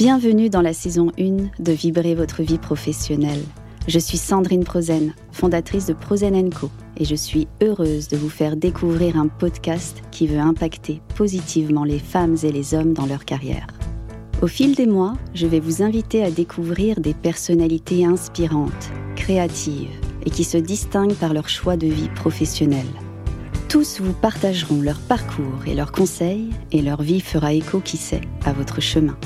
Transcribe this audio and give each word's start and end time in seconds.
Bienvenue 0.00 0.48
dans 0.48 0.62
la 0.62 0.72
saison 0.72 1.12
1 1.18 1.62
de 1.62 1.72
Vibrer 1.72 2.14
votre 2.14 2.42
vie 2.42 2.56
professionnelle. 2.56 3.42
Je 3.86 3.98
suis 3.98 4.16
Sandrine 4.16 4.64
Prozen, 4.64 5.12
fondatrice 5.30 5.84
de 5.84 5.92
Prozen 5.92 6.48
Co. 6.48 6.70
Et 6.96 7.04
je 7.04 7.14
suis 7.14 7.48
heureuse 7.62 8.08
de 8.08 8.16
vous 8.16 8.30
faire 8.30 8.56
découvrir 8.56 9.18
un 9.18 9.28
podcast 9.28 10.02
qui 10.10 10.26
veut 10.26 10.38
impacter 10.38 11.02
positivement 11.16 11.84
les 11.84 11.98
femmes 11.98 12.38
et 12.42 12.50
les 12.50 12.72
hommes 12.72 12.94
dans 12.94 13.04
leur 13.04 13.26
carrière. 13.26 13.66
Au 14.40 14.46
fil 14.46 14.74
des 14.74 14.86
mois, 14.86 15.18
je 15.34 15.46
vais 15.46 15.60
vous 15.60 15.82
inviter 15.82 16.24
à 16.24 16.30
découvrir 16.30 16.98
des 16.98 17.12
personnalités 17.12 18.06
inspirantes, 18.06 18.90
créatives 19.16 19.90
et 20.24 20.30
qui 20.30 20.44
se 20.44 20.56
distinguent 20.56 21.12
par 21.12 21.34
leur 21.34 21.50
choix 21.50 21.76
de 21.76 21.88
vie 21.88 22.08
professionnelle. 22.14 22.88
Tous 23.68 24.00
vous 24.00 24.14
partageront 24.14 24.80
leur 24.80 24.98
parcours 24.98 25.66
et 25.66 25.74
leurs 25.74 25.92
conseils 25.92 26.48
et 26.72 26.80
leur 26.80 27.02
vie 27.02 27.20
fera 27.20 27.52
écho, 27.52 27.80
qui 27.80 27.98
sait, 27.98 28.22
à 28.46 28.54
votre 28.54 28.80
chemin. 28.80 29.18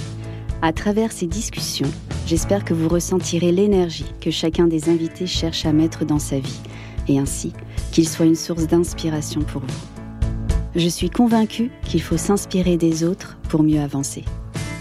À 0.67 0.73
travers 0.73 1.13
ces 1.13 1.27
discussions, 1.27 1.91
j'espère 2.27 2.65
que 2.65 2.73
vous 2.73 2.89
ressentirez 2.89 3.53
l'énergie 3.53 4.07
que 4.19 4.31
chacun 4.31 4.67
des 4.67 4.89
invités 4.89 5.27
cherche 5.27 5.67
à 5.67 5.75
mettre 5.75 6.07
dans 6.07 6.19
sa 6.19 6.39
vie, 6.39 6.59
et 7.07 7.19
ainsi 7.19 7.53
qu'il 7.93 8.09
soit 8.09 8.25
une 8.25 8.35
source 8.35 8.67
d'inspiration 8.67 9.43
pour 9.43 9.61
vous. 9.61 10.31
Je 10.75 10.89
suis 10.89 11.11
convaincue 11.11 11.71
qu'il 11.83 12.01
faut 12.01 12.17
s'inspirer 12.17 12.79
des 12.79 13.05
autres 13.05 13.37
pour 13.51 13.63
mieux 13.63 13.79
avancer. 13.79 14.25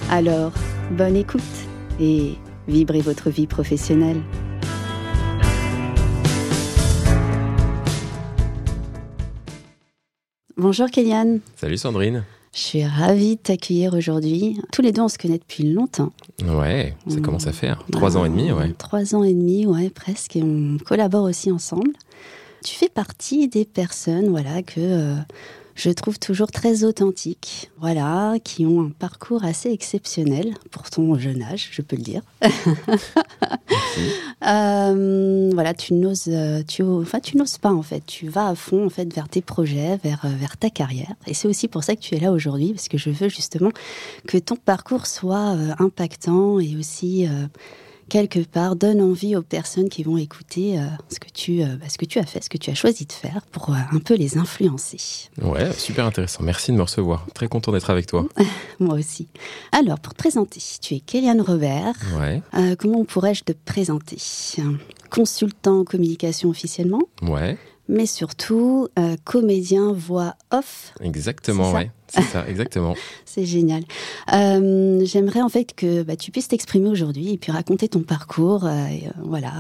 Alors, 0.10 0.54
bonne 0.92 1.18
écoute 1.18 1.42
et 2.00 2.36
vibrez 2.70 3.02
votre 3.02 3.30
vie 3.30 3.46
professionnelle. 3.46 4.22
Bonjour 10.56 10.90
Kéliane. 10.90 11.42
Salut 11.58 11.78
Sandrine. 11.78 12.24
Je 12.54 12.60
suis 12.60 12.86
ravie 12.86 13.36
de 13.36 13.42
t'accueillir 13.42 13.96
aujourd'hui. 13.96 14.60
Tous 14.72 14.84
les 14.84 14.92
deux, 14.92 15.02
on 15.02 15.08
se 15.08 15.18
connaît 15.18 15.40
depuis 15.40 15.64
longtemps. 15.64 16.12
Ouais, 16.48 16.94
ça 17.08 17.20
commence 17.20 17.48
à 17.48 17.52
faire. 17.52 17.84
Trois 17.92 18.16
ans 18.16 18.26
et 18.26 18.30
demi, 18.30 18.52
ouais. 18.52 18.72
Trois 18.78 19.16
ans 19.16 19.24
et 19.24 19.34
demi, 19.34 19.66
ouais, 19.66 19.90
presque. 19.90 20.36
Et 20.36 20.44
on 20.44 20.78
collabore 20.78 21.24
aussi 21.24 21.52
ensemble. 21.52 21.92
Tu 22.64 22.76
fais 22.76 22.90
partie 22.90 23.48
des 23.48 23.66
personnes, 23.66 24.30
voilà, 24.30 24.62
que 24.62 24.80
euh, 24.80 25.16
je 25.76 25.90
trouve 25.90 26.20
toujours 26.20 26.52
très 26.52 26.84
authentiques, 26.84 27.72
voilà, 27.80 28.36
qui 28.44 28.66
ont 28.66 28.82
un 28.82 28.90
parcours 28.90 29.44
assez 29.44 29.72
exceptionnel 29.72 30.54
pour 30.72 30.90
ton 30.90 31.18
jeune 31.18 31.42
âge, 31.42 31.70
je 31.72 31.82
peux 31.82 31.96
le 31.96 32.04
dire. 32.04 32.22
euh, 34.48 35.50
voilà, 35.54 35.74
tu 35.74 35.94
n'oses, 35.94 36.28
euh, 36.28 36.62
tu, 36.68 36.84
enfin, 36.84 37.20
tu 37.20 37.38
n'oses 37.38 37.58
pas 37.58 37.72
en 37.72 37.82
fait. 37.82 38.04
Tu 38.06 38.28
vas 38.28 38.50
à 38.50 38.56
fond 38.56 38.86
en 38.86 38.90
fait 38.90 39.12
vers 39.14 39.28
tes 39.28 39.42
projets, 39.42 39.98
vers 40.04 40.26
euh, 40.26 40.30
vers 40.30 40.58
ta 40.58 40.70
carrière. 40.70 41.14
Et 41.28 41.34
c'est 41.34 41.48
aussi 41.48 41.68
pour 41.68 41.84
ça 41.84 41.96
que 41.96 42.02
tu 42.02 42.16
es 42.16 42.20
là 42.20 42.32
aujourd'hui, 42.32 42.74
parce 42.74 42.88
que 42.88 42.98
je 42.98 43.10
veux 43.10 43.30
justement 43.30 43.72
que 44.28 44.38
ton 44.38 44.56
parcours 44.56 45.08
soit 45.08 45.56
euh, 45.56 45.74
impactant 45.80 46.60
et 46.60 46.76
aussi 46.78 47.28
quelque 48.10 48.40
part 48.40 48.76
donne 48.76 49.02
envie 49.02 49.36
aux 49.36 49.42
personnes 49.42 49.90
qui 49.90 50.04
vont 50.04 50.18
écouter 50.18 50.80
euh, 50.80 50.84
ce, 51.10 51.20
que 51.20 51.30
tu, 51.34 51.62
euh, 51.62 51.76
bah, 51.80 51.88
ce 51.90 51.98
que 51.98 52.06
tu 52.06 52.20
as 52.20 52.26
fait, 52.26 52.44
ce 52.44 52.50
que 52.50 52.58
tu 52.58 52.70
as 52.70 52.76
choisi 52.76 53.06
de 53.06 53.12
faire 53.12 53.42
pour 53.52 53.70
euh, 53.70 53.78
un 53.92 54.00
peu 54.00 54.16
les 54.16 54.38
influencer. 54.38 55.30
Ouais, 55.42 55.72
super 55.74 56.06
intéressant. 56.06 56.44
Merci 56.44 56.72
de 56.72 56.78
me 56.78 56.82
recevoir. 56.82 57.26
Très 57.34 57.48
content 57.48 57.72
d'être 57.72 57.90
avec 57.90 58.06
toi. 58.06 58.28
Moi 58.80 58.96
aussi. 58.96 59.28
Alors, 59.72 60.00
pour 60.00 60.14
te 60.14 60.20
présenter, 60.20 60.62
tu 60.82 60.96
es 60.96 61.00
Kéliane 61.00 61.42
Robert. 61.42 61.96
Ouais. 62.20 62.42
comment 62.78 63.06
pourrais-je 63.06 63.44
te 63.44 63.54
présenter? 63.54 64.18
Consultant 65.10 65.82
en 65.82 65.84
communication 65.84 66.50
officiellement. 66.50 67.02
Ouais 67.22 67.58
mais 67.88 68.06
surtout 68.06 68.88
euh, 68.98 69.16
comédien 69.24 69.92
voix 69.92 70.36
off. 70.52 70.94
Exactement, 71.02 71.72
ouais, 71.72 71.92
c'est 72.14 72.22
ça, 72.22 72.48
exactement. 72.48 72.96
c'est 73.26 73.46
génial. 73.46 73.84
Euh, 74.34 75.02
j'aimerais 75.06 75.42
en 75.42 75.50
fait 75.50 75.74
que 75.76 76.04
bah, 76.04 76.16
tu 76.16 76.32
puisses 76.32 76.48
t'exprimer 76.48 76.90
aujourd'hui 76.90 77.34
et 77.34 77.38
puis 77.38 77.52
raconter 77.52 77.88
ton 77.88 78.02
parcours, 78.02 78.66
euh, 78.66 78.88
voilà, 79.24 79.52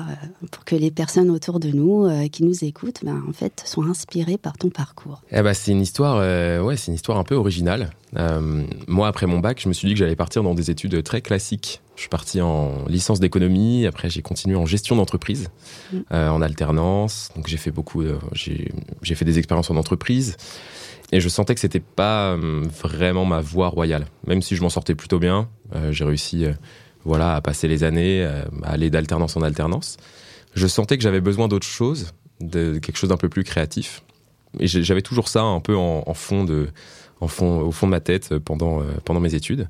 pour 0.51 0.63
que 0.65 0.75
les 0.75 0.91
personnes 0.91 1.29
autour 1.29 1.59
de 1.59 1.69
nous 1.69 2.07
qui 2.29 2.43
nous 2.43 2.63
écoutent, 2.63 2.99
bah, 3.03 3.13
en 3.27 3.33
fait, 3.33 3.63
soient 3.65 3.85
inspirées 3.85 4.37
par 4.37 4.57
ton 4.57 4.69
parcours. 4.69 5.21
Eh 5.31 5.41
bah, 5.41 5.53
c'est 5.53 5.71
une 5.71 5.81
histoire, 5.81 6.17
ouais, 6.63 6.77
c'est 6.77 6.87
une 6.87 6.95
histoire 6.95 7.17
un 7.17 7.23
peu 7.23 7.35
originale. 7.35 7.91
moi, 8.87 9.07
après 9.07 9.25
mon 9.25 9.39
bac, 9.39 9.59
je 9.61 9.67
me 9.67 9.73
suis 9.73 9.87
dit 9.87 9.93
que 9.93 9.99
j'allais 9.99 10.15
partir 10.15 10.43
dans 10.43 10.53
des 10.53 10.69
études 10.69 11.01
très 11.03 11.21
classiques 11.21 11.81
je 11.95 12.01
suis 12.01 12.09
parti 12.09 12.41
en 12.41 12.85
licence 12.87 13.19
d'économie, 13.19 13.85
après 13.85 14.09
j'ai 14.09 14.21
continué 14.21 14.55
en 14.55 14.65
gestion 14.65 14.95
d'entreprise, 14.95 15.49
mm. 15.91 15.97
euh, 16.11 16.29
en 16.29 16.41
alternance. 16.41 17.29
Donc 17.35 17.47
j'ai 17.47 17.57
fait 17.57 17.71
beaucoup, 17.71 18.03
j'ai 18.33 19.15
fait 19.15 19.25
des 19.25 19.37
expériences 19.37 19.69
en 19.69 19.75
entreprise. 19.75 20.37
Et 21.11 21.19
je 21.19 21.29
sentais 21.29 21.53
que 21.53 21.61
c'était 21.61 21.79
pas 21.79 22.31
euh, 22.31 22.63
vraiment 22.81 23.25
ma 23.25 23.41
voie 23.41 23.67
royale. 23.67 24.05
Même 24.25 24.41
si 24.41 24.55
je 24.55 24.61
m'en 24.61 24.69
sortais 24.69 24.95
plutôt 24.95 25.19
bien, 25.19 25.49
euh, 25.75 25.91
j'ai 25.91 26.05
réussi 26.05 26.45
voilà, 27.05 27.35
à 27.35 27.41
passer 27.41 27.67
les 27.67 27.83
années, 27.83 28.23
à 28.63 28.69
aller 28.69 28.89
d'alternance 28.89 29.37
en 29.37 29.41
alternance. 29.41 29.97
Je 30.55 30.67
sentais 30.67 30.97
que 30.97 31.03
j'avais 31.03 31.21
besoin 31.21 31.47
d'autre 31.47 31.67
chose, 31.67 32.13
de 32.39 32.79
quelque 32.79 32.97
chose 32.97 33.09
d'un 33.09 33.17
peu 33.17 33.29
plus 33.29 33.43
créatif. 33.43 34.03
Et 34.59 34.67
j'avais 34.67 35.01
toujours 35.01 35.27
ça 35.27 35.41
un 35.41 35.59
peu 35.59 35.75
en, 35.75 36.03
en 36.05 36.13
fond 36.13 36.43
de, 36.43 36.69
en 37.19 37.27
fond, 37.27 37.61
au 37.61 37.71
fond 37.71 37.87
de 37.87 37.91
ma 37.91 37.99
tête 37.99 38.37
pendant, 38.37 38.83
pendant 39.03 39.19
mes 39.19 39.33
études. 39.33 39.67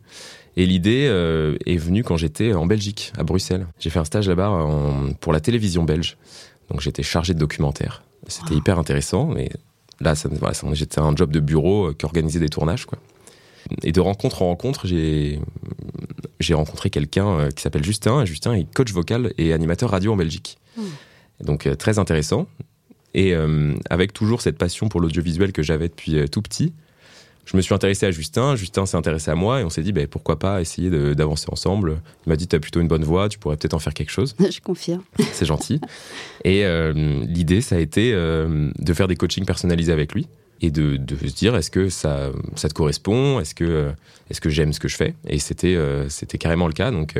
Et 0.55 0.65
l'idée 0.65 1.07
euh, 1.07 1.57
est 1.65 1.77
venue 1.77 2.03
quand 2.03 2.17
j'étais 2.17 2.53
en 2.53 2.65
Belgique, 2.65 3.11
à 3.17 3.23
Bruxelles. 3.23 3.67
J'ai 3.79 3.89
fait 3.89 3.99
un 3.99 4.05
stage 4.05 4.27
là-bas 4.27 4.67
pour 5.19 5.33
la 5.33 5.39
télévision 5.39 5.83
belge. 5.83 6.17
Donc 6.69 6.81
j'étais 6.81 7.03
chargé 7.03 7.33
de 7.33 7.39
documentaire. 7.39 8.03
C'était 8.27 8.55
hyper 8.55 8.77
intéressant. 8.77 9.25
Mais 9.25 9.49
là, 10.03 10.15
ça, 10.15 10.29
voilà, 10.31 10.55
j'étais 10.73 10.99
un 10.99 11.15
job 11.15 11.31
de 11.31 11.39
bureau 11.39 11.89
euh, 11.89 11.93
qui 11.93 12.05
organisait 12.05 12.39
des 12.39 12.49
tournages. 12.49 12.85
Quoi. 12.85 12.99
Et 13.83 13.91
de 13.91 13.99
rencontre 13.99 14.41
en 14.41 14.47
rencontre, 14.47 14.87
j'ai, 14.87 15.39
j'ai 16.39 16.53
rencontré 16.53 16.89
quelqu'un 16.89 17.27
euh, 17.27 17.49
qui 17.49 17.61
s'appelle 17.61 17.83
Justin. 17.83 18.21
Et 18.21 18.25
Justin 18.25 18.53
est 18.53 18.71
coach 18.73 18.91
vocal 18.91 19.33
et 19.37 19.53
animateur 19.53 19.89
radio 19.89 20.13
en 20.13 20.17
Belgique. 20.17 20.57
Hmm. 20.77 20.83
Donc 21.41 21.69
très 21.77 21.99
intéressant. 21.99 22.47
Et 23.15 23.35
avec 23.91 24.11
toujours 24.11 24.41
cette 24.41 24.57
passion 24.57 24.89
pour 24.89 24.99
l'audiovisuel 24.99 25.51
que 25.51 25.61
j'avais 25.61 25.87
depuis 25.87 26.27
tout 26.31 26.41
petit, 26.41 26.73
je 27.45 27.57
me 27.57 27.61
suis 27.61 27.73
intéressé 27.73 28.05
à 28.05 28.11
Justin, 28.11 28.55
Justin 28.55 28.85
s'est 28.85 28.95
intéressé 28.95 29.29
à 29.29 29.35
moi 29.35 29.59
et 29.59 29.63
on 29.63 29.69
s'est 29.69 29.83
dit 29.83 29.91
ben, 29.91 30.07
pourquoi 30.07 30.39
pas 30.39 30.61
essayer 30.61 30.89
d'avancer 30.89 31.47
ensemble. 31.51 32.01
Il 32.25 32.29
m'a 32.29 32.35
dit 32.35 32.47
tu 32.47 32.55
as 32.55 32.59
plutôt 32.59 32.79
une 32.79 32.87
bonne 32.87 33.03
voix, 33.03 33.27
tu 33.27 33.37
pourrais 33.37 33.57
peut-être 33.57 33.73
en 33.73 33.79
faire 33.79 33.93
quelque 33.93 34.11
chose. 34.11 34.35
Je 34.39 34.61
confirme. 34.61 35.03
C'est 35.33 35.45
gentil. 35.45 35.81
Et 36.45 36.65
euh, 36.65 36.93
l'idée 37.25 37.61
ça 37.61 37.75
a 37.75 37.79
été 37.79 38.13
euh, 38.13 38.71
de 38.79 38.93
faire 38.93 39.07
des 39.07 39.15
coachings 39.15 39.45
personnalisés 39.45 39.91
avec 39.91 40.13
lui 40.13 40.27
et 40.61 40.71
de, 40.71 40.95
de 40.95 41.15
se 41.27 41.33
dire 41.33 41.55
est-ce 41.55 41.69
que 41.69 41.89
ça, 41.89 42.29
ça 42.55 42.69
te 42.69 42.73
correspond, 42.73 43.41
est-ce 43.41 43.53
que, 43.53 43.91
est 44.29 44.33
-ce 44.33 44.39
que 44.39 44.49
j'aime 44.49 44.71
ce 44.71 44.79
que 44.79 44.87
je 44.87 44.95
fais? 44.95 45.13
Et 45.27 45.39
c'était 45.39 45.75
euh, 45.75 46.07
c'était 46.07 46.37
carrément 46.37 46.67
le 46.67 46.73
cas. 46.73 46.91
Donc, 46.91 47.17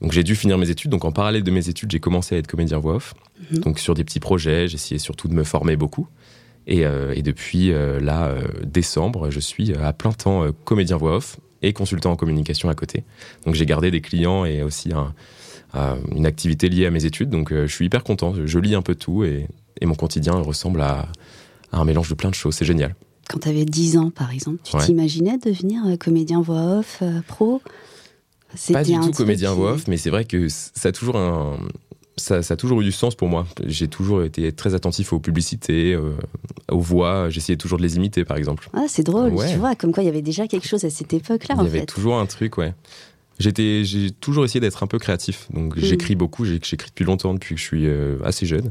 donc 0.00 0.12
j'ai 0.12 0.22
dû 0.22 0.36
finir 0.36 0.58
mes 0.58 0.70
études. 0.70 0.92
Donc 0.92 1.04
en 1.04 1.12
parallèle 1.12 1.42
de 1.42 1.50
mes 1.50 1.68
études, 1.68 1.90
j'ai 1.90 2.00
commencé 2.00 2.36
à 2.36 2.38
être 2.38 2.46
comédien 2.46 2.78
voix 2.78 2.94
off. 2.94 3.14
Mhm. 3.50 3.58
Donc 3.58 3.78
sur 3.80 3.94
des 3.94 4.04
petits 4.04 4.20
projets, 4.20 4.68
j'essayais 4.68 5.00
surtout 5.00 5.26
de 5.26 5.34
me 5.34 5.42
former 5.42 5.74
beaucoup. 5.74 6.06
Et, 6.66 6.86
euh, 6.86 7.12
et 7.14 7.22
depuis 7.22 7.72
euh, 7.72 8.00
là, 8.00 8.28
euh, 8.28 8.42
décembre, 8.64 9.30
je 9.30 9.40
suis 9.40 9.74
à 9.74 9.92
plein 9.92 10.12
temps 10.12 10.46
comédien 10.64 10.96
voix 10.96 11.16
off 11.16 11.38
et 11.62 11.72
consultant 11.72 12.12
en 12.12 12.16
communication 12.16 12.68
à 12.68 12.74
côté. 12.74 13.04
Donc 13.44 13.54
j'ai 13.54 13.66
gardé 13.66 13.90
des 13.90 14.00
clients 14.00 14.44
et 14.44 14.62
aussi 14.62 14.92
un, 14.92 15.14
une 16.14 16.26
activité 16.26 16.68
liée 16.68 16.86
à 16.86 16.90
mes 16.90 17.04
études. 17.04 17.30
Donc 17.30 17.52
je 17.52 17.66
suis 17.66 17.86
hyper 17.86 18.04
content. 18.04 18.34
Je 18.44 18.58
lis 18.58 18.74
un 18.74 18.82
peu 18.82 18.94
tout 18.94 19.24
et, 19.24 19.48
et 19.80 19.86
mon 19.86 19.94
quotidien 19.94 20.34
ressemble 20.34 20.80
à, 20.82 21.08
à, 21.72 21.78
un 21.78 21.84
mélange 21.84 22.08
de 22.08 22.14
plein 22.14 22.30
de 22.30 22.34
choses. 22.34 22.54
C'est 22.54 22.66
génial. 22.66 22.94
Quand 23.28 23.38
tu 23.38 23.48
avais 23.48 23.64
10 23.64 23.96
ans, 23.96 24.10
par 24.10 24.30
exemple, 24.32 24.58
tu 24.62 24.76
t'imaginais 24.76 25.38
devenir 25.38 25.82
comédien 25.98 26.42
voix 26.42 26.78
off 26.78 27.02
pro? 27.26 27.62
Pas 28.72 28.84
du 28.84 28.92
tout 28.92 29.10
comédien 29.10 29.52
voix 29.52 29.72
off, 29.72 29.88
mais 29.88 29.96
c'est 29.96 30.10
vrai 30.10 30.24
que 30.26 30.48
ça 30.48 30.90
a 30.90 30.92
toujours 30.92 31.16
un, 31.16 31.56
ça, 32.16 32.42
ça, 32.42 32.54
a 32.54 32.56
toujours 32.56 32.80
eu 32.80 32.84
du 32.84 32.92
sens 32.92 33.14
pour 33.14 33.28
moi. 33.28 33.46
J'ai 33.66 33.88
toujours 33.88 34.22
été 34.22 34.52
très 34.52 34.74
attentif 34.74 35.12
aux 35.12 35.18
publicités, 35.18 35.94
euh, 35.94 36.12
aux 36.70 36.80
voix. 36.80 37.28
J'essayais 37.30 37.56
toujours 37.56 37.78
de 37.78 37.82
les 37.82 37.96
imiter, 37.96 38.24
par 38.24 38.36
exemple. 38.36 38.68
Ah, 38.72 38.84
c'est 38.88 39.02
drôle, 39.02 39.32
tu 39.50 39.56
vois, 39.56 39.74
comme 39.74 39.92
quoi 39.92 40.02
il 40.02 40.06
y 40.06 40.08
avait 40.08 40.22
déjà 40.22 40.46
quelque 40.46 40.68
chose 40.68 40.84
à 40.84 40.90
cette 40.90 41.12
époque-là. 41.12 41.56
Il 41.58 41.64
y 41.64 41.66
avait 41.66 41.86
toujours 41.86 42.18
un 42.18 42.26
truc, 42.26 42.58
ouais. 42.58 42.72
J'étais, 43.38 43.84
j'ai 43.84 44.12
toujours 44.12 44.44
essayé 44.44 44.60
d'être 44.60 44.82
un 44.82 44.86
peu 44.86 44.98
créatif. 44.98 45.48
Donc 45.52 45.76
mm. 45.76 45.80
j'écris 45.80 46.14
beaucoup, 46.14 46.44
j'écris 46.44 46.88
depuis 46.88 47.04
longtemps, 47.04 47.34
depuis 47.34 47.54
que 47.54 47.60
je 47.60 47.66
suis 47.66 47.86
euh, 47.86 48.18
assez 48.24 48.46
jeune. 48.46 48.70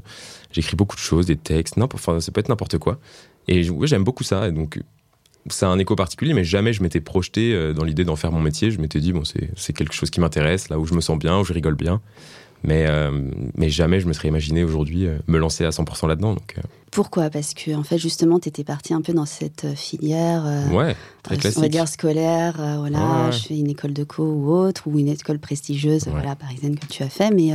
J'écris 0.51 0.75
beaucoup 0.75 0.95
de 0.95 1.01
choses, 1.01 1.25
des 1.25 1.35
textes, 1.35 1.75
enfin 1.93 2.19
ça 2.19 2.31
peut 2.31 2.39
être 2.39 2.49
n'importe 2.49 2.77
quoi. 2.77 2.99
Et 3.47 3.69
ouais, 3.69 3.87
j'aime 3.87 4.03
beaucoup 4.03 4.23
ça. 4.23 4.47
Et 4.47 4.51
donc 4.51 4.79
ça 5.49 5.67
a 5.67 5.69
un 5.69 5.79
écho 5.79 5.95
particulier, 5.95 6.33
mais 6.33 6.45
jamais 6.45 6.71
je 6.71 6.81
m'étais 6.81 7.01
projeté 7.01 7.53
euh, 7.53 7.73
dans 7.73 7.83
l'idée 7.83 8.05
d'en 8.05 8.15
faire 8.15 8.31
mon 8.31 8.39
métier. 8.39 8.71
Je 8.71 8.79
m'étais 8.79 8.99
dit 8.99 9.11
bon 9.11 9.23
c'est 9.25 9.73
quelque 9.73 9.93
chose 9.93 10.09
qui 10.09 10.21
m'intéresse, 10.21 10.69
là 10.69 10.79
où 10.79 10.85
je 10.85 10.93
me 10.93 11.01
sens 11.01 11.19
bien, 11.19 11.39
où 11.39 11.43
je 11.43 11.51
rigole 11.51 11.75
bien. 11.75 12.01
Mais, 12.63 12.85
euh, 12.87 13.29
mais 13.55 13.69
jamais 13.69 13.99
je 13.99 14.07
me 14.07 14.13
serais 14.13 14.29
imaginé 14.29 14.63
aujourd'hui 14.63 15.07
euh, 15.07 15.17
me 15.27 15.37
lancer 15.37 15.65
à 15.65 15.69
100% 15.69 16.07
là-dedans. 16.07 16.33
Donc, 16.33 16.55
euh. 16.57 16.61
Pourquoi? 16.91 17.29
Parce 17.29 17.53
que 17.53 17.75
en 17.75 17.83
fait, 17.83 17.97
justement, 17.97 18.39
tu 18.39 18.49
étais 18.49 18.63
parti 18.63 18.93
un 18.93 19.01
peu 19.01 19.13
dans 19.13 19.25
cette 19.25 19.65
filière, 19.75 20.45
ouais, 20.71 20.95
très 21.23 21.37
classique. 21.37 21.57
on 21.57 21.61
va 21.61 21.67
dire 21.67 21.87
scolaire. 21.87 22.55
voilà, 22.77 23.31
je 23.31 23.39
fais 23.47 23.57
une 23.57 23.69
école 23.69 23.93
de 23.93 24.03
co 24.03 24.23
ou 24.23 24.51
autre, 24.51 24.83
ou 24.85 24.99
une 24.99 25.07
école 25.07 25.39
prestigieuse, 25.39 26.07
voilà, 26.07 26.35
parisienne 26.35 26.77
que 26.77 26.85
tu 26.85 27.01
as 27.01 27.09
fait. 27.09 27.31
Mais 27.31 27.51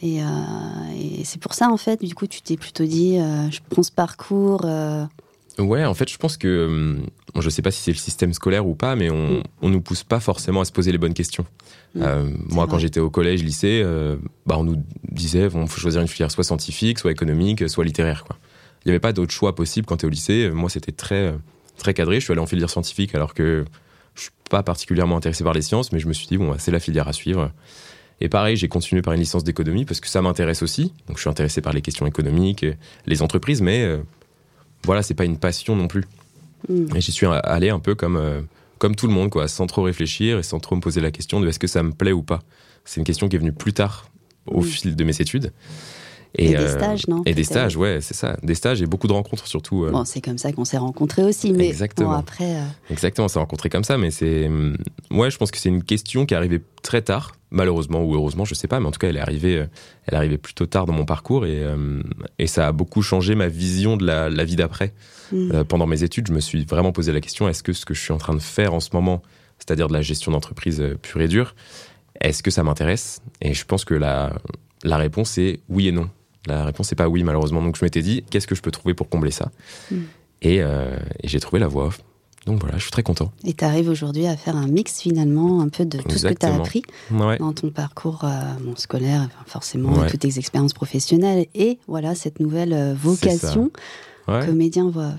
et, 0.00 0.16
et 0.18 1.24
c'est 1.24 1.40
pour 1.40 1.54
ça, 1.54 1.70
en 1.70 1.76
fait, 1.76 2.04
du 2.04 2.16
coup, 2.16 2.26
tu 2.26 2.42
t'es 2.42 2.56
plutôt 2.56 2.84
dit, 2.84 3.18
je 3.18 3.60
prends 3.70 3.84
ce 3.84 3.92
parcours 3.92 4.66
Ouais, 5.58 5.84
en 5.84 5.94
fait, 5.94 6.08
je 6.08 6.16
pense 6.18 6.36
que, 6.36 6.66
hum, 6.66 7.06
je 7.38 7.50
sais 7.50 7.62
pas 7.62 7.70
si 7.70 7.82
c'est 7.82 7.90
le 7.90 7.96
système 7.96 8.32
scolaire 8.32 8.66
ou 8.66 8.74
pas, 8.74 8.94
mais 8.94 9.10
on, 9.10 9.38
mm. 9.38 9.42
on 9.62 9.68
nous 9.68 9.80
pousse 9.80 10.04
pas 10.04 10.20
forcément 10.20 10.60
à 10.60 10.64
se 10.64 10.72
poser 10.72 10.92
les 10.92 10.98
bonnes 10.98 11.14
questions. 11.14 11.46
Mm. 11.94 12.02
Euh, 12.02 12.30
moi, 12.48 12.66
quand 12.68 12.78
j'étais 12.78 13.00
au 13.00 13.10
collège, 13.10 13.42
lycée, 13.42 13.82
euh, 13.84 14.16
bah, 14.46 14.56
on 14.58 14.64
nous 14.64 14.82
disait, 15.10 15.48
bon, 15.48 15.66
faut 15.66 15.80
choisir 15.80 16.00
une 16.00 16.08
filière 16.08 16.30
soit 16.30 16.44
scientifique, 16.44 16.98
soit 16.98 17.10
économique, 17.10 17.68
soit 17.68 17.84
littéraire, 17.84 18.24
quoi. 18.24 18.36
Il 18.84 18.88
n'y 18.88 18.92
avait 18.92 19.00
pas 19.00 19.12
d'autre 19.12 19.32
choix 19.32 19.54
possible 19.54 19.86
quand 19.86 19.98
tu 19.98 20.04
es 20.04 20.06
au 20.06 20.10
lycée. 20.10 20.50
Moi, 20.54 20.70
c'était 20.70 20.92
très, 20.92 21.34
très 21.78 21.94
cadré. 21.94 22.20
Je 22.20 22.24
suis 22.24 22.32
allé 22.32 22.40
en 22.40 22.46
filière 22.46 22.70
scientifique 22.70 23.14
alors 23.14 23.34
que 23.34 23.64
je 24.14 24.22
suis 24.22 24.30
pas 24.48 24.62
particulièrement 24.62 25.16
intéressé 25.16 25.42
par 25.42 25.52
les 25.52 25.62
sciences, 25.62 25.92
mais 25.92 25.98
je 25.98 26.06
me 26.06 26.12
suis 26.12 26.28
dit, 26.28 26.38
bon, 26.38 26.50
bah, 26.50 26.56
c'est 26.58 26.70
la 26.70 26.80
filière 26.80 27.08
à 27.08 27.12
suivre. 27.12 27.50
Et 28.20 28.28
pareil, 28.28 28.56
j'ai 28.56 28.68
continué 28.68 29.02
par 29.02 29.12
une 29.12 29.20
licence 29.20 29.44
d'économie 29.44 29.84
parce 29.84 30.00
que 30.00 30.08
ça 30.08 30.22
m'intéresse 30.22 30.62
aussi. 30.62 30.92
Donc, 31.06 31.16
je 31.16 31.22
suis 31.22 31.30
intéressé 31.30 31.60
par 31.60 31.72
les 31.72 31.82
questions 31.82 32.06
économiques, 32.06 32.64
les 33.06 33.22
entreprises, 33.22 33.60
mais 33.60 33.84
euh, 33.84 33.98
voilà, 34.84 35.02
c'est 35.02 35.14
pas 35.14 35.24
une 35.24 35.38
passion 35.38 35.76
non 35.76 35.88
plus. 35.88 36.04
Mm. 36.68 36.96
Et 36.96 37.00
j'y 37.00 37.12
suis 37.12 37.26
allé 37.26 37.70
un 37.70 37.80
peu 37.80 37.94
comme, 37.94 38.16
euh, 38.16 38.40
comme 38.78 38.94
tout 38.94 39.06
le 39.06 39.12
monde, 39.12 39.30
quoi, 39.30 39.48
sans 39.48 39.66
trop 39.66 39.82
réfléchir 39.82 40.38
et 40.38 40.42
sans 40.42 40.60
trop 40.60 40.76
me 40.76 40.80
poser 40.80 41.00
la 41.00 41.10
question 41.10 41.40
de 41.40 41.48
est-ce 41.48 41.58
que 41.58 41.66
ça 41.66 41.82
me 41.82 41.92
plaît 41.92 42.12
ou 42.12 42.22
pas. 42.22 42.40
C'est 42.84 43.00
une 43.00 43.04
question 43.04 43.28
qui 43.28 43.36
est 43.36 43.38
venue 43.38 43.52
plus 43.52 43.72
tard 43.72 44.10
au 44.46 44.60
mm. 44.60 44.64
fil 44.64 44.96
de 44.96 45.04
mes 45.04 45.20
études. 45.20 45.52
Et, 46.34 46.50
des 46.50 46.56
euh, 46.56 46.68
stages, 46.68 47.08
non 47.08 47.22
Et 47.24 47.32
des 47.32 47.42
stages, 47.42 47.76
ouais, 47.76 48.00
c'est 48.02 48.14
ça. 48.14 48.36
Des 48.42 48.54
stages 48.54 48.82
et 48.82 48.86
beaucoup 48.86 49.06
de 49.06 49.14
rencontres 49.14 49.46
surtout. 49.46 49.86
Bon, 49.90 50.04
c'est 50.04 50.20
comme 50.20 50.36
ça 50.36 50.52
qu'on 50.52 50.66
s'est 50.66 50.76
rencontrés 50.76 51.24
aussi, 51.24 51.52
mais 51.52 51.68
Exactement. 51.68 52.12
après. 52.12 52.54
Exactement, 52.90 53.24
on 53.24 53.28
s'est 53.28 53.38
rencontrés 53.38 53.70
comme 53.70 53.84
ça, 53.84 53.96
mais 53.96 54.10
c'est. 54.10 54.46
Hum, 54.46 54.76
ouais, 55.10 55.30
je 55.30 55.38
pense 55.38 55.50
que 55.50 55.56
c'est 55.56 55.70
une 55.70 55.82
question 55.82 56.26
qui 56.26 56.34
est 56.34 56.36
arrivée 56.36 56.60
très 56.82 57.00
tard 57.00 57.37
malheureusement 57.50 58.04
ou 58.04 58.14
heureusement, 58.14 58.44
je 58.44 58.54
sais 58.54 58.68
pas, 58.68 58.80
mais 58.80 58.86
en 58.86 58.90
tout 58.90 58.98
cas, 58.98 59.08
elle 59.08 59.16
est 59.16 59.20
arrivée, 59.20 59.58
euh, 59.58 59.66
elle 60.06 60.14
est 60.14 60.16
arrivée 60.16 60.38
plutôt 60.38 60.66
tard 60.66 60.86
dans 60.86 60.92
mon 60.92 61.04
parcours 61.04 61.46
et, 61.46 61.62
euh, 61.62 62.02
et 62.38 62.46
ça 62.46 62.68
a 62.68 62.72
beaucoup 62.72 63.02
changé 63.02 63.34
ma 63.34 63.48
vision 63.48 63.96
de 63.96 64.04
la, 64.04 64.28
la 64.28 64.44
vie 64.44 64.56
d'après. 64.56 64.92
Mm. 65.32 65.52
Euh, 65.52 65.64
pendant 65.64 65.86
mes 65.86 66.02
études, 66.02 66.28
je 66.28 66.32
me 66.32 66.40
suis 66.40 66.64
vraiment 66.64 66.92
posé 66.92 67.12
la 67.12 67.20
question 67.20 67.48
est-ce 67.48 67.62
que 67.62 67.72
ce 67.72 67.84
que 67.84 67.94
je 67.94 68.00
suis 68.00 68.12
en 68.12 68.18
train 68.18 68.34
de 68.34 68.40
faire 68.40 68.74
en 68.74 68.80
ce 68.80 68.90
moment, 68.92 69.22
c'est-à-dire 69.58 69.88
de 69.88 69.92
la 69.92 70.02
gestion 70.02 70.32
d'entreprise 70.32 70.82
pure 71.02 71.20
et 71.20 71.28
dure, 71.28 71.54
est-ce 72.20 72.42
que 72.42 72.50
ça 72.50 72.62
m'intéresse? 72.62 73.22
Et 73.40 73.54
je 73.54 73.64
pense 73.64 73.84
que 73.84 73.94
la, 73.94 74.34
la 74.84 74.96
réponse 74.96 75.38
est 75.38 75.60
oui 75.68 75.88
et 75.88 75.92
non. 75.92 76.10
La 76.46 76.64
réponse 76.64 76.90
n'est 76.90 76.96
pas 76.96 77.08
oui, 77.08 77.24
malheureusement. 77.24 77.62
Donc 77.62 77.76
je 77.76 77.84
m'étais 77.84 78.02
dit 78.02 78.24
qu'est-ce 78.30 78.46
que 78.46 78.54
je 78.54 78.62
peux 78.62 78.70
trouver 78.70 78.94
pour 78.94 79.08
combler 79.08 79.30
ça? 79.30 79.50
Mm. 79.90 79.96
Et, 80.42 80.56
et 80.58 80.64
j'ai 81.24 81.40
trouvé 81.40 81.58
la 81.58 81.66
voie 81.66 81.86
off. 81.86 82.00
Donc 82.48 82.60
voilà, 82.60 82.78
je 82.78 82.82
suis 82.82 82.90
très 82.90 83.02
content. 83.02 83.30
Et 83.44 83.52
tu 83.52 83.62
arrives 83.62 83.90
aujourd'hui 83.90 84.26
à 84.26 84.34
faire 84.34 84.56
un 84.56 84.66
mix 84.66 85.00
finalement 85.00 85.60
un 85.60 85.68
peu 85.68 85.84
de 85.84 85.98
tout 85.98 86.16
ce 86.16 86.26
que 86.26 86.32
tu 86.32 86.46
as 86.46 86.54
appris 86.54 86.82
dans 87.10 87.52
ton 87.52 87.70
parcours 87.70 88.24
euh, 88.24 88.74
scolaire, 88.76 89.28
forcément, 89.46 90.06
toutes 90.06 90.20
tes 90.20 90.38
expériences 90.38 90.72
professionnelles 90.72 91.46
et 91.54 91.78
voilà 91.86 92.14
cette 92.14 92.40
nouvelle 92.40 92.72
euh, 92.72 92.94
vocation 92.94 93.70
comédien 94.26 94.88
voix 94.90 95.12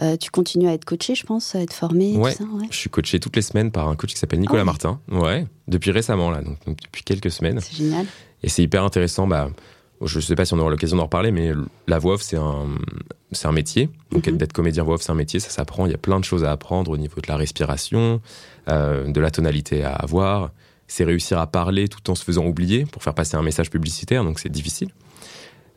euh, 0.00 0.16
tu 0.16 0.30
continues 0.30 0.68
à 0.68 0.74
être 0.74 0.84
coaché, 0.84 1.16
je 1.16 1.26
pense, 1.26 1.56
à 1.56 1.60
être 1.60 1.72
formé. 1.72 2.16
Ouais. 2.16 2.32
Je 2.70 2.76
suis 2.76 2.88
coaché 2.88 3.18
toutes 3.18 3.34
les 3.34 3.42
semaines 3.42 3.72
par 3.72 3.88
un 3.88 3.96
coach 3.96 4.12
qui 4.12 4.18
s'appelle 4.18 4.38
Nicolas 4.38 4.62
ah 4.62 4.64
Martin. 4.64 5.00
Ouais, 5.10 5.44
depuis 5.66 5.90
récemment 5.90 6.30
là, 6.30 6.40
donc, 6.40 6.56
depuis 6.66 7.02
quelques 7.02 7.32
semaines. 7.32 7.58
C'est 7.60 7.76
génial. 7.76 8.06
Et 8.44 8.48
c'est 8.48 8.62
hyper 8.62 8.84
intéressant. 8.84 9.26
Bah, 9.26 9.50
je 10.04 10.18
ne 10.18 10.22
sais 10.22 10.34
pas 10.34 10.44
si 10.44 10.54
on 10.54 10.58
aura 10.58 10.70
l'occasion 10.70 10.96
d'en 10.96 11.04
reparler, 11.04 11.32
mais 11.32 11.52
la 11.86 11.98
voix 11.98 12.14
off, 12.14 12.22
c'est 12.22 12.36
un, 12.36 13.52
métier. 13.52 13.90
Donc, 14.12 14.26
mhm. 14.26 14.36
d'être 14.36 14.52
comédien 14.52 14.84
voix 14.84 14.94
off, 14.94 15.02
c'est 15.02 15.10
un 15.12 15.16
métier, 15.16 15.40
ça 15.40 15.50
s'apprend. 15.50 15.86
Il 15.86 15.92
y 15.92 15.94
a 15.94 15.98
plein 15.98 16.20
de 16.20 16.24
choses 16.24 16.44
à 16.44 16.52
apprendre 16.52 16.90
au 16.90 16.96
niveau 16.96 17.20
de 17.20 17.28
la 17.28 17.36
respiration, 17.36 18.20
euh, 18.68 19.10
de 19.10 19.20
la 19.20 19.30
tonalité 19.30 19.84
à 19.84 19.92
avoir. 19.92 20.50
C'est 20.86 21.04
réussir 21.04 21.38
à 21.38 21.46
parler 21.46 21.88
tout 21.88 22.10
en 22.10 22.14
se 22.14 22.24
faisant 22.24 22.46
oublier 22.46 22.86
pour 22.86 23.02
faire 23.02 23.14
passer 23.14 23.36
un 23.36 23.42
message 23.42 23.70
publicitaire, 23.70 24.24
donc 24.24 24.38
c'est 24.38 24.48
difficile. 24.48 24.90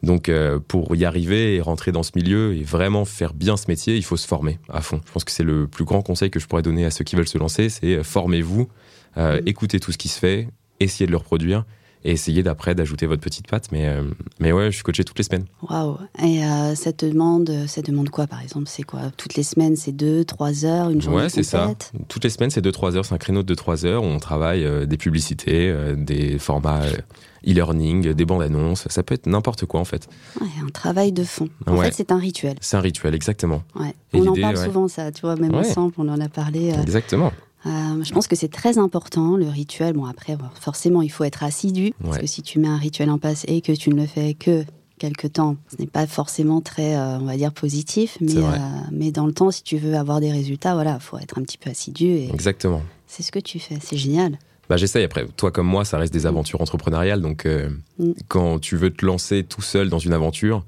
Donc, 0.03 0.29
euh, 0.29 0.59
pour 0.59 0.95
y 0.95 1.05
arriver 1.05 1.55
et 1.55 1.61
rentrer 1.61 1.91
dans 1.91 2.03
ce 2.03 2.11
milieu 2.15 2.55
et 2.55 2.63
vraiment 2.63 3.05
faire 3.05 3.33
bien 3.33 3.57
ce 3.57 3.65
métier, 3.67 3.97
il 3.97 4.03
faut 4.03 4.17
se 4.17 4.27
former 4.27 4.57
à 4.69 4.81
fond. 4.81 5.01
Je 5.05 5.11
pense 5.11 5.23
que 5.23 5.31
c'est 5.31 5.43
le 5.43 5.67
plus 5.67 5.83
grand 5.83 6.01
conseil 6.01 6.31
que 6.31 6.39
je 6.39 6.47
pourrais 6.47 6.63
donner 6.63 6.85
à 6.85 6.91
ceux 6.91 7.03
qui 7.03 7.15
veulent 7.15 7.27
se 7.27 7.37
lancer, 7.37 7.69
c'est 7.69 7.95
euh, 7.95 8.03
formez-vous, 8.03 8.69
mhm. 9.17 9.41
écoutez 9.45 9.79
tout 9.79 9.91
ce 9.91 9.97
qui 9.97 10.07
se 10.07 10.19
fait, 10.19 10.47
essayez 10.79 11.05
de 11.07 11.11
le 11.11 11.17
reproduire 11.17 11.65
et 12.03 12.11
essayer 12.11 12.43
d'après 12.43 12.75
d'ajouter 12.75 13.05
votre 13.05 13.21
petite 13.21 13.47
patte. 13.47 13.71
Mais, 13.71 13.87
euh, 13.87 14.03
mais 14.39 14.51
ouais, 14.51 14.65
je 14.71 14.75
suis 14.75 14.83
coaché 14.83 15.03
toutes 15.03 15.17
les 15.17 15.23
semaines. 15.23 15.45
Waouh 15.69 15.97
Et 16.21 16.43
euh, 16.43 16.75
ça, 16.75 16.93
te 16.93 17.05
demande, 17.05 17.51
ça 17.67 17.81
demande 17.81 18.09
quoi, 18.09 18.27
par 18.27 18.41
exemple? 18.41 18.67
C'est 18.67 18.83
quoi? 18.83 19.11
Toutes 19.17 19.35
les 19.35 19.43
semaines, 19.43 19.75
c'est 19.75 19.91
2, 19.91 20.25
3 20.25 20.65
heures, 20.65 20.89
une 20.89 21.01
journée 21.01 21.23
Ouais, 21.23 21.29
c'est 21.29 21.43
ça. 21.43 21.73
Toutes 22.07 22.23
les 22.23 22.29
semaines, 22.29 22.49
c'est 22.49 22.61
2, 22.61 22.71
3 22.71 22.95
heures. 22.95 23.05
C'est 23.05 23.13
un 23.13 23.19
créneau 23.19 23.43
de 23.43 23.47
2, 23.47 23.55
3 23.55 23.85
heures 23.85 24.03
où 24.03 24.07
on 24.07 24.19
travaille 24.19 24.63
euh, 24.65 24.85
des 24.85 24.97
publicités, 24.97 25.73
des 25.95 26.39
formats 26.39 26.81
e-learning, 27.47 28.13
des 28.13 28.25
bandes 28.25 28.41
annonces. 28.41 28.87
Ça 28.89 29.03
peut 29.03 29.13
être 29.13 29.27
n'importe 29.27 29.65
quoi, 29.65 29.79
en 29.79 29.85
fait. 29.85 30.07
Ouais, 30.39 30.47
un 30.63 30.69
travail 30.69 31.11
de 31.11 31.23
fond. 31.23 31.49
En 31.67 31.77
fait, 31.77 31.93
c'est 31.93 32.11
un 32.11 32.17
rituel. 32.17 32.55
C'est 32.61 32.77
un 32.77 32.81
rituel, 32.81 33.13
exactement. 33.15 33.63
Ouais. 33.75 33.93
On 34.13 34.27
en 34.27 34.35
parle 34.35 34.57
souvent, 34.57 34.87
ça. 34.87 35.11
Tu 35.11 35.21
vois, 35.21 35.35
même 35.35 35.53
ensemble, 35.53 35.93
on 35.97 36.09
en 36.09 36.19
a 36.19 36.29
parlé. 36.29 36.73
Exactement. 36.81 37.31
Euh, 37.65 38.03
je 38.03 38.11
pense 38.11 38.27
que 38.27 38.35
c'est 38.35 38.51
très 38.51 38.77
important, 38.77 39.35
le 39.35 39.47
rituel. 39.47 39.93
Bon, 39.93 40.05
après, 40.05 40.37
forcément, 40.59 41.01
il 41.01 41.09
faut 41.09 41.23
être 41.23 41.43
assidu. 41.43 41.93
Parce 42.03 42.17
que 42.17 42.27
si 42.27 42.41
tu 42.41 42.59
mets 42.59 42.67
un 42.67 42.77
rituel 42.77 43.09
en 43.09 43.17
place 43.17 43.45
et 43.47 43.61
que 43.61 43.71
tu 43.71 43.89
ne 43.89 43.95
le 43.95 44.07
fais 44.07 44.33
que 44.33 44.65
quelque 44.97 45.27
temps, 45.27 45.57
ce 45.71 45.81
n'est 45.81 45.87
pas 45.87 46.05
forcément 46.05 46.61
très, 46.61 46.95
euh, 46.95 47.17
on 47.19 47.25
va 47.25 47.35
dire, 47.35 47.51
positif. 47.51 48.17
Mais, 48.21 48.37
euh, 48.37 48.57
mais 48.91 49.11
dans 49.11 49.25
le 49.25 49.33
temps, 49.33 49.51
si 49.51 49.63
tu 49.63 49.77
veux 49.77 49.95
avoir 49.95 50.19
des 50.19 50.31
résultats, 50.31 50.73
voilà, 50.73 50.99
faut 50.99 51.17
être 51.17 51.37
un 51.37 51.43
petit 51.43 51.57
peu 51.57 51.69
assidu. 51.69 52.05
Et 52.05 52.29
Exactement. 52.31 52.81
C'est 53.07 53.23
ce 53.23 53.31
que 53.31 53.39
tu 53.39 53.59
fais. 53.59 53.77
C'est 53.81 53.97
génial. 53.97 54.37
Bah, 54.69 54.77
j'essaye. 54.77 55.03
Après, 55.03 55.25
toi 55.35 55.51
comme 55.51 55.67
moi, 55.67 55.85
ça 55.85 55.97
reste 55.97 56.13
des 56.13 56.23
mm. 56.23 56.27
aventures 56.27 56.61
entrepreneuriales. 56.61 57.21
Donc, 57.21 57.45
mm. 57.45 58.11
quand 58.27 58.59
tu 58.59 58.75
veux 58.75 58.91
te 58.91 59.05
lancer 59.05 59.43
tout 59.43 59.61
seul 59.61 59.89
dans 59.89 59.99
une 59.99 60.13
aventure, 60.13 60.65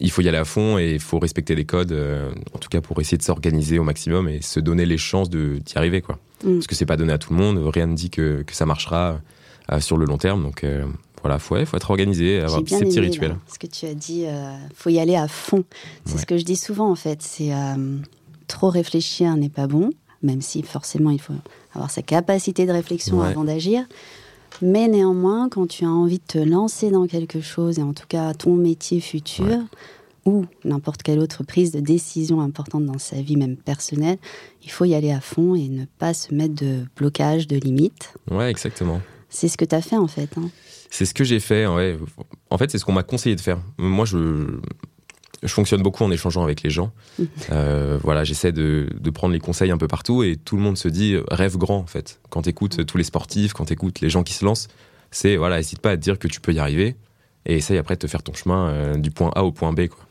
il 0.00 0.10
faut 0.10 0.22
y 0.22 0.28
aller 0.28 0.38
à 0.38 0.44
fond 0.44 0.78
et 0.78 0.92
il 0.94 1.00
faut 1.00 1.18
respecter 1.18 1.54
les 1.54 1.64
codes, 1.64 1.92
euh, 1.92 2.30
en 2.52 2.58
tout 2.58 2.68
cas 2.68 2.80
pour 2.80 3.00
essayer 3.00 3.16
de 3.16 3.22
s'organiser 3.22 3.78
au 3.78 3.84
maximum 3.84 4.28
et 4.28 4.42
se 4.42 4.60
donner 4.60 4.86
les 4.86 4.98
chances 4.98 5.30
d'y 5.30 5.62
arriver. 5.74 6.02
Quoi. 6.02 6.18
Mm. 6.44 6.54
Parce 6.54 6.66
que 6.66 6.74
c'est 6.74 6.86
pas 6.86 6.96
donné 6.96 7.12
à 7.12 7.18
tout 7.18 7.32
le 7.32 7.38
monde, 7.38 7.58
rien 7.72 7.86
ne 7.86 7.94
dit 7.94 8.10
que, 8.10 8.42
que 8.42 8.54
ça 8.54 8.66
marchera 8.66 9.20
euh, 9.72 9.80
sur 9.80 9.96
le 9.96 10.04
long 10.04 10.18
terme. 10.18 10.42
Donc 10.42 10.64
euh, 10.64 10.84
voilà, 11.22 11.36
il 11.36 11.40
faut, 11.40 11.56
faut, 11.64 11.76
être 11.76 11.90
organisé, 11.90 12.40
avoir 12.40 12.60
ces 12.66 12.84
petits 12.84 13.00
rituels. 13.00 13.36
ce 13.52 13.58
que 13.58 13.66
tu 13.66 13.86
as 13.86 13.94
dit, 13.94 14.24
il 14.24 14.74
faut 14.74 14.90
y 14.90 14.98
aller 14.98 15.16
à 15.16 15.28
fond. 15.28 15.64
C'est 16.04 16.18
ce 16.18 16.26
que 16.26 16.36
je 16.36 16.44
dis 16.44 16.56
souvent 16.56 16.90
en 16.90 16.94
fait, 16.94 17.22
c'est 17.22 17.52
trop 18.46 18.68
réfléchir 18.68 19.36
n'est 19.36 19.48
pas 19.48 19.66
bon, 19.66 19.90
même 20.22 20.40
si 20.40 20.62
forcément 20.62 21.10
il 21.10 21.20
faut 21.20 21.34
avoir 21.74 21.90
sa 21.90 22.02
capacité 22.02 22.64
de 22.64 22.72
réflexion 22.72 23.22
avant 23.22 23.44
d'agir. 23.44 23.86
Mais 24.62 24.88
néanmoins, 24.88 25.48
quand 25.48 25.66
tu 25.66 25.84
as 25.84 25.90
envie 25.90 26.18
de 26.18 26.24
te 26.26 26.38
lancer 26.38 26.90
dans 26.90 27.06
quelque 27.06 27.40
chose, 27.40 27.78
et 27.78 27.82
en 27.82 27.92
tout 27.92 28.06
cas 28.08 28.34
ton 28.34 28.54
métier 28.54 29.00
futur, 29.00 29.58
ou 30.24 30.44
n'importe 30.64 31.02
quelle 31.02 31.20
autre 31.20 31.44
prise 31.44 31.70
de 31.70 31.80
décision 31.80 32.40
importante 32.40 32.84
dans 32.84 32.98
sa 32.98 33.20
vie, 33.22 33.36
même 33.36 33.56
personnelle, 33.56 34.18
il 34.62 34.70
faut 34.70 34.84
y 34.84 34.94
aller 34.94 35.12
à 35.12 35.20
fond 35.20 35.54
et 35.54 35.68
ne 35.68 35.84
pas 35.98 36.14
se 36.14 36.34
mettre 36.34 36.54
de 36.54 36.84
blocage, 36.96 37.46
de 37.46 37.56
limites. 37.56 38.14
Ouais, 38.30 38.50
exactement. 38.50 39.00
C'est 39.28 39.48
ce 39.48 39.56
que 39.56 39.64
tu 39.64 39.74
as 39.74 39.82
fait 39.82 39.96
en 39.96 40.08
fait. 40.08 40.30
Hein. 40.36 40.50
C'est 40.90 41.04
ce 41.04 41.14
que 41.14 41.24
j'ai 41.24 41.40
fait, 41.40 41.66
ouais. 41.66 41.98
En 42.50 42.58
fait, 42.58 42.70
c'est 42.70 42.78
ce 42.78 42.84
qu'on 42.84 42.92
m'a 42.92 43.02
conseillé 43.02 43.36
de 43.36 43.40
faire. 43.40 43.58
Moi, 43.78 44.04
je, 44.04 44.58
je 45.46 45.52
fonctionne 45.52 45.82
beaucoup 45.82 46.04
en 46.04 46.10
échangeant 46.10 46.42
avec 46.42 46.62
les 46.62 46.70
gens. 46.70 46.92
Euh, 47.50 47.98
voilà, 48.02 48.24
j'essaie 48.24 48.52
de, 48.52 48.88
prendre 49.14 49.32
les 49.32 49.40
conseils 49.40 49.70
un 49.70 49.78
peu 49.78 49.88
partout 49.88 50.22
et 50.22 50.36
tout 50.36 50.56
le 50.56 50.62
monde 50.62 50.76
se 50.76 50.88
dit 50.88 51.16
rêve 51.30 51.56
grand 51.56 51.78
en 51.78 51.86
fait. 51.86 52.20
Quand 52.30 52.42
tu 52.42 52.50
écoutes 52.50 52.84
tous 52.84 52.98
les 52.98 53.04
sportifs, 53.04 53.52
quand 53.52 53.66
tu 53.66 53.72
écoutes 53.72 54.00
les 54.00 54.10
gens 54.10 54.22
qui 54.22 54.34
se 54.34 54.44
lancent, 54.44 54.68
c'est 55.10 55.36
voilà, 55.36 55.56
n'hésite 55.56 55.80
pas 55.80 55.92
à 55.92 55.96
te 55.96 56.02
dire 56.02 56.18
que 56.18 56.28
tu 56.28 56.40
peux 56.40 56.52
y 56.52 56.58
arriver 56.58 56.96
et 57.46 57.56
essaye 57.56 57.78
après 57.78 57.94
de 57.94 58.00
te 58.00 58.06
faire 58.06 58.22
ton 58.22 58.34
chemin 58.34 58.68
euh, 58.68 58.96
du 58.96 59.10
point 59.10 59.30
A 59.34 59.44
au 59.44 59.52
point 59.52 59.72
B 59.72 59.86
quoi. 59.86 60.04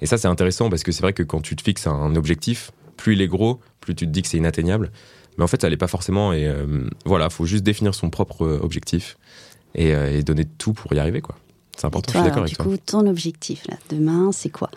Et 0.00 0.06
ça 0.06 0.18
c'est 0.18 0.28
intéressant 0.28 0.68
parce 0.68 0.82
que 0.82 0.92
c'est 0.92 1.02
vrai 1.02 1.14
que 1.14 1.22
quand 1.22 1.40
tu 1.40 1.56
te 1.56 1.62
fixes 1.62 1.86
un 1.86 2.14
objectif, 2.14 2.70
plus 2.96 3.14
il 3.14 3.22
est 3.22 3.28
gros, 3.28 3.60
plus 3.80 3.94
tu 3.94 4.06
te 4.06 4.10
dis 4.10 4.22
que 4.22 4.28
c'est 4.28 4.38
inatteignable. 4.38 4.92
Mais 5.38 5.44
en 5.44 5.48
fait, 5.48 5.60
ça 5.60 5.68
l'est 5.68 5.76
pas 5.76 5.86
forcément 5.86 6.32
et 6.32 6.46
euh, 6.46 6.88
voilà, 7.04 7.28
faut 7.28 7.44
juste 7.44 7.62
définir 7.62 7.94
son 7.94 8.08
propre 8.08 8.58
objectif 8.62 9.18
et, 9.74 9.90
et 9.90 10.22
donner 10.22 10.46
tout 10.46 10.72
pour 10.72 10.92
y 10.94 10.98
arriver 10.98 11.20
quoi. 11.20 11.36
C'est 11.76 11.86
important, 11.86 12.12
je 12.12 12.18
suis 12.18 12.24
d'accord 12.24 12.42
avec 12.42 12.56
toi. 12.56 12.64
Du 12.64 12.70
coup, 12.70 12.76
ton 12.84 13.06
objectif, 13.06 13.66
là, 13.68 13.76
demain, 13.90 14.32
c'est 14.32 14.48
quoi? 14.48 14.70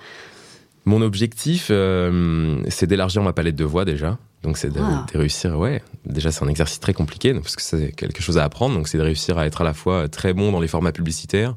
Mon 0.85 1.01
objectif, 1.01 1.67
euh, 1.71 2.61
c'est 2.67 2.87
d'élargir 2.87 3.21
ma 3.21 3.33
palette 3.33 3.55
de 3.55 3.63
voix 3.63 3.85
déjà. 3.85 4.17
Donc, 4.43 4.57
c'est 4.57 4.69
de, 4.69 4.79
ah. 4.79 5.05
réussir, 5.13 5.57
ouais. 5.57 5.81
Déjà, 6.05 6.31
c'est 6.31 6.43
un 6.43 6.47
exercice 6.47 6.79
très 6.79 6.93
compliqué, 6.93 7.33
parce 7.33 7.55
que 7.55 7.61
c'est 7.61 7.91
quelque 7.91 8.21
chose 8.21 8.37
à 8.37 8.43
apprendre. 8.43 8.75
Donc, 8.75 8.87
c'est 8.87 8.97
de 8.97 9.03
réussir 9.03 9.37
à 9.37 9.45
être 9.45 9.61
à 9.61 9.63
la 9.63 9.73
fois 9.73 10.07
très 10.07 10.33
bon 10.33 10.51
dans 10.51 10.61
les 10.61 10.67
formats 10.67 10.93
publicitaires, 10.93 11.53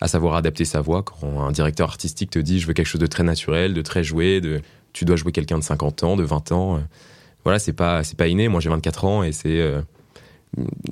à 0.00 0.08
savoir 0.08 0.36
adapter 0.36 0.64
sa 0.64 0.80
voix. 0.80 1.02
Quand 1.02 1.40
un 1.40 1.50
directeur 1.50 1.88
artistique 1.88 2.30
te 2.30 2.38
dit, 2.38 2.60
je 2.60 2.66
veux 2.66 2.72
quelque 2.72 2.86
chose 2.86 3.00
de 3.00 3.06
très 3.06 3.24
naturel, 3.24 3.74
de 3.74 3.82
très 3.82 4.04
joué, 4.04 4.40
de, 4.40 4.60
tu 4.92 5.04
dois 5.04 5.16
jouer 5.16 5.32
quelqu'un 5.32 5.58
de 5.58 5.64
50 5.64 6.04
ans, 6.04 6.16
de 6.16 6.22
20 6.22 6.52
ans. 6.52 6.76
Euh, 6.76 6.80
voilà, 7.42 7.58
c'est 7.58 7.72
pas, 7.72 8.04
c'est 8.04 8.16
pas 8.16 8.28
inné. 8.28 8.48
Moi, 8.48 8.60
j'ai 8.60 8.70
24 8.70 9.04
ans 9.04 9.22
et 9.24 9.32
c'est, 9.32 9.60
euh, 9.60 9.82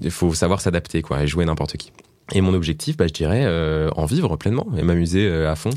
il 0.01 0.11
faut 0.11 0.35
savoir 0.35 0.61
s'adapter, 0.61 1.03
quoi, 1.03 1.23
et 1.23 1.27
jouer 1.27 1.45
n'importe 1.45 1.77
qui. 1.77 1.93
Et 2.31 2.41
mon 2.41 2.55
objectif, 2.55 2.97
bah, 2.97 3.07
je 3.07 3.13
dirais, 3.13 3.43
euh, 3.45 3.91
en 3.97 4.07
vivre 4.07 4.37
pleinement 4.37 4.67
et 4.77 4.83
m'amuser 4.83 5.27
euh, 5.27 5.51
à 5.51 5.57
fond. 5.57 5.71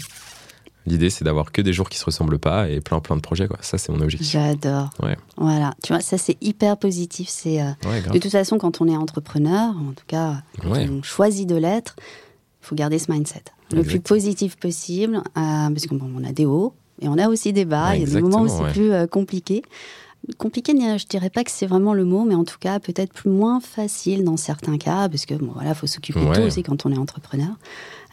L'idée, 0.85 1.09
c'est 1.09 1.25
d'avoir 1.25 1.51
que 1.51 1.61
des 1.61 1.73
jours 1.73 1.89
qui 1.89 1.97
se 1.97 2.05
ressemblent 2.05 2.37
pas 2.37 2.69
et 2.69 2.79
plein 2.79 2.99
plein 2.99 3.15
de 3.15 3.21
projets. 3.21 3.47
Quoi. 3.47 3.57
Ça, 3.61 3.79
c'est 3.79 3.91
mon 3.91 4.01
objectif. 4.01 4.31
J'adore. 4.31 4.91
Voilà. 5.37 5.73
Tu 5.83 5.93
vois, 5.93 6.01
ça, 6.01 6.19
c'est 6.19 6.37
hyper 6.41 6.77
positif. 6.77 7.27
C'est 7.27 7.59
euh, 7.59 7.71
de 8.13 8.19
toute 8.19 8.31
façon, 8.31 8.59
quand 8.59 8.81
on 8.81 8.87
est 8.87 8.95
entrepreneur, 8.95 9.75
en 9.75 9.93
tout 9.93 10.05
cas, 10.05 10.43
quand 10.61 10.77
on 10.77 11.01
choisit 11.01 11.49
de 11.49 11.55
l'être, 11.55 11.95
il 12.61 12.67
faut 12.67 12.75
garder 12.75 12.99
ce 12.99 13.11
mindset 13.11 13.43
le 13.71 13.81
plus 13.81 13.99
positif 13.99 14.57
possible, 14.57 15.23
parce 15.33 15.87
qu'on 15.87 16.23
a 16.23 16.31
des 16.31 16.45
hauts, 16.45 16.73
et 17.01 17.07
on 17.07 17.17
a 17.17 17.27
aussi 17.27 17.51
des 17.51 17.65
bas. 17.65 17.95
il 17.95 18.01
y 18.01 18.03
a 18.03 18.07
des 18.07 18.21
moments 18.21 18.43
où 18.43 18.47
c'est 18.47 18.71
plus 18.71 18.91
compliqué. 19.07 19.63
Compliqué, 20.37 20.73
je 20.73 21.05
dirais 21.05 21.29
pas 21.29 21.43
que 21.43 21.51
c'est 21.51 21.67
vraiment 21.67 21.93
le 21.93 22.05
mot, 22.05 22.25
mais 22.25 22.35
en 22.35 22.43
tout 22.43 22.57
cas 22.59 22.79
peut-être 22.79 23.13
plus 23.13 23.29
moins 23.29 23.59
facile 23.59 24.23
dans 24.23 24.37
certains 24.37 24.77
cas, 24.77 25.07
parce 25.09 25.25
que 25.25 25.35
bon, 25.35 25.51
voilà, 25.53 25.73
faut 25.73 25.87
s'occuper 25.87 26.19
de 26.19 26.33
tout 26.33 26.41
aussi 26.41 26.63
quand 26.63 26.85
on 26.85 26.91
est 26.91 26.97
entrepreneur. 26.97 27.49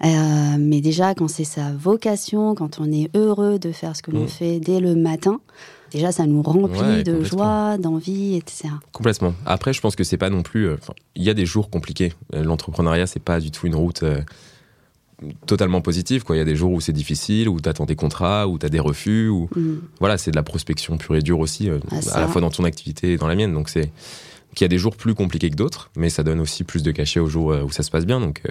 Euh, 0.04 0.56
mais 0.58 0.80
déjà, 0.80 1.14
quand 1.14 1.28
c'est 1.28 1.44
sa 1.44 1.72
vocation, 1.72 2.54
quand 2.54 2.80
on 2.80 2.90
est 2.90 3.08
heureux 3.16 3.58
de 3.58 3.72
faire 3.72 3.96
ce 3.96 4.02
que 4.02 4.10
l'on 4.10 4.24
mm. 4.24 4.28
fait 4.28 4.60
dès 4.60 4.80
le 4.80 4.94
matin, 4.94 5.40
déjà 5.90 6.12
ça 6.12 6.26
nous 6.26 6.42
remplit 6.42 7.04
de 7.04 7.22
joie, 7.22 7.78
d'envie, 7.78 8.36
etc. 8.36 8.68
Complètement. 8.92 9.34
Après, 9.46 9.72
je 9.72 9.80
pense 9.80 9.96
que 9.96 10.04
c'est 10.04 10.18
pas 10.18 10.30
non 10.30 10.42
plus. 10.42 10.68
Euh, 10.68 10.76
il 11.14 11.22
y 11.22 11.30
a 11.30 11.34
des 11.34 11.46
jours 11.46 11.70
compliqués. 11.70 12.12
Euh, 12.34 12.42
l'entrepreneuriat, 12.42 13.06
c'est 13.06 13.22
pas 13.22 13.40
du 13.40 13.50
tout 13.50 13.66
une 13.66 13.76
route. 13.76 14.04
Totalement 15.46 15.80
positive 15.80 16.24
quoi 16.24 16.36
il 16.36 16.38
y 16.38 16.42
a 16.42 16.44
des 16.44 16.56
jours 16.56 16.72
où 16.72 16.80
c'est 16.80 16.92
difficile 16.92 17.48
où 17.48 17.60
tu 17.60 17.68
attends 17.68 17.86
des 17.86 17.96
contrats 17.96 18.48
où 18.48 18.58
tu 18.58 18.66
as 18.66 18.68
des 18.68 18.80
refus 18.80 19.28
ou 19.28 19.48
mm. 19.54 19.80
voilà 20.00 20.18
c'est 20.18 20.30
de 20.30 20.36
la 20.36 20.42
prospection 20.42 20.96
pure 20.96 21.16
et 21.16 21.22
dure 21.22 21.40
aussi 21.40 21.70
ah, 21.70 21.96
à 22.12 22.20
la 22.20 22.28
fois 22.28 22.40
dans 22.40 22.50
ton 22.50 22.64
activité 22.64 23.12
et 23.12 23.16
dans 23.16 23.28
la 23.28 23.34
mienne 23.34 23.52
donc 23.52 23.68
c'est 23.68 23.90
qu'il 24.54 24.64
y 24.64 24.66
a 24.66 24.68
des 24.68 24.78
jours 24.78 24.96
plus 24.96 25.14
compliqués 25.14 25.50
que 25.50 25.56
d'autres 25.56 25.90
mais 25.96 26.10
ça 26.10 26.22
donne 26.22 26.40
aussi 26.40 26.64
plus 26.64 26.82
de 26.82 26.90
cachet 26.90 27.20
aux 27.20 27.28
jours 27.28 27.54
où 27.64 27.70
ça 27.70 27.82
se 27.82 27.90
passe 27.90 28.06
bien 28.06 28.20
donc 28.20 28.42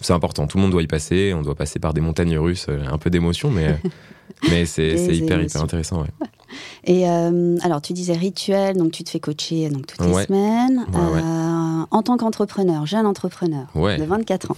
c'est 0.00 0.12
important. 0.12 0.46
Tout 0.46 0.56
le 0.56 0.62
monde 0.62 0.72
doit 0.72 0.82
y 0.82 0.86
passer. 0.86 1.32
On 1.34 1.42
doit 1.42 1.54
passer 1.54 1.78
par 1.78 1.94
des 1.94 2.00
montagnes 2.00 2.38
russes, 2.38 2.66
euh, 2.68 2.82
un 2.90 2.98
peu 2.98 3.10
d'émotion, 3.10 3.50
mais, 3.50 3.78
mais 4.50 4.64
c'est 4.64 4.94
hyper, 4.94 5.40
hyper 5.40 5.62
intéressant. 5.62 6.04
Et 6.84 7.08
euh, 7.08 7.56
alors, 7.62 7.82
tu 7.82 7.92
disais 7.92 8.14
rituel, 8.14 8.76
donc 8.76 8.92
tu 8.92 9.04
te 9.04 9.10
fais 9.10 9.20
coacher 9.20 9.68
donc, 9.68 9.86
toutes 9.86 10.04
les 10.04 10.24
semaines. 10.24 10.86
Euh, 10.94 11.84
en 11.90 12.02
tant 12.02 12.16
qu'entrepreneur, 12.16 12.86
jeune 12.86 13.06
entrepreneur 13.06 13.66
de 13.74 14.04
24 14.04 14.50
ans. 14.50 14.56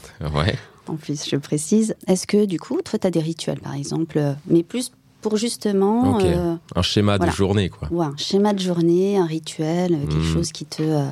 En 0.88 0.96
plus, 0.96 1.28
je 1.28 1.36
précise. 1.36 1.94
Est-ce 2.06 2.26
que 2.26 2.44
du 2.44 2.58
coup, 2.58 2.80
toi, 2.82 2.98
tu 2.98 3.06
as 3.06 3.10
des 3.10 3.20
rituels, 3.20 3.60
par 3.60 3.74
exemple, 3.74 4.20
mais 4.46 4.62
plus 4.62 4.92
pour 5.22 5.36
justement 5.36 6.18
euh, 6.20 6.56
un 6.74 6.82
schéma 6.82 7.16
de 7.16 7.30
journée 7.30 7.70
quoi. 7.70 7.88
Ouais, 7.90 8.06
un 8.06 8.16
schéma 8.16 8.52
de 8.52 8.58
journée, 8.58 9.16
un 9.16 9.24
rituel, 9.24 9.92
quelque 9.92 10.16
hmm. 10.16 10.34
chose 10.34 10.52
qui 10.52 10.66
te 10.66 10.82
euh, 10.82 11.06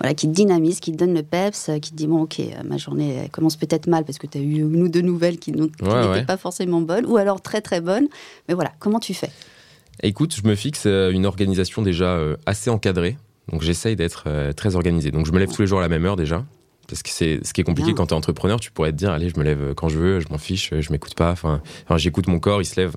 voilà 0.00 0.14
qui 0.14 0.26
te 0.26 0.32
dynamise, 0.32 0.80
qui 0.80 0.92
te 0.92 0.96
donne 0.98 1.14
le 1.14 1.22
peps, 1.22 1.68
euh, 1.68 1.78
qui 1.78 1.92
te 1.92 1.96
dit 1.96 2.08
bon 2.08 2.22
ok 2.22 2.42
ma 2.64 2.76
journée 2.76 3.28
commence 3.30 3.56
peut-être 3.56 3.86
mal 3.86 4.04
parce 4.04 4.18
que 4.18 4.26
tu 4.26 4.36
as 4.36 4.40
eu 4.40 4.56
une 4.56 4.82
ou 4.82 4.88
deux 4.88 5.00
nouvelles 5.00 5.38
qui 5.38 5.52
n'étaient 5.52 6.24
pas 6.26 6.36
forcément 6.36 6.80
bonnes 6.80 7.06
ou 7.06 7.16
alors 7.16 7.40
très 7.40 7.60
très 7.60 7.80
bonnes, 7.80 8.08
mais 8.48 8.54
voilà 8.54 8.72
comment 8.80 8.98
tu 8.98 9.14
fais? 9.14 9.30
Écoute, 10.02 10.34
je 10.34 10.46
me 10.48 10.56
fixe 10.56 10.86
une 10.86 11.26
organisation 11.26 11.82
déjà 11.82 12.18
assez 12.44 12.70
encadrée, 12.70 13.16
donc 13.52 13.62
j'essaye 13.62 13.94
d'être 13.94 14.52
très 14.56 14.74
organisé. 14.74 15.12
Donc 15.12 15.26
je 15.26 15.32
me 15.32 15.38
lève 15.38 15.52
tous 15.52 15.62
les 15.62 15.68
jours 15.68 15.78
à 15.78 15.82
la 15.82 15.88
même 15.88 16.04
heure 16.04 16.16
déjà. 16.16 16.44
Parce 16.92 17.02
que 17.02 17.10
c'est 17.10 17.40
ce 17.42 17.54
qui 17.54 17.62
est 17.62 17.64
compliqué 17.64 17.94
quand 17.94 18.08
tu 18.08 18.14
es 18.14 18.16
entrepreneur, 18.16 18.60
tu 18.60 18.70
pourrais 18.70 18.92
te 18.92 18.96
dire 18.96 19.10
allez, 19.10 19.30
je 19.30 19.38
me 19.38 19.44
lève 19.44 19.72
quand 19.74 19.88
je 19.88 19.98
veux, 19.98 20.20
je 20.20 20.28
m'en 20.28 20.36
fiche, 20.36 20.74
je 20.78 20.92
m'écoute 20.92 21.14
pas. 21.14 21.32
Enfin, 21.32 21.62
enfin 21.84 21.96
j'écoute 21.96 22.28
mon 22.28 22.38
corps, 22.38 22.60
il 22.60 22.66
se 22.66 22.78
lève 22.78 22.94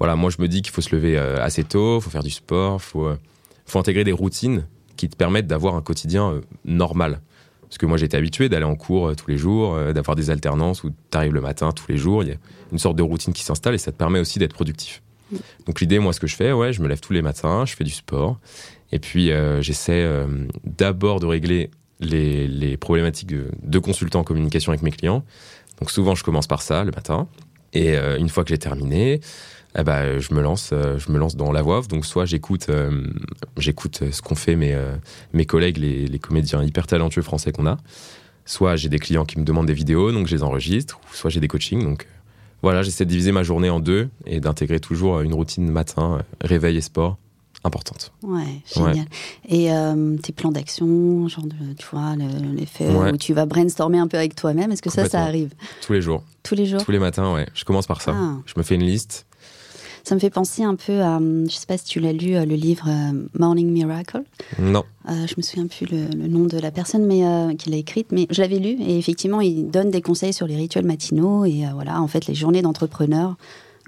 voilà, 0.00 0.16
moi 0.16 0.30
je 0.30 0.40
me 0.40 0.48
dis 0.48 0.62
qu'il 0.62 0.72
faut 0.72 0.80
se 0.80 0.96
lever 0.96 1.18
euh, 1.18 1.44
assez 1.44 1.62
tôt, 1.62 1.98
il 1.98 2.00
faut 2.02 2.08
faire 2.08 2.22
du 2.22 2.30
sport, 2.30 2.80
faut, 2.80 3.04
euh, 3.04 3.18
faut 3.66 3.78
intégrer 3.78 4.02
des 4.02 4.12
routines 4.12 4.66
qui 4.96 5.10
te 5.10 5.14
permettent 5.14 5.46
d'avoir 5.46 5.74
un 5.74 5.82
quotidien 5.82 6.32
euh, 6.32 6.40
normal. 6.64 7.20
Parce 7.62 7.76
que 7.76 7.84
moi 7.84 7.98
j'étais 7.98 8.16
habitué 8.16 8.48
d'aller 8.48 8.64
en 8.64 8.76
cours 8.76 9.14
tous 9.14 9.30
les 9.30 9.36
jours, 9.36 9.78
d'avoir 9.92 10.16
des 10.16 10.30
alternances 10.30 10.82
où 10.82 10.90
tu 10.90 11.16
arrives 11.16 11.34
le 11.34 11.40
matin 11.40 11.70
tous 11.70 11.86
les 11.88 11.98
jours, 11.98 12.24
il 12.24 12.30
y 12.30 12.32
a 12.32 12.36
une 12.72 12.78
sorte 12.78 12.96
de 12.96 13.02
routine 13.02 13.32
qui 13.32 13.44
s'installe 13.44 13.74
et 13.74 13.78
ça 13.78 13.92
te 13.92 13.96
permet 13.96 14.18
aussi 14.18 14.40
d'être 14.40 14.54
productif. 14.54 15.02
Donc 15.66 15.80
l'idée, 15.80 16.00
moi 16.00 16.12
ce 16.12 16.18
que 16.18 16.26
je 16.26 16.34
fais, 16.34 16.50
ouais, 16.50 16.72
je 16.72 16.82
me 16.82 16.88
lève 16.88 16.98
tous 16.98 17.12
les 17.12 17.22
matins, 17.22 17.64
je 17.66 17.76
fais 17.76 17.84
du 17.84 17.92
sport 17.92 18.40
et 18.90 18.98
puis 18.98 19.30
j'essaie 19.60 20.04
d'abord 20.64 21.20
de 21.20 21.26
régler 21.26 21.70
les, 22.00 22.76
problématiques 22.76 23.28
de, 23.28 23.50
de 23.62 23.78
consultant 23.78 24.20
en 24.20 24.24
communication 24.24 24.72
avec 24.72 24.82
mes 24.82 24.90
clients. 24.90 25.24
Donc 25.78 25.90
souvent 25.90 26.14
je 26.14 26.24
commence 26.24 26.46
par 26.46 26.62
ça 26.62 26.84
le 26.84 26.90
matin 26.90 27.28
et 27.72 27.96
une 27.96 28.28
fois 28.28 28.42
que 28.42 28.50
j'ai 28.50 28.58
terminé, 28.58 29.20
eh 29.78 29.84
ben, 29.84 30.18
je 30.18 30.34
me 30.34 30.40
lance, 30.40 30.70
euh, 30.72 30.98
je 30.98 31.12
me 31.12 31.18
lance 31.18 31.36
dans 31.36 31.52
la 31.52 31.62
voix. 31.62 31.82
Donc 31.88 32.04
soit 32.04 32.24
j'écoute, 32.24 32.66
euh, 32.68 33.06
j'écoute 33.56 34.02
ce 34.10 34.22
qu'ont 34.22 34.34
fait 34.34 34.56
mes 34.56 34.74
euh, 34.74 34.96
mes 35.32 35.46
collègues, 35.46 35.76
les, 35.76 36.18
comédiens 36.18 36.62
hyper 36.62 36.86
talentueux 36.86 37.22
français 37.22 37.52
qu'on 37.52 37.66
a. 37.66 37.76
Soit 38.44 38.76
j'ai 38.76 38.88
des 38.88 38.98
clients 38.98 39.24
qui 39.24 39.38
me 39.38 39.44
demandent 39.44 39.66
des 39.66 39.74
vidéos, 39.74 40.12
donc 40.12 40.26
je 40.26 40.34
les 40.34 40.42
enregistre. 40.42 41.00
Soit 41.12 41.30
j'ai 41.30 41.40
des 41.40 41.48
coachings. 41.48 41.84
Donc 41.84 42.06
voilà, 42.62 42.82
j'essaie 42.82 43.04
de 43.04 43.10
diviser 43.10 43.32
ma 43.32 43.42
journée 43.42 43.70
en 43.70 43.80
deux 43.80 44.08
et 44.26 44.40
d'intégrer 44.40 44.80
toujours 44.80 45.20
une 45.20 45.34
routine 45.34 45.70
matin, 45.70 46.22
réveil 46.40 46.76
et 46.76 46.80
sport 46.80 47.18
importante. 47.64 48.12
Ouais, 48.22 48.62
génial. 48.74 49.06
Et 49.48 49.70
tes 50.22 50.32
plans 50.32 50.52
d'action, 50.52 51.28
genre 51.28 51.46
de, 51.46 51.74
tu 51.76 51.86
vois, 51.92 52.16
l'effet 52.56 52.88
où 52.88 53.16
tu 53.16 53.34
vas 53.34 53.46
brainstormer 53.46 53.98
un 53.98 54.08
peu 54.08 54.16
avec 54.16 54.34
toi-même, 54.34 54.72
est-ce 54.72 54.82
que 54.82 54.90
ça, 54.90 55.08
ça 55.08 55.22
arrive? 55.22 55.52
Tous 55.82 55.92
les 55.92 56.02
jours. 56.02 56.22
Tous 56.42 56.54
les 56.54 56.66
jours? 56.66 56.84
Tous 56.84 56.92
les 56.92 56.98
matins, 56.98 57.34
ouais. 57.34 57.46
Je 57.54 57.64
commence 57.64 57.86
par 57.86 58.00
ça. 58.00 58.14
Ah. 58.14 58.36
Je 58.46 58.54
me 58.56 58.62
fais 58.62 58.74
une 58.74 58.84
liste 58.84 59.26
ça 60.04 60.14
me 60.14 60.20
fait 60.20 60.30
penser 60.30 60.62
un 60.62 60.74
peu 60.74 61.00
à, 61.02 61.18
je 61.20 61.52
sais 61.52 61.66
pas 61.66 61.76
si 61.76 61.84
tu 61.84 62.00
l'as 62.00 62.12
lu, 62.12 62.34
euh, 62.34 62.44
le 62.44 62.54
livre 62.54 62.86
euh, 62.88 63.26
Morning 63.38 63.70
Miracle. 63.70 64.22
Non. 64.58 64.84
Euh, 65.08 65.26
je 65.26 65.34
me 65.36 65.42
souviens 65.42 65.66
plus 65.66 65.86
le, 65.86 66.08
nom 66.28 66.46
de 66.46 66.58
la 66.58 66.70
personne 66.70 67.06
mais 67.06 67.56
qui 67.56 67.70
l'a 67.70 67.76
écrite, 67.76 68.08
mais 68.12 68.26
je 68.30 68.40
l'avais 68.40 68.58
lu 68.58 68.76
et 68.80 68.98
effectivement, 68.98 69.40
il 69.40 69.70
donne 69.70 69.90
des 69.90 70.02
conseils 70.02 70.32
sur 70.32 70.46
les 70.46 70.56
rituels 70.56 70.86
matinaux 70.86 71.44
et 71.44 71.64
voilà, 71.74 72.00
en 72.00 72.06
fait, 72.06 72.26
les 72.26 72.34
journées 72.34 72.62
d'entrepreneurs 72.62 73.36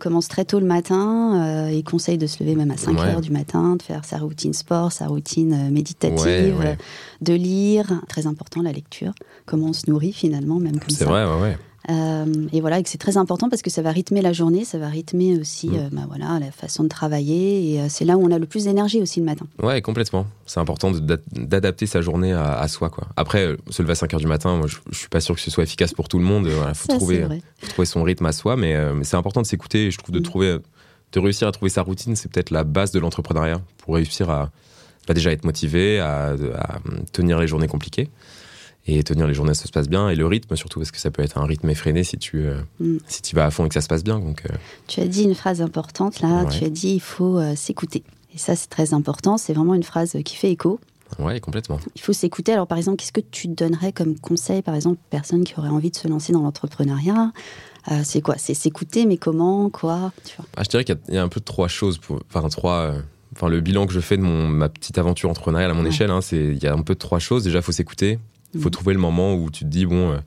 commencent 0.02 0.28
très 0.28 0.44
tôt 0.44 0.60
le 0.60 0.66
matin. 0.66 1.70
il 1.70 1.84
conseille 1.84 2.18
de 2.18 2.26
se 2.26 2.42
lever 2.42 2.56
même 2.56 2.70
à 2.70 2.76
5 2.76 2.98
heures 2.98 3.20
du 3.20 3.30
matin, 3.30 3.76
de 3.76 3.82
faire 3.82 4.04
sa 4.04 4.18
routine 4.18 4.52
sport, 4.52 4.92
sa 4.92 5.06
routine 5.06 5.70
méditative, 5.70 6.76
de 7.20 7.34
lire. 7.34 7.86
Très 8.08 8.26
important 8.26 8.62
la 8.62 8.72
lecture. 8.72 9.12
Comment 9.46 9.68
on 9.68 9.72
se 9.72 9.88
nourrit 9.88 10.12
finalement, 10.12 10.58
même 10.58 10.78
comme 10.78 10.90
ça. 10.90 10.96
C'est 10.96 11.04
vrai, 11.04 11.24
ouais. 11.24 11.56
Euh, 11.92 12.48
et 12.52 12.60
voilà, 12.60 12.80
c'est 12.84 12.98
très 12.98 13.16
important 13.16 13.48
parce 13.48 13.62
que 13.62 13.70
ça 13.70 13.82
va 13.82 13.90
rythmer 13.90 14.22
la 14.22 14.32
journée, 14.32 14.64
ça 14.64 14.78
va 14.78 14.88
rythmer 14.88 15.38
aussi 15.38 15.68
mm. 15.68 15.74
euh, 15.74 15.88
bah 15.92 16.02
voilà, 16.08 16.38
la 16.38 16.50
façon 16.50 16.84
de 16.84 16.88
travailler. 16.88 17.72
Et 17.72 17.80
euh, 17.80 17.86
c'est 17.88 18.04
là 18.04 18.16
où 18.16 18.24
on 18.24 18.30
a 18.30 18.38
le 18.38 18.46
plus 18.46 18.64
d'énergie 18.64 19.00
aussi 19.00 19.20
le 19.20 19.26
matin. 19.26 19.46
Ouais, 19.62 19.82
complètement. 19.82 20.26
C'est 20.46 20.60
important 20.60 20.92
d'adapter 21.32 21.86
sa 21.86 22.00
journée 22.00 22.32
à, 22.32 22.66
soi. 22.68 22.90
Quoi. 22.90 23.08
Après, 23.16 23.56
se 23.70 23.82
lever 23.82 23.92
à 23.92 23.96
5 23.96 24.12
h 24.12 24.18
du 24.18 24.26
matin, 24.26 24.56
moi, 24.56 24.66
je, 24.66 24.76
ne 24.88 24.94
suis 24.94 25.08
pas 25.08 25.20
sûr 25.20 25.34
que 25.34 25.40
ce 25.40 25.50
soit 25.50 25.64
efficace 25.64 25.92
pour 25.92 26.08
tout 26.08 26.18
le 26.18 26.24
monde. 26.24 26.48
Il 26.48 26.74
faut, 26.74 26.88
trouver, 26.88 27.26
trouver 27.68 27.86
son 27.86 28.02
rythme 28.02 28.26
à 28.26 28.32
soi, 28.32 28.56
mais, 28.56 28.76
c'est 29.02 29.16
important 29.16 29.42
de 29.42 29.46
s'écouter. 29.46 29.90
Je 29.90 29.98
trouve 29.98 30.14
de, 30.14 30.20
mm. 30.20 30.22
trouver, 30.22 30.58
de 31.12 31.20
réussir 31.20 31.48
à 31.48 31.52
trouver 31.52 31.70
sa 31.70 31.82
routine, 31.82 32.16
c'est 32.16 32.30
peut-être 32.30 32.50
la 32.50 32.64
base 32.64 32.90
de 32.92 32.98
l'entrepreneuriat 32.98 33.60
pour 33.78 33.94
réussir 33.94 34.30
à 34.30 34.50
bah, 35.08 35.14
déjà 35.14 35.32
être 35.32 35.44
motivé, 35.44 36.00
à 36.00 36.34
tenir 37.12 37.38
les 37.38 37.46
journées 37.46 37.68
compliquées 37.68 38.08
et 38.86 39.02
tenir 39.04 39.26
les 39.26 39.34
journées 39.34 39.54
ça 39.54 39.66
se 39.66 39.72
passe 39.72 39.88
bien 39.88 40.08
et 40.08 40.16
le 40.16 40.26
rythme 40.26 40.56
surtout 40.56 40.80
parce 40.80 40.90
que 40.90 40.98
ça 40.98 41.10
peut 41.10 41.22
être 41.22 41.38
un 41.38 41.46
rythme 41.46 41.70
effréné 41.70 42.02
si 42.02 42.18
tu 42.18 42.38
euh, 42.38 42.60
mm. 42.80 42.98
si 43.06 43.22
tu 43.22 43.36
vas 43.36 43.46
à 43.46 43.50
fond 43.50 43.64
et 43.64 43.68
que 43.68 43.74
ça 43.74 43.80
se 43.80 43.88
passe 43.88 44.02
bien 44.02 44.18
donc 44.18 44.42
euh. 44.46 44.54
tu 44.88 45.00
as 45.00 45.06
dit 45.06 45.22
une 45.22 45.34
phrase 45.34 45.62
importante 45.62 46.20
là. 46.20 46.44
Tu 46.46 46.64
as 46.64 46.70
dit 46.70 46.94
il 46.94 47.00
faut 47.00 47.38
euh, 47.38 47.54
s'écouter. 47.54 48.02
Et 48.34 48.38
ça 48.38 48.56
c'est 48.56 48.68
très 48.68 48.94
important. 48.94 49.36
C'est 49.36 49.52
vraiment 49.52 49.74
une 49.74 49.82
phrase 49.82 50.16
qui 50.24 50.36
fait 50.36 50.50
écho. 50.50 50.80
Ouais 51.18 51.38
complètement. 51.40 51.78
Il 51.94 52.00
faut 52.00 52.12
s'écouter. 52.12 52.52
Alors 52.52 52.66
par 52.66 52.78
exemple 52.78 52.96
qu'est-ce 52.96 53.12
que 53.12 53.20
tu 53.20 53.48
donnerais 53.48 53.92
comme 53.92 54.18
conseil 54.18 54.62
par 54.62 54.74
exemple 54.74 54.96
aux 54.96 55.10
personnes 55.10 55.44
qui 55.44 55.54
auraient 55.58 55.68
envie 55.68 55.90
de 55.90 55.96
se 55.96 56.08
lancer 56.08 56.32
dans 56.32 56.42
l'entrepreneuriat? 56.42 57.32
C'est 58.04 58.20
quoi? 58.20 58.36
C'est 58.38 58.54
s'écouter 58.54 59.06
mais 59.06 59.16
comment? 59.16 59.68
Quoi? 59.68 60.12
Tu 60.24 60.36
vois? 60.36 60.46
Ah, 60.56 60.62
je 60.62 60.68
dirais 60.68 60.84
qu'il 60.84 60.96
y, 61.08 61.18
a 61.18 61.22
un 61.22 61.28
peu 61.28 61.40
trois 61.40 61.68
choses 61.68 61.98
pour 61.98 62.20
enfin 62.32 62.48
trois 62.48 62.94
Enfin, 63.34 63.48
le 63.48 63.60
bilan 63.60 63.86
que 63.86 63.92
je 63.92 64.00
fais 64.00 64.16
de 64.16 64.22
mon, 64.22 64.46
ma 64.46 64.68
petite 64.68 64.98
aventure 64.98 65.30
entrepreneuriale 65.30 65.70
à 65.70 65.74
mon 65.74 65.86
échelle, 65.86 66.10
hein, 66.10 66.20
c'est 66.20 66.36
il 66.36 66.62
y 66.62 66.66
a 66.66 66.74
un 66.74 66.82
peu 66.82 66.92
de 66.92 66.98
trois 66.98 67.18
choses. 67.18 67.44
Déjà, 67.44 67.60
il 67.60 67.62
faut 67.62 67.72
s'écouter. 67.72 68.18
Il 68.54 68.60
faut 68.60 68.68
mm. 68.68 68.72
trouver 68.72 68.94
le 68.94 69.00
moment 69.00 69.34
où 69.34 69.50
tu 69.50 69.64
te 69.64 69.68
dis, 69.68 69.86
bon, 69.86 70.12
euh, 70.12 70.18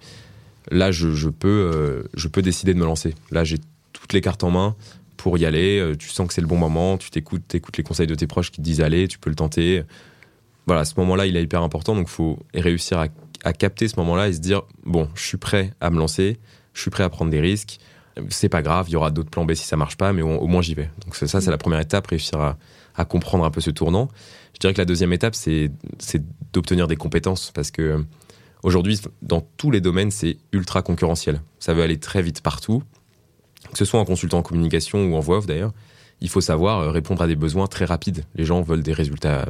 là, 0.71 0.91
je, 0.91 1.29
peux, 1.29 1.47
euh, 1.47 2.03
je 2.15 2.27
peux 2.27 2.41
décider 2.41 2.73
de 2.73 2.79
me 2.79 2.85
lancer. 2.85 3.15
Là, 3.31 3.43
j'ai 3.43 3.57
toutes 3.93 4.13
les 4.13 4.21
cartes 4.21 4.43
en 4.43 4.51
main 4.51 4.75
pour 5.17 5.37
y 5.37 5.45
aller. 5.45 5.79
Euh, 5.79 5.95
tu 5.95 6.09
sens 6.09 6.27
que 6.27 6.33
c'est 6.33 6.41
le 6.41 6.47
bon 6.47 6.57
moment. 6.57 6.97
Tu 6.97 7.09
t'écoutes, 7.09 7.53
écoutes 7.55 7.77
les 7.77 7.83
conseils 7.83 8.07
de 8.07 8.15
tes 8.15 8.27
proches 8.27 8.51
qui 8.51 8.57
te 8.57 8.63
disent, 8.63 8.81
allez, 8.81 9.07
tu 9.07 9.19
peux 9.19 9.29
le 9.29 9.35
tenter. 9.35 9.83
Voilà, 10.67 10.85
ce 10.85 10.93
moment-là, 10.97 11.25
il 11.25 11.37
est 11.37 11.43
hyper 11.43 11.61
important. 11.61 11.95
Donc, 11.95 12.07
il 12.07 12.13
faut 12.13 12.39
réussir 12.53 12.99
à, 12.99 13.53
capter 13.53 13.87
ce 13.87 13.99
moment-là 13.99 14.27
et 14.27 14.33
se 14.33 14.39
dire, 14.39 14.63
bon, 14.85 15.07
je 15.13 15.23
suis 15.23 15.37
prêt 15.37 15.71
à 15.79 15.91
me 15.91 15.99
lancer. 15.99 16.39
Je 16.73 16.81
suis 16.81 16.89
prêt 16.89 17.03
à 17.03 17.09
prendre 17.09 17.29
des 17.29 17.39
risques. 17.39 17.79
C'est 18.29 18.49
pas 18.49 18.61
grave, 18.61 18.85
il 18.89 18.93
y 18.93 18.95
aura 18.95 19.11
d'autres 19.11 19.29
plans 19.29 19.45
B 19.45 19.53
si 19.53 19.65
ça 19.65 19.75
marche 19.75 19.97
pas, 19.97 20.13
mais 20.13 20.21
au, 20.21 20.47
moins 20.47 20.61
j'y 20.61 20.73
vais. 20.73 20.89
Donc 21.03 21.15
ça, 21.15 21.41
c'est 21.41 21.51
la 21.51 21.57
première 21.57 21.81
étape, 21.81 22.07
réussir 22.07 22.39
à, 22.39 22.57
à 22.97 23.05
comprendre 23.05 23.45
un 23.45 23.51
peu 23.51 23.61
ce 23.61 23.71
tournant. 23.71 24.09
Je 24.53 24.59
dirais 24.59 24.73
que 24.73 24.79
la 24.79 24.85
deuxième 24.85 25.13
étape, 25.13 25.35
c'est 25.35 25.71
d'obtenir 26.53 26.87
des 26.87 26.95
compétences 26.95 27.51
parce 27.53 27.71
que 27.71 27.81
euh, 27.81 28.03
aujourd'hui, 28.63 28.99
dans 29.21 29.41
tous 29.57 29.71
les 29.71 29.81
domaines, 29.81 30.11
c'est 30.11 30.37
ultra 30.53 30.81
concurrentiel. 30.81 31.41
Ça 31.59 31.73
veut 31.73 31.83
aller 31.83 31.99
très 31.99 32.21
vite 32.21 32.41
partout, 32.41 32.83
que 33.71 33.77
ce 33.77 33.85
soit 33.85 33.99
en 33.99 34.05
consultant 34.05 34.39
en 34.39 34.43
communication 34.43 35.05
ou 35.05 35.15
en 35.15 35.19
voix 35.19 35.39
off 35.39 35.45
d'ailleurs. 35.45 35.73
Il 36.21 36.29
faut 36.29 36.41
savoir 36.41 36.79
euh, 36.79 36.91
répondre 36.91 37.21
à 37.21 37.27
des 37.27 37.35
besoins 37.35 37.67
très 37.67 37.83
rapides. 37.83 38.23
Les 38.35 38.45
gens 38.45 38.61
veulent 38.61 38.83
des 38.83 38.93
résultats 38.93 39.45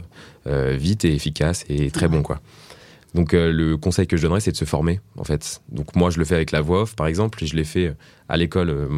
euh, 0.48 0.76
vite 0.76 1.06
et 1.06 1.14
efficaces 1.14 1.66
et 1.70 1.92
très 1.92 2.08
bons, 2.08 2.24
quoi. 2.24 2.42
Donc 3.14 3.32
le 3.32 3.78
conseil 3.78 4.08
que 4.08 4.18
je 4.18 4.24
donnerais, 4.24 4.42
c'est 4.42 4.52
de 4.52 4.58
se 4.58 4.66
former, 4.66 5.00
en 5.18 5.24
fait. 5.24 5.62
Donc 5.70 5.96
moi, 5.96 6.10
je 6.10 6.20
le 6.20 6.26
fais 6.26 6.36
avec 6.36 6.52
la 6.52 6.60
voix 6.60 6.82
off, 6.82 6.98
par 6.98 7.08
exemple, 7.08 7.42
et 7.42 7.48
je 7.48 7.56
l'ai 7.56 7.64
fait 7.64 7.96
à 8.28 8.36
l'école 8.36 8.90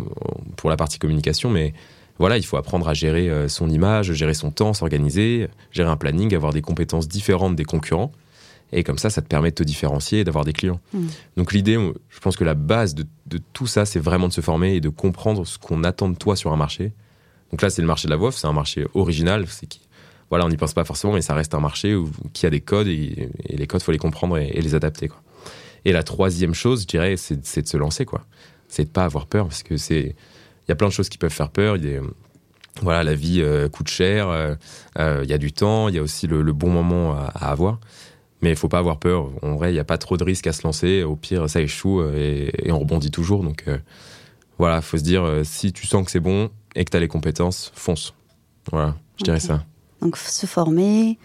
pour 0.55 0.71
la 0.71 0.75
partie 0.75 0.97
communication, 0.97 1.51
mais 1.51 1.75
voilà, 2.19 2.37
il 2.37 2.45
faut 2.45 2.57
apprendre 2.57 2.87
à 2.87 2.93
gérer 2.93 3.29
euh, 3.29 3.47
son 3.47 3.69
image, 3.69 4.11
gérer 4.13 4.33
son 4.33 4.51
temps, 4.51 4.73
s'organiser, 4.73 5.47
gérer 5.71 5.89
un 5.89 5.97
planning, 5.97 6.33
avoir 6.33 6.53
des 6.53 6.61
compétences 6.61 7.07
différentes 7.07 7.55
des 7.55 7.65
concurrents. 7.65 8.11
Et 8.73 8.83
comme 8.83 8.97
ça, 8.97 9.09
ça 9.09 9.21
te 9.21 9.27
permet 9.27 9.51
de 9.51 9.55
te 9.55 9.63
différencier 9.63 10.19
et 10.19 10.23
d'avoir 10.23 10.43
des 10.43 10.51
clients. 10.51 10.81
Hmm. 10.93 11.07
Donc 11.37 11.53
l'idée, 11.53 11.77
je 12.09 12.19
pense 12.19 12.35
que 12.35 12.43
la 12.43 12.53
base 12.53 12.95
de, 12.95 13.05
tout 13.53 13.67
ça, 13.67 13.85
c'est 13.85 13.99
vraiment 13.99 14.27
de 14.27 14.33
se 14.33 14.41
former 14.41 14.75
et 14.75 14.81
de 14.81 14.89
comprendre 14.89 15.45
ce 15.45 15.57
qu'on 15.57 15.83
attend 15.83 16.09
de 16.09 16.17
toi 16.17 16.35
sur 16.35 16.51
un 16.51 16.57
marché 16.57 16.91
Donc 17.51 17.61
là, 17.61 17.69
c'est 17.69 17.81
le 17.81 17.87
marché 17.87 18.07
de 18.07 18.11
la 18.11 18.17
voix 18.17 18.31
c'est 18.31 18.47
un 18.47 18.53
marché 18.53 18.85
original. 18.93 19.45
C'est 19.47 19.67
qui, 19.67 19.81
voilà, 20.29 20.45
on 20.45 20.49
n'y 20.49 20.57
pense 20.57 20.73
pas 20.73 20.83
forcément, 20.83 21.13
mais 21.13 21.21
ça 21.21 21.33
reste 21.33 21.53
un 21.53 21.61
marché 21.61 21.95
où, 21.95 22.09
qui 22.33 22.45
a 22.45 22.49
des 22.49 22.61
codes 22.61 22.87
et, 22.87 23.29
les 23.49 23.67
codes, 23.67 23.81
faut 23.81 23.93
les 23.93 23.97
comprendre 23.97 24.37
et, 24.37 24.59
les 24.59 24.75
adapter. 24.75 25.07
Quoi. 25.07 25.21
Et 25.85 25.93
la 25.93 26.03
troisième 26.03 26.53
chose, 26.53 26.81
je 26.81 26.87
dirais, 26.87 27.15
c'est, 27.15 27.61
de 27.61 27.67
se 27.67 27.77
lancer. 27.77 28.03
quoi. 28.03 28.25
C'est 28.67 28.85
de 28.85 28.89
pas 28.89 29.05
avoir 29.05 29.27
peur 29.27 29.47
parce 29.47 29.63
que 29.63 29.77
c'est, 29.77 30.15
il 30.67 30.71
y 30.71 30.73
a 30.73 30.75
plein 30.75 30.87
de 30.87 30.93
choses 30.93 31.09
qui 31.09 31.17
peuvent 31.17 31.31
faire 31.31 31.49
peur. 31.49 31.77
Il 31.77 32.01
voilà, 32.81 33.03
la 33.03 33.15
vie 33.15 33.41
euh, 33.41 33.69
coûte 33.69 33.87
cher, 33.87 34.29
euh, 34.29 34.55
euh, 34.99 35.21
il 35.23 35.29
y 35.29 35.33
a 35.33 35.37
du 35.37 35.51
temps, 35.51 35.87
il 35.87 35.95
y 35.95 35.97
a 35.97 36.01
aussi 36.01 36.27
le, 36.27 36.43
bon 36.53 36.69
moment 36.69 37.15
à, 37.15 37.49
avoir. 37.49 37.79
Mais 38.41 38.51
il 38.51 38.55
faut 38.55 38.67
pas 38.67 38.79
avoir 38.79 38.99
peur. 38.99 39.31
En 39.41 39.55
vrai, 39.55 39.71
il 39.71 39.73
n'y 39.73 39.79
a 39.79 39.83
pas 39.83 39.97
trop 39.97 40.15
de 40.15 40.23
risques 40.23 40.45
à 40.45 40.53
se 40.53 40.61
lancer. 40.63 41.03
Au 41.03 41.15
pire, 41.15 41.49
ça 41.49 41.59
échoue 41.59 42.03
et, 42.03 42.51
et 42.63 42.71
on 42.71 42.79
rebondit 42.79 43.09
toujours. 43.09 43.43
Donc 43.43 43.65
voilà, 44.59 44.81
faut 44.81 44.97
se 44.97 45.03
dire, 45.03 45.41
si 45.43 45.73
tu 45.73 45.87
sens 45.87 46.05
que 46.05 46.11
c'est 46.11 46.19
bon 46.19 46.49
et 46.75 46.85
que 46.85 46.91
tu 46.91 46.97
as 46.97 46.99
les 46.99 47.07
compétences, 47.07 47.71
fonce. 47.73 48.13
Voilà, 48.71 48.95
je 49.17 49.23
dirais 49.23 49.39
ça. 49.39 49.63
Donc 50.01 50.17
se 50.17 50.45
former, 50.45 51.17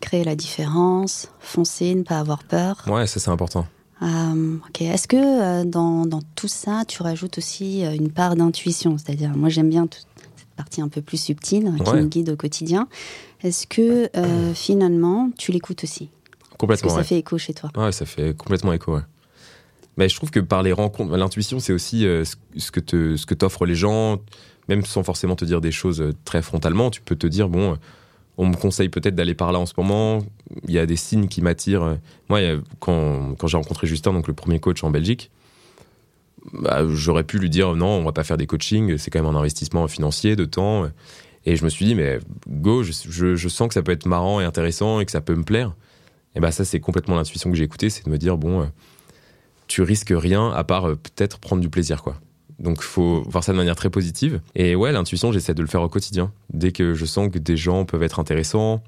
créer 0.00 0.24
la 0.24 0.34
différence, 0.34 1.30
foncer, 1.38 1.94
ne 1.94 2.02
pas 2.02 2.18
avoir 2.18 2.42
peur. 2.42 2.82
Ouais, 2.88 3.06
ça 3.06 3.20
c'est 3.20 3.30
important. 3.30 3.68
Euh, 4.02 4.56
ok. 4.68 4.82
Est-ce 4.82 5.06
que 5.06 5.16
euh, 5.16 5.64
dans, 5.64 6.06
dans, 6.06 6.22
tout 6.34 6.48
ça, 6.48 6.84
tu 6.86 7.02
rajoutes 7.02 7.38
aussi 7.38 7.84
euh, 7.84 7.92
une 7.92 8.10
part 8.10 8.36
d'intuition? 8.36 8.96
C'est-à-dire, 8.98 9.30
moi 9.36 9.48
j'aime 9.48 9.68
bien 9.68 9.86
toute 9.86 10.06
cette 10.36 10.48
partie 10.56 10.80
un 10.80 10.88
peu 10.88 11.02
plus 11.02 11.20
subtile 11.20 11.72
qui 11.84 11.92
me 11.92 12.06
guide 12.06 12.30
au 12.30 12.36
quotidien. 12.36 12.88
Est-ce 13.42 13.66
que 13.66 14.10
finalement, 14.54 15.30
tu 15.38 15.52
l'écoutes 15.52 15.84
aussi? 15.84 16.10
Complètement. 16.58 16.90
Que 16.90 16.94
ça 16.94 17.04
fait 17.04 17.18
écho 17.18 17.38
chez 17.38 17.54
toi 17.54 17.70
Ouais, 17.76 17.92
ça 17.92 18.04
fait 18.04 18.36
complètement 18.36 18.72
écho, 18.72 18.94
ouais. 18.94 19.02
Mais 19.96 20.08
je 20.08 20.16
trouve 20.16 20.30
que 20.30 20.40
par 20.40 20.62
les 20.62 20.72
rencontres, 20.72 21.16
l'intuition, 21.16 21.58
c'est 21.58 21.72
aussi 21.72 22.02
ce 22.02 22.70
que 22.70 22.80
te, 22.80 23.16
ce 23.16 23.26
que 23.26 23.34
t'offrent 23.34 23.64
les 23.64 23.74
gens, 23.74 24.18
même 24.68 24.84
sans 24.84 25.02
forcément 25.02 25.36
te 25.36 25.44
dire 25.44 25.60
des 25.60 25.72
choses 25.72 26.12
très 26.24 26.42
frontalement. 26.42 26.90
Tu 26.90 27.00
peux 27.00 27.16
te 27.16 27.26
dire, 27.26 27.48
bon, 27.48 27.76
on 28.40 28.46
me 28.46 28.56
conseille 28.56 28.88
peut-être 28.88 29.14
d'aller 29.14 29.34
par 29.34 29.52
là 29.52 29.58
en 29.58 29.66
ce 29.66 29.74
moment. 29.76 30.20
Il 30.66 30.72
y 30.72 30.78
a 30.78 30.86
des 30.86 30.96
signes 30.96 31.28
qui 31.28 31.42
m'attirent. 31.42 31.98
Moi, 32.30 32.40
quand, 32.78 33.36
j'ai 33.46 33.58
rencontré 33.58 33.86
Justin, 33.86 34.14
donc 34.14 34.28
le 34.28 34.32
premier 34.32 34.58
coach 34.58 34.82
en 34.82 34.90
Belgique, 34.90 35.30
bah, 36.54 36.80
j'aurais 36.88 37.24
pu 37.24 37.38
lui 37.38 37.50
dire 37.50 37.76
non, 37.76 37.88
on 37.88 38.02
va 38.02 38.12
pas 38.12 38.24
faire 38.24 38.38
des 38.38 38.46
coachings, 38.46 38.96
c'est 38.96 39.10
quand 39.10 39.22
même 39.22 39.34
un 39.34 39.38
investissement 39.38 39.86
financier, 39.88 40.36
de 40.36 40.46
temps. 40.46 40.88
Et 41.44 41.56
je 41.56 41.64
me 41.64 41.68
suis 41.68 41.84
dit, 41.84 41.94
mais 41.94 42.18
go, 42.48 42.82
je, 42.82 43.48
sens 43.48 43.68
que 43.68 43.74
ça 43.74 43.82
peut 43.82 43.92
être 43.92 44.06
marrant 44.06 44.40
et 44.40 44.44
intéressant 44.44 45.00
et 45.00 45.04
que 45.04 45.12
ça 45.12 45.20
peut 45.20 45.34
me 45.34 45.44
plaire. 45.44 45.74
Et 46.34 46.40
bah 46.40 46.50
ça, 46.50 46.64
c'est 46.64 46.80
complètement 46.80 47.16
l'intuition 47.16 47.50
que 47.50 47.56
j'ai 47.58 47.64
écoutée, 47.64 47.90
c'est 47.90 48.06
de 48.06 48.10
me 48.10 48.16
dire, 48.16 48.38
bon, 48.38 48.62
euh, 48.62 48.66
tu 49.66 49.82
risques 49.82 50.14
rien 50.16 50.50
à 50.50 50.64
part 50.64 50.88
euh, 50.88 50.94
peut-être 50.94 51.40
prendre 51.40 51.60
du 51.60 51.68
plaisir, 51.68 52.02
quoi. 52.02 52.16
Donc, 52.60 52.78
il 52.80 52.84
faut 52.84 53.22
voir 53.26 53.42
ça 53.42 53.52
de 53.52 53.56
manière 53.56 53.76
très 53.76 53.90
positive. 53.90 54.40
Et 54.54 54.76
ouais, 54.76 54.92
l'intuition, 54.92 55.32
j'essaie 55.32 55.54
de 55.54 55.62
le 55.62 55.68
faire 55.68 55.82
au 55.82 55.88
quotidien. 55.88 56.30
Dès 56.52 56.72
que 56.72 56.94
je 56.94 57.06
sens 57.06 57.30
que 57.30 57.38
des 57.38 57.56
gens 57.56 57.84
peuvent 57.84 58.02
être 58.02 58.20
intéressants, 58.20 58.82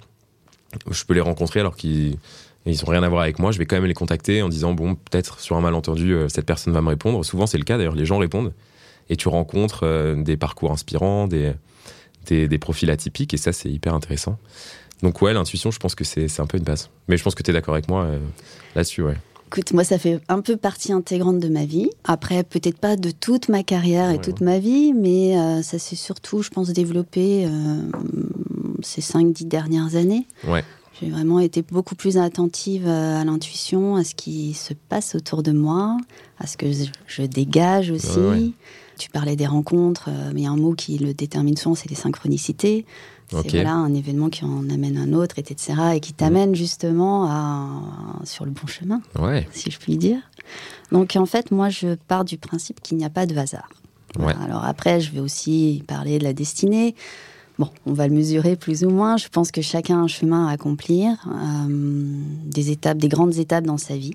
je 0.91 1.05
peux 1.05 1.14
les 1.14 1.21
rencontrer 1.21 1.61
alors 1.61 1.76
qu'ils 1.76 2.19
ils 2.67 2.76
n'ont 2.76 2.91
rien 2.91 3.02
à 3.02 3.09
voir 3.09 3.23
avec 3.23 3.38
moi, 3.38 3.50
je 3.50 3.59
vais 3.59 3.67
quand 3.67 3.76
même 3.76 3.87
les 3.87 3.95
contacter 3.95 4.43
en 4.43 4.49
disant 4.49 4.73
bon, 4.73 4.95
peut-être 4.95 5.41
sur 5.41 5.57
un 5.57 5.61
malentendu, 5.61 6.14
euh, 6.14 6.29
cette 6.29 6.47
personne 6.47 6.73
va 6.73 6.81
me 6.81 6.88
répondre. 6.88 7.25
Souvent, 7.25 7.47
c'est 7.47 7.59
le 7.59 7.64
cas 7.64 7.76
d'ailleurs, 7.76 7.97
les 7.97 8.07
gens 8.07 8.19
répondent 8.19 8.52
et 9.09 9.17
tu 9.17 9.29
rencontres 9.29 9.81
euh, 9.83 10.23
des 10.23 10.37
parcours 10.37 10.71
inspirants, 10.71 11.26
des, 11.26 11.55
des, 12.26 12.59
profils 12.59 12.91
atypiques 12.91 13.35
et 13.35 13.37
ça, 13.37 13.52
c'est 13.52 13.71
hyper 13.71 13.95
intéressant. 13.95 14.38
Donc, 15.02 15.21
ouais, 15.23 15.33
l'intuition, 15.33 15.73
je 15.73 15.81
pense 15.81 15.97
que 15.97 16.05
c'est 16.05 16.38
un 16.38 16.47
peu 16.47 16.59
une 16.59 16.64
base. 16.64 16.88
Mais 17.09 17.17
je 17.17 17.25
pense 17.25 17.35
que 17.35 17.43
tu 17.43 17.50
es 17.50 17.55
d'accord 17.55 17.75
avec 17.75 17.88
moi 17.88 18.05
euh, 18.05 18.19
là-dessus, 18.76 19.02
ouais. 19.02 19.17
Écoute, 19.52 19.75
moi, 19.75 19.85
ça 19.85 19.99
fait 19.99 20.18
un 20.30 20.40
peu 20.40 20.56
partie 20.56 20.94
intégrante 20.94 21.38
de 21.38 21.49
ma 21.49 21.66
vie. 21.66 21.90
Après, 22.04 22.42
peut-être 22.42 22.78
pas 22.78 22.97
de 22.97 23.11
toute 23.11 23.50
ma 23.50 23.62
carrière 23.62 24.11
et 24.11 24.18
toute 24.18 24.40
ma 24.40 24.59
vie, 24.59 24.94
mais 24.94 25.37
euh, 25.37 25.61
ça 25.61 25.78
s'est 25.78 25.94
surtout, 25.94 26.40
je 26.40 26.49
pense, 26.49 26.71
développé 26.71 27.44
euh, 27.44 27.82
ces 28.80 29.02
5-10 29.02 29.49
dernières 29.49 29.97
années. 29.97 30.26
Ouais. 30.49 30.64
J'ai 30.99 31.11
vraiment 31.11 31.38
été 31.38 31.61
beaucoup 31.61 31.94
plus 31.94 32.16
attentive 32.16 32.85
euh, 32.87 33.21
à 33.21 33.25
l'intuition, 33.25 33.97
à 33.97 34.04
ce 34.04 34.15
qui 34.15 34.54
se 34.54 34.73
passe 34.73 35.17
autour 35.17 35.43
de 35.43 35.52
moi, 35.52 35.99
à 36.38 36.47
ce 36.47 36.56
que 36.56 36.69
je, 37.06 37.23
dégage 37.26 37.91
aussi. 37.91 38.54
Tu 38.97 39.10
parlais 39.10 39.36
des 39.36 39.47
rencontres, 39.47 40.08
mais 40.32 40.41
il 40.41 40.45
y 40.45 40.47
a 40.47 40.50
un 40.50 40.56
mot 40.56 40.73
qui 40.73 40.97
le 40.97 41.12
détermine 41.12 41.58
souvent, 41.58 41.75
c'est 41.75 41.91
les 41.91 41.97
synchronicités. 41.97 42.86
C'est 43.42 43.50
voilà, 43.50 43.75
un 43.75 43.95
événement 43.95 44.28
qui 44.28 44.45
en 44.45 44.68
amène 44.68 44.97
un 44.97 45.12
autre, 45.12 45.38
etc. 45.38 45.78
et 45.95 46.00
qui 46.00 46.12
t'amène 46.12 46.54
justement 46.54 47.26
à, 47.30 47.68
sur 48.25 48.45
le 48.45 48.50
bon 48.50 48.66
chemin, 48.66 49.00
si 49.52 49.71
je 49.71 49.78
puis 49.78 49.97
dire. 49.97 50.18
Donc 50.90 51.16
en 51.16 51.26
fait, 51.26 51.50
moi, 51.50 51.68
je 51.68 51.95
pars 51.95 52.25
du 52.25 52.38
principe 52.38 52.80
qu'il 52.80 52.97
n'y 52.99 53.04
a 53.04 53.10
pas 53.10 53.26
de 53.26 53.36
hasard. 53.36 53.68
Alors 54.18 54.64
après, 54.64 55.00
je 55.00 55.10
vais 55.12 55.21
aussi 55.21 55.82
parler 55.86 56.18
de 56.18 56.25
la 56.25 56.32
destinée. 56.32 56.95
Bon, 57.58 57.68
on 57.86 57.92
va 57.92 58.08
le 58.08 58.14
mesurer 58.14 58.56
plus 58.56 58.82
ou 58.84 58.90
moins. 58.90 59.16
Je 59.16 59.28
pense 59.28 59.50
que 59.50 59.60
chacun 59.60 59.99
a 59.99 60.00
un 60.00 60.08
chemin 60.08 60.49
à 60.49 60.52
accomplir, 60.52 61.16
euh, 61.28 61.66
des 62.47 62.71
étapes, 62.71 62.99
des 62.99 63.08
grandes 63.08 63.36
étapes 63.36 63.64
dans 63.64 63.78
sa 63.78 63.97
vie. 63.97 64.14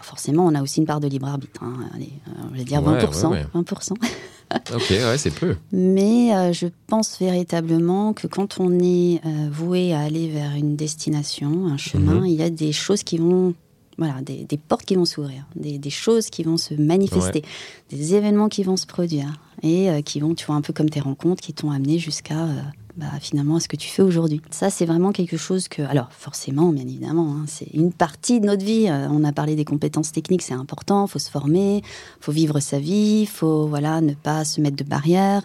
forcément, 0.00 0.46
on 0.46 0.54
a 0.54 0.62
aussi 0.62 0.80
une 0.80 0.86
part 0.86 1.00
de 1.00 1.06
libre 1.06 1.28
arbitre. 1.28 1.62
Hein. 1.62 1.74
Allez, 1.94 2.12
euh, 2.28 2.42
je 2.52 2.58
vais 2.58 2.64
dire 2.64 2.80
20%. 2.82 3.46
20%. 3.54 3.94
ok, 4.74 4.90
ouais, 4.90 5.18
c'est 5.18 5.30
peu. 5.30 5.56
Mais 5.72 6.34
euh, 6.34 6.52
je 6.52 6.66
pense 6.86 7.18
véritablement 7.18 8.12
que 8.12 8.26
quand 8.26 8.60
on 8.60 8.78
est 8.78 9.20
euh, 9.24 9.48
voué 9.50 9.92
à 9.92 10.00
aller 10.00 10.28
vers 10.28 10.54
une 10.54 10.76
destination, 10.76 11.66
un 11.66 11.76
chemin, 11.76 12.20
mhm. 12.20 12.26
il 12.26 12.34
y 12.34 12.42
a 12.42 12.50
des 12.50 12.72
choses 12.72 13.02
qui 13.02 13.18
vont 13.18 13.54
voilà, 13.98 14.22
des, 14.22 14.46
portes 14.56 14.84
qui 14.84 14.94
vont 14.94 15.04
s'ouvrir, 15.04 15.44
des, 15.56 15.90
choses 15.90 16.30
qui 16.30 16.44
vont 16.44 16.56
se 16.56 16.72
manifester, 16.74 17.42
des 17.90 18.14
événements 18.14 18.48
qui 18.48 18.62
vont 18.62 18.76
se 18.76 18.86
produire 18.86 19.40
et 19.62 19.90
euh, 19.90 20.02
qui 20.02 20.20
vont, 20.20 20.36
tu 20.36 20.46
vois, 20.46 20.54
un 20.54 20.60
peu 20.60 20.72
comme 20.72 20.88
tes 20.88 21.00
rencontres 21.00 21.42
qui 21.42 21.52
t'ont 21.52 21.72
amené 21.72 21.98
jusqu'à 21.98 22.46
bah, 22.98 23.06
finalement 23.20 23.56
à 23.56 23.60
ce 23.60 23.68
que 23.68 23.76
tu 23.76 23.88
fais 23.88 24.02
aujourd'hui. 24.02 24.42
Ça, 24.50 24.70
c'est 24.70 24.84
vraiment 24.84 25.12
quelque 25.12 25.36
chose 25.36 25.68
que, 25.68 25.82
alors 25.82 26.08
forcément, 26.10 26.72
bien 26.72 26.82
évidemment, 26.82 27.32
hein, 27.32 27.44
c'est 27.46 27.68
une 27.72 27.92
partie 27.92 28.40
de 28.40 28.46
notre 28.46 28.64
vie. 28.64 28.88
Euh, 28.88 29.06
on 29.08 29.22
a 29.22 29.30
parlé 29.32 29.54
des 29.54 29.64
compétences 29.64 30.10
techniques, 30.10 30.42
c'est 30.42 30.54
important. 30.54 31.06
Il 31.06 31.10
faut 31.10 31.20
se 31.20 31.30
former, 31.30 31.82
faut 32.20 32.32
vivre 32.32 32.58
sa 32.58 32.80
vie, 32.80 33.24
faut 33.26 33.68
voilà 33.68 34.00
ne 34.00 34.14
pas 34.14 34.44
se 34.44 34.60
mettre 34.60 34.76
de 34.76 34.82
barrières. 34.82 35.42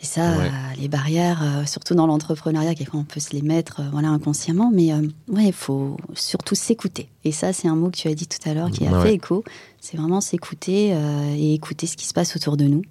Et 0.00 0.06
ça, 0.06 0.32
euh, 0.32 0.48
les 0.80 0.88
barrières, 0.88 1.42
euh, 1.42 1.66
surtout 1.66 1.94
dans 1.94 2.06
l'entrepreneuriat, 2.06 2.74
quelquefois 2.74 3.00
on 3.00 3.04
peut 3.04 3.20
se 3.20 3.32
les 3.32 3.42
mettre 3.42 3.82
voilà 3.92 4.08
inconsciemment, 4.08 4.70
mais 4.72 4.94
ouais, 5.28 5.46
il 5.46 5.52
faut 5.52 5.98
surtout 6.14 6.54
s'écouter. 6.54 7.10
Et 7.24 7.32
ça, 7.32 7.52
c'est 7.52 7.68
un 7.68 7.76
mot 7.76 7.90
que 7.90 7.98
tu 7.98 8.08
as 8.08 8.14
dit 8.14 8.26
tout 8.26 8.48
à 8.48 8.54
l'heure 8.54 8.70
qui 8.70 8.86
a 8.86 9.02
fait 9.02 9.12
écho. 9.12 9.44
C'est 9.82 9.98
vraiment 9.98 10.22
s'écouter 10.22 10.96
et 11.36 11.52
écouter 11.52 11.86
ce 11.86 11.98
qui 11.98 12.06
se 12.06 12.14
passe 12.14 12.36
autour 12.36 12.56
de 12.56 12.64
nous 12.64 12.82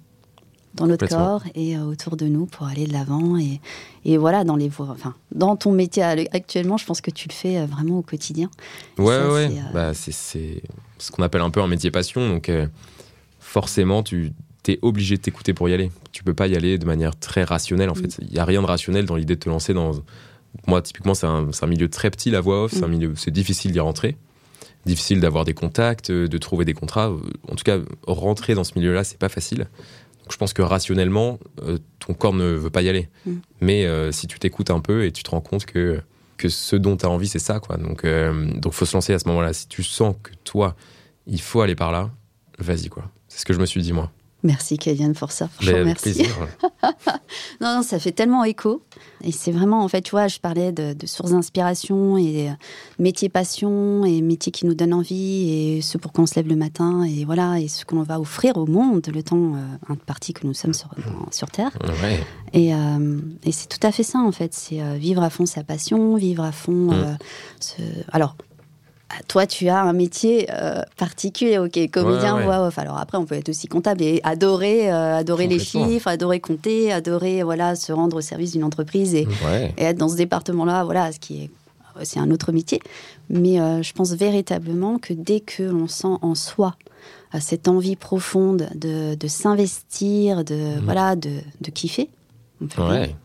dans 0.74 0.86
notre 0.86 1.06
corps 1.06 1.42
et 1.54 1.76
euh, 1.76 1.82
autour 1.82 2.16
de 2.16 2.26
nous 2.26 2.46
pour 2.46 2.66
aller 2.66 2.86
de 2.86 2.92
l'avant. 2.92 3.38
Et, 3.38 3.60
et, 4.04 4.16
voilà, 4.16 4.44
dans, 4.44 4.56
les, 4.56 4.70
enfin, 4.78 5.14
dans 5.32 5.56
ton 5.56 5.72
métier 5.72 6.02
actuellement, 6.02 6.76
je 6.76 6.84
pense 6.84 7.00
que 7.00 7.10
tu 7.10 7.28
le 7.28 7.34
fais 7.34 7.58
euh, 7.58 7.66
vraiment 7.66 7.98
au 7.98 8.02
quotidien. 8.02 8.50
Ouais, 8.98 9.04
ouais. 9.04 9.50
Euh, 9.50 9.72
bah, 9.72 9.94
c'est 9.94 10.12
ce 10.12 11.10
qu'on 11.10 11.22
appelle 11.22 11.42
un 11.42 11.50
peu 11.50 11.60
un 11.60 11.68
métier 11.68 11.90
passion. 11.90 12.28
Donc, 12.28 12.50
forcément, 13.38 14.02
tu 14.02 14.32
es 14.66 14.78
obligé 14.82 15.16
de 15.16 15.22
t'écouter 15.22 15.54
pour 15.54 15.68
y 15.68 15.74
aller. 15.74 15.90
Tu 16.12 16.24
peux 16.24 16.34
pas 16.34 16.48
y 16.48 16.56
aller 16.56 16.78
de 16.78 16.86
manière 16.86 17.16
très 17.16 17.44
rationnelle. 17.44 17.90
En 17.90 17.94
mm. 17.94 17.96
fait, 17.96 18.18
il 18.20 18.32
n'y 18.32 18.38
a 18.38 18.44
rien 18.44 18.60
de 18.60 18.66
rationnel 18.66 19.06
dans 19.06 19.16
l'idée 19.16 19.36
de 19.36 19.40
te 19.40 19.48
lancer 19.48 19.74
dans. 19.74 19.92
Moi, 20.66 20.82
typiquement, 20.82 21.14
c'est 21.14 21.26
un, 21.26 21.50
un, 21.60 21.66
milieu 21.66 21.88
très 21.88 22.10
petit, 22.10 22.30
la 22.30 22.40
voix 22.40 22.64
off. 22.64 22.72
C'est 22.72 22.84
un 22.84 22.88
mm. 22.88 22.90
milieu, 22.90 23.12
c'est 23.16 23.32
difficile 23.32 23.72
d'y 23.72 23.80
rentrer 23.80 24.16
difficile 24.86 25.18
d'avoir 25.18 25.46
des 25.46 25.54
contacts, 25.54 26.10
de 26.10 26.36
trouver 26.36 26.66
des 26.66 26.74
contrats. 26.74 27.10
En 27.50 27.54
tout 27.54 27.64
cas, 27.64 27.78
rentrer 28.06 28.54
dans 28.54 28.64
ce 28.64 28.78
milieu-là, 28.78 29.02
c'est 29.02 29.16
pas 29.16 29.30
facile 29.30 29.66
je 30.30 30.36
pense 30.36 30.52
que 30.52 30.62
rationnellement, 30.62 31.38
euh, 31.62 31.78
ton 31.98 32.14
corps 32.14 32.34
ne 32.34 32.44
veut 32.44 32.70
pas 32.70 32.82
y 32.82 32.88
aller. 32.88 33.08
Mm. 33.26 33.32
Mais 33.60 33.86
euh, 33.86 34.12
si 34.12 34.26
tu 34.26 34.38
t'écoutes 34.38 34.70
un 34.70 34.80
peu 34.80 35.04
et 35.04 35.12
tu 35.12 35.22
te 35.22 35.30
rends 35.30 35.40
compte 35.40 35.66
que, 35.66 36.00
que 36.36 36.48
ce 36.48 36.76
dont 36.76 36.96
tu 36.96 37.06
as 37.06 37.10
envie, 37.10 37.28
c'est 37.28 37.38
ça. 37.38 37.60
Quoi. 37.60 37.76
Donc, 37.76 38.04
euh, 38.04 38.50
donc, 38.54 38.72
faut 38.72 38.86
se 38.86 38.96
lancer 38.96 39.12
à 39.12 39.18
ce 39.18 39.28
moment-là. 39.28 39.52
Si 39.52 39.68
tu 39.68 39.82
sens 39.82 40.14
que 40.22 40.32
toi, 40.44 40.76
il 41.26 41.40
faut 41.40 41.60
aller 41.60 41.74
par 41.74 41.92
là, 41.92 42.10
vas-y. 42.58 42.88
quoi. 42.88 43.10
C'est 43.28 43.40
ce 43.40 43.44
que 43.44 43.52
je 43.52 43.60
me 43.60 43.66
suis 43.66 43.82
dit, 43.82 43.92
moi. 43.92 44.10
Merci 44.44 44.76
Kéliane 44.76 45.14
pour 45.14 45.32
ça. 45.32 45.48
merci. 45.62 46.22
non, 47.60 47.76
non, 47.76 47.82
ça 47.82 47.98
fait 47.98 48.12
tellement 48.12 48.44
écho. 48.44 48.82
Et 49.22 49.32
c'est 49.32 49.50
vraiment, 49.50 49.82
en 49.82 49.88
fait, 49.88 50.02
tu 50.02 50.10
vois, 50.10 50.28
je 50.28 50.38
parlais 50.38 50.70
de, 50.70 50.94
sources 51.06 51.30
d'inspiration 51.30 52.18
et 52.18 52.50
euh, 52.50 52.52
métiers 52.98 53.30
passion 53.30 54.04
et 54.04 54.20
métiers 54.20 54.52
qui 54.52 54.66
nous 54.66 54.74
donnent 54.74 54.92
envie 54.92 55.50
et 55.50 55.80
ce 55.80 55.96
pour 55.96 56.12
qu'on 56.12 56.26
se 56.26 56.34
lève 56.36 56.46
le 56.46 56.56
matin 56.56 57.04
et 57.04 57.24
voilà, 57.24 57.58
et 57.58 57.68
ce 57.68 57.86
qu'on 57.86 58.02
va 58.02 58.20
offrir 58.20 58.58
au 58.58 58.66
monde 58.66 59.06
le 59.12 59.22
temps 59.22 59.54
euh, 59.54 59.94
partie 60.06 60.34
que 60.34 60.46
nous 60.46 60.54
sommes 60.54 60.74
sur, 60.74 60.90
sur 61.30 61.50
Terre. 61.50 61.70
Et, 62.52 62.74
euh, 62.74 63.18
et 63.44 63.52
c'est 63.52 63.68
tout 63.68 63.84
à 63.84 63.92
fait 63.92 64.02
ça, 64.02 64.18
en 64.18 64.32
fait. 64.32 64.52
C'est 64.52 64.82
euh, 64.82 64.94
vivre 64.94 65.22
à 65.22 65.30
fond 65.30 65.46
sa 65.46 65.64
passion, 65.64 66.16
vivre 66.16 66.44
à 66.44 66.52
fond. 66.52 66.92
Mm. 66.92 67.18
Ce... 67.60 67.82
Alors, 68.12 68.36
toi, 69.28 69.46
tu 69.46 69.68
as 69.68 69.80
un 69.80 69.92
métier 69.92 70.48
euh, 70.50 70.82
particulier, 70.96 71.58
ok, 71.58 71.90
comédien, 71.90 72.40
voix 72.40 72.66
off. 72.66 72.78
Alors 72.78 72.98
après, 72.98 73.18
on 73.18 73.24
peut 73.24 73.34
être 73.34 73.48
aussi 73.48 73.68
comptable 73.68 74.02
et 74.02 74.20
adorer, 74.24 74.92
euh, 74.92 75.16
adorer 75.16 75.46
les 75.46 75.58
chiffres, 75.58 76.08
adorer 76.08 76.40
compter, 76.40 76.92
adorer 76.92 77.42
voilà 77.42 77.76
se 77.76 77.92
rendre 77.92 78.16
au 78.16 78.20
service 78.20 78.52
d'une 78.52 78.64
entreprise 78.64 79.14
et, 79.14 79.26
être 79.78 79.98
dans 79.98 80.08
ce 80.08 80.16
département-là, 80.16 80.84
voilà, 80.84 81.12
ce 81.12 81.18
qui 81.18 81.44
est 81.44 81.50
c'est 82.02 82.18
un 82.18 82.32
autre 82.32 82.50
métier. 82.50 82.80
Mais 83.30 83.60
euh, 83.60 83.80
je 83.80 83.92
pense 83.92 84.12
véritablement 84.14 84.98
que 84.98 85.12
dès 85.12 85.38
que 85.38 85.62
l'on 85.62 85.86
sent 85.86 86.16
en 86.22 86.34
soi 86.34 86.74
cette 87.40 87.66
envie 87.66 87.96
profonde 87.96 88.68
de, 88.74 89.16
s'investir, 89.26 90.44
de 90.44 90.54
mhm. 90.54 90.80
voilà, 90.84 91.16
de, 91.16 91.30
de 91.60 91.70
kiffer, 91.70 92.08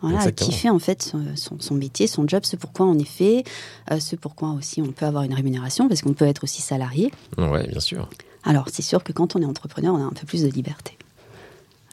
Voilà, 0.01 0.31
kiffer 0.31 0.69
en 0.69 0.79
fait 0.79 1.13
son, 1.35 1.73
métier, 1.75 2.07
son 2.07 2.27
job, 2.27 2.43
ce 2.43 2.55
pourquoi 2.55 2.85
on 2.85 2.97
est 2.97 3.03
fait, 3.03 3.43
euh, 3.91 3.99
ce 3.99 4.15
pourquoi 4.15 4.49
aussi 4.51 4.81
on 4.81 4.91
peut 4.91 5.05
avoir 5.05 5.23
une 5.23 5.33
rémunération, 5.33 5.87
parce 5.87 6.01
qu'on 6.01 6.13
peut 6.13 6.25
être 6.25 6.43
aussi 6.43 6.61
salarié. 6.61 7.11
Ouais, 7.37 7.67
bien 7.67 7.79
sûr. 7.79 8.09
Alors 8.43 8.67
c'est 8.71 8.81
sûr 8.81 9.03
que 9.03 9.11
quand 9.11 9.35
on 9.35 9.41
est 9.41 9.45
entrepreneur, 9.45 9.93
on 9.93 9.97
a 9.97 10.05
un 10.05 10.11
peu 10.11 10.25
plus 10.25 10.43
de 10.43 10.49
liberté. 10.49 10.97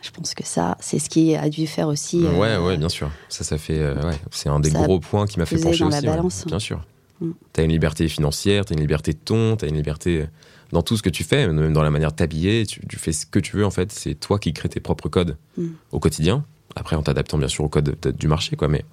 Je 0.02 0.10
pense 0.10 0.34
que 0.34 0.44
ça, 0.44 0.76
c'est 0.80 0.98
ce 0.98 1.08
qui 1.08 1.34
a 1.34 1.48
dû 1.48 1.66
faire 1.66 1.88
aussi. 1.88 2.24
Euh, 2.24 2.32
ouais, 2.38 2.56
ouais, 2.58 2.76
bien 2.76 2.88
sûr. 2.88 3.10
Ça, 3.28 3.42
ça 3.42 3.58
fait, 3.58 3.80
euh, 3.80 3.94
ouais, 4.02 4.16
c'est 4.30 4.48
un 4.48 4.60
des 4.60 4.70
gros 4.70 5.00
points 5.00 5.26
qui 5.26 5.38
m'a 5.38 5.46
fait 5.46 5.58
pencher 5.58 5.80
dans 5.80 5.88
aussi. 5.88 6.04
La 6.04 6.12
balance. 6.12 6.44
Bien 6.46 6.60
sûr. 6.60 6.84
Mm. 7.20 7.30
Tu 7.52 7.60
as 7.60 7.64
une 7.64 7.70
liberté 7.70 8.06
financière, 8.08 8.64
tu 8.64 8.72
as 8.72 8.76
une 8.76 8.80
liberté 8.80 9.12
de 9.12 9.18
ton, 9.18 9.56
tu 9.56 9.64
as 9.64 9.68
une 9.68 9.74
liberté 9.74 10.26
dans 10.72 10.82
tout 10.82 10.96
ce 10.96 11.02
que 11.02 11.10
tu 11.10 11.24
fais, 11.24 11.46
même 11.48 11.72
dans 11.72 11.82
la 11.82 11.90
manière 11.90 12.12
de 12.12 12.16
t'habiller, 12.16 12.66
tu, 12.66 12.80
fais 12.98 13.12
ce 13.12 13.26
que 13.26 13.38
tu 13.38 13.56
veux 13.56 13.66
en 13.66 13.70
fait. 13.70 13.92
C'est 13.92 14.14
toi 14.14 14.38
qui 14.38 14.52
crées 14.52 14.68
tes 14.68 14.80
propres 14.80 15.08
codes 15.08 15.36
mm. 15.56 15.66
au 15.92 15.98
quotidien. 15.98 16.44
Après, 16.76 16.94
en 16.94 17.02
t'adaptant 17.02 17.38
bien 17.38 17.48
sûr 17.48 17.64
au 17.64 17.68
code 17.68 17.96
du 18.16 18.28
marché, 18.28 18.56
quoi. 18.56 18.68
Mais, 18.68 18.84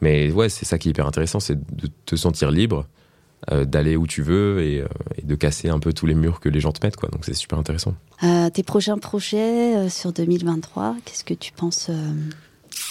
mais 0.00 0.30
ouais, 0.32 0.48
c'est 0.48 0.64
ça 0.64 0.78
qui 0.78 0.88
est 0.88 0.90
hyper 0.90 1.06
intéressant, 1.06 1.40
c'est 1.40 1.56
de 1.56 1.88
te 2.06 2.16
sentir 2.16 2.50
libre, 2.50 2.86
euh, 3.50 3.64
d'aller 3.64 3.96
où 3.96 4.06
tu 4.06 4.22
veux 4.22 4.62
et, 4.62 4.84
de 5.22 5.34
casser 5.34 5.68
un 5.68 5.78
peu 5.78 5.92
tous 5.92 6.06
les 6.06 6.14
murs 6.14 6.40
que 6.40 6.48
les 6.48 6.60
gens 6.60 6.72
te 6.72 6.84
mettent, 6.84 6.96
quoi. 6.96 7.08
Donc 7.10 7.24
c'est 7.24 7.34
super 7.34 7.58
intéressant. 7.58 7.94
tes 8.52 8.62
prochains 8.62 8.98
projets 8.98 9.88
sur 9.90 10.12
2023, 10.12 10.96
qu'est-ce 11.04 11.24
que 11.24 11.34
tu 11.34 11.52
penses 11.52 11.90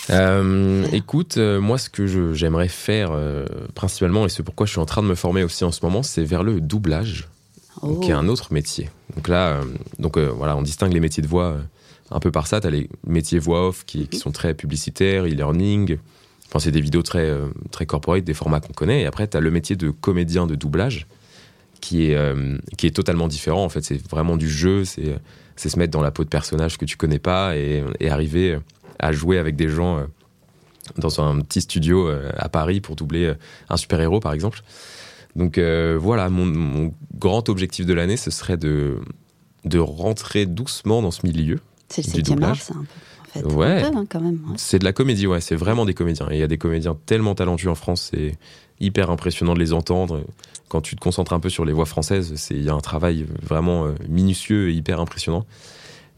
euh, 0.09 0.85
écoute, 0.91 1.37
euh, 1.37 1.59
moi, 1.59 1.77
ce 1.77 1.89
que 1.89 2.33
j'aimerais 2.33 2.67
faire 2.67 3.09
euh, 3.11 3.45
principalement, 3.73 4.25
et 4.25 4.29
c'est 4.29 4.43
pourquoi 4.43 4.65
je 4.65 4.71
suis 4.71 4.79
en 4.79 4.85
train 4.85 5.01
de 5.01 5.07
me 5.07 5.15
former 5.15 5.43
aussi 5.43 5.63
en 5.63 5.71
ce 5.71 5.83
moment, 5.83 6.03
c'est 6.03 6.23
vers 6.23 6.43
le 6.43 6.61
doublage, 6.61 7.27
qui 8.01 8.09
est 8.09 8.13
oh. 8.13 8.17
un 8.17 8.27
autre 8.27 8.53
métier. 8.53 8.89
Donc 9.15 9.27
là, 9.27 9.61
donc 9.99 10.17
voilà, 10.17 10.55
on 10.55 10.61
distingue 10.61 10.93
les 10.93 10.99
métiers 10.99 11.23
de 11.23 11.27
voix 11.27 11.57
un 12.11 12.19
peu 12.19 12.31
par 12.31 12.47
ça. 12.47 12.61
Tu 12.61 12.67
as 12.67 12.69
les 12.69 12.89
métiers 13.05 13.39
voix 13.39 13.67
off 13.67 13.85
qui, 13.85 14.07
qui 14.07 14.17
sont 14.17 14.31
très 14.31 14.53
publicitaires, 14.53 15.25
e-learning. 15.25 15.97
Enfin, 16.47 16.59
c'est 16.59 16.71
des 16.71 16.81
vidéos 16.81 17.01
très, 17.01 17.31
très 17.71 17.85
corporate, 17.85 18.23
des 18.23 18.33
formats 18.33 18.59
qu'on 18.59 18.73
connaît. 18.73 19.01
Et 19.01 19.05
après, 19.05 19.27
tu 19.27 19.35
as 19.37 19.39
le 19.39 19.51
métier 19.51 19.75
de 19.75 19.89
comédien 19.89 20.45
de 20.45 20.55
doublage 20.55 21.07
qui 21.81 22.11
est, 22.11 22.17
qui 22.77 22.87
est 22.87 22.91
totalement 22.91 23.27
différent. 23.27 23.65
En 23.65 23.69
fait, 23.69 23.83
c'est 23.83 24.01
vraiment 24.09 24.37
du 24.37 24.49
jeu, 24.49 24.85
c'est 24.85 25.19
se 25.57 25.79
mettre 25.79 25.91
dans 25.91 26.01
la 26.01 26.11
peau 26.11 26.23
de 26.23 26.29
personnages 26.29 26.77
que 26.77 26.85
tu 26.85 26.97
connais 26.97 27.19
pas 27.19 27.57
et, 27.57 27.83
et 27.99 28.09
arriver 28.09 28.59
à 28.99 29.11
jouer 29.11 29.37
avec 29.37 29.55
des 29.55 29.69
gens 29.69 29.97
euh, 29.97 30.05
dans 30.97 31.21
un 31.21 31.41
petit 31.41 31.61
studio 31.61 32.07
euh, 32.07 32.31
à 32.37 32.49
Paris 32.49 32.81
pour 32.81 32.95
doubler 32.95 33.25
euh, 33.25 33.35
un 33.69 33.77
super-héros, 33.77 34.19
par 34.19 34.33
exemple. 34.33 34.61
Donc 35.35 35.59
voilà, 35.59 36.29
mon, 36.29 36.93
grand 37.13 37.49
objectif 37.49 37.85
de 37.85 37.93
l'année, 37.93 38.15
ce 38.15 38.31
serait 38.31 38.55
de, 38.55 39.01
de 39.65 39.79
rentrer 39.79 40.45
doucement 40.45 41.01
dans 41.01 41.11
ce 41.11 41.27
milieu. 41.27 41.59
C'est 41.89 42.05
le 42.05 42.23
7 42.23 42.43
art, 42.43 42.55
ça, 42.55 42.73
un 42.75 43.41
peu. 43.41 43.53
Ouais. 43.53 43.83
Hein, 43.83 44.05
quand 44.09 44.21
même. 44.21 44.39
C'est 44.55 44.79
de 44.79 44.85
la 44.85 44.93
comédie, 44.93 45.27
ouais. 45.27 45.41
C'est 45.41 45.55
vraiment 45.55 45.85
des 45.85 45.93
comédiens. 45.93 46.27
Et 46.31 46.35
il 46.35 46.39
y 46.39 46.43
a 46.43 46.47
des 46.47 46.57
comédiens 46.57 46.97
tellement 47.05 47.35
talentueux 47.35 47.69
en 47.69 47.75
France, 47.75 48.09
c'est 48.11 48.37
hyper 48.79 49.09
impressionnant 49.09 49.53
de 49.53 49.59
les 49.59 49.73
entendre. 49.73 50.21
Quand 50.69 50.81
tu 50.81 50.95
te 50.95 51.01
concentres 51.01 51.33
un 51.33 51.39
peu 51.39 51.49
sur 51.49 51.65
les 51.65 51.73
voix 51.73 51.85
françaises, 51.85 52.47
il 52.49 52.63
y 52.63 52.69
a 52.69 52.73
un 52.73 52.79
travail 52.79 53.25
vraiment 53.41 53.87
minutieux 54.07 54.69
et 54.69 54.73
hyper 54.73 54.99
impressionnant. 54.99 55.45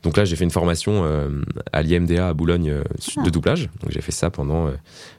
Donc 0.04 0.16
là, 0.18 0.26
j'ai 0.26 0.36
fait 0.36 0.44
une 0.44 0.52
formation 0.52 1.04
euh, 1.04 1.42
à 1.74 1.82
l'IMDA 1.82 2.30
à 2.30 2.34
Boulogne 2.34 2.70
euh, 2.70 2.84
ah. 3.18 3.24
de 3.24 3.30
doublage. 3.30 3.70
Donc 3.82 3.92
j'ai 3.92 4.02
fait 4.02 4.12
ça 4.12 4.30
pendant 4.30 4.68
euh, 4.68 4.72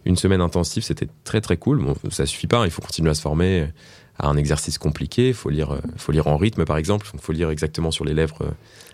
une 0.05 0.17
semaine 0.17 0.41
intensive. 0.41 0.83
C'était 0.83 1.09
très 1.25 1.41
très 1.41 1.57
cool. 1.57 1.85
Bon, 1.85 1.95
ça 2.11 2.27
suffit 2.27 2.47
pas. 2.47 2.59
Hein. 2.59 2.65
il 2.65 2.71
faut 2.71 2.83
continuer 2.83 3.11
à 3.11 3.15
se 3.15 3.21
former 3.21 3.69
à 4.19 4.29
un 4.29 4.37
exercice 4.37 4.79
compliqué. 4.79 5.29
Il 5.29 5.35
faut 5.35 5.51
lire, 5.51 5.79
faut 5.97 6.13
lire 6.13 6.27
en 6.27 6.37
rythme 6.37 6.65
par 6.65 6.77
exemple. 6.77 7.07
Il 7.13 7.21
faut 7.21 7.33
lire 7.33 7.51
exactement 7.51 7.91
sur 7.91 8.05
les 8.05 8.15
lèvres 8.15 8.39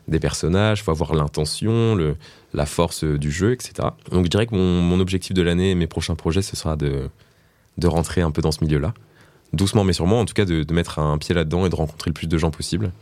des 0.08 0.20
personnages. 0.20 0.80
Il 0.80 0.82
faut 0.82 0.90
avoir 0.90 1.14
l'intention, 1.14 1.96
la 2.52 2.66
force 2.66 3.04
du 3.04 3.30
jeu, 3.30 3.52
etc. 3.52 3.88
Donc 4.10 4.24
je 4.24 4.30
dirais 4.30 4.46
que 4.46 4.54
mon, 4.54 5.00
objectif 5.00 5.34
de 5.34 5.42
l'année 5.42 5.70
et 5.70 5.74
mes 5.74 5.86
prochains 5.86 6.14
projets, 6.14 6.42
ce 6.42 6.56
sera 6.56 6.76
de, 6.76 7.08
de 7.78 7.86
rentrer 7.86 8.20
un 8.20 8.30
peu 8.30 8.42
dans 8.42 8.52
ce 8.52 8.62
milieu-là. 8.64 8.94
Doucement 9.52 9.84
mais 9.84 9.92
sûrement, 9.92 10.20
en 10.20 10.24
tout 10.24 10.34
cas 10.34 10.44
de, 10.44 10.62
de 10.62 10.74
mettre 10.74 10.98
un 10.98 11.18
pied 11.18 11.34
là-dedans 11.34 11.66
et 11.66 11.68
de 11.68 11.76
rencontrer 11.76 12.10
le 12.10 12.14
plus 12.14 12.26
de 12.26 12.38
gens 12.38 12.50
possible 12.50 12.92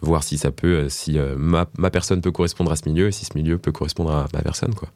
voir 0.00 0.22
si 0.22 0.38
ça 0.38 0.50
peut, 0.50 0.74
euh, 0.74 0.88
si 0.88 1.18
euh, 1.18 1.34
ma, 1.36 1.66
ma, 1.78 1.90
personne 1.90 2.20
peut 2.20 2.30
correspondre 2.30 2.70
à 2.70 2.76
ce 2.76 2.88
milieu 2.88 3.08
et 3.08 3.12
si 3.12 3.24
ce 3.24 3.36
milieu 3.36 3.58
peut 3.58 3.72
correspondre 3.72 4.12
à 4.12 4.26
ma 4.32 4.42
personne, 4.42 4.74
quoi. 4.74 4.88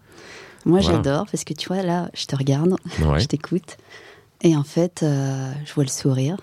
Moi, 0.66 0.81
j'adore 0.81 1.24
parce 1.31 1.44
que 1.44 1.55
tu 1.55 1.68
vois, 1.68 1.83
là, 1.83 2.11
je 2.12 2.26
te 2.26 2.37
regarde, 2.37 2.76
je 3.18 3.24
t'écoute, 3.24 3.79
et 4.42 4.57
en 4.57 4.62
fait, 4.62 5.03
euh, 5.03 5.53
je 5.64 5.72
vois 5.72 5.85
le 5.85 5.90
sourire. 5.90 6.37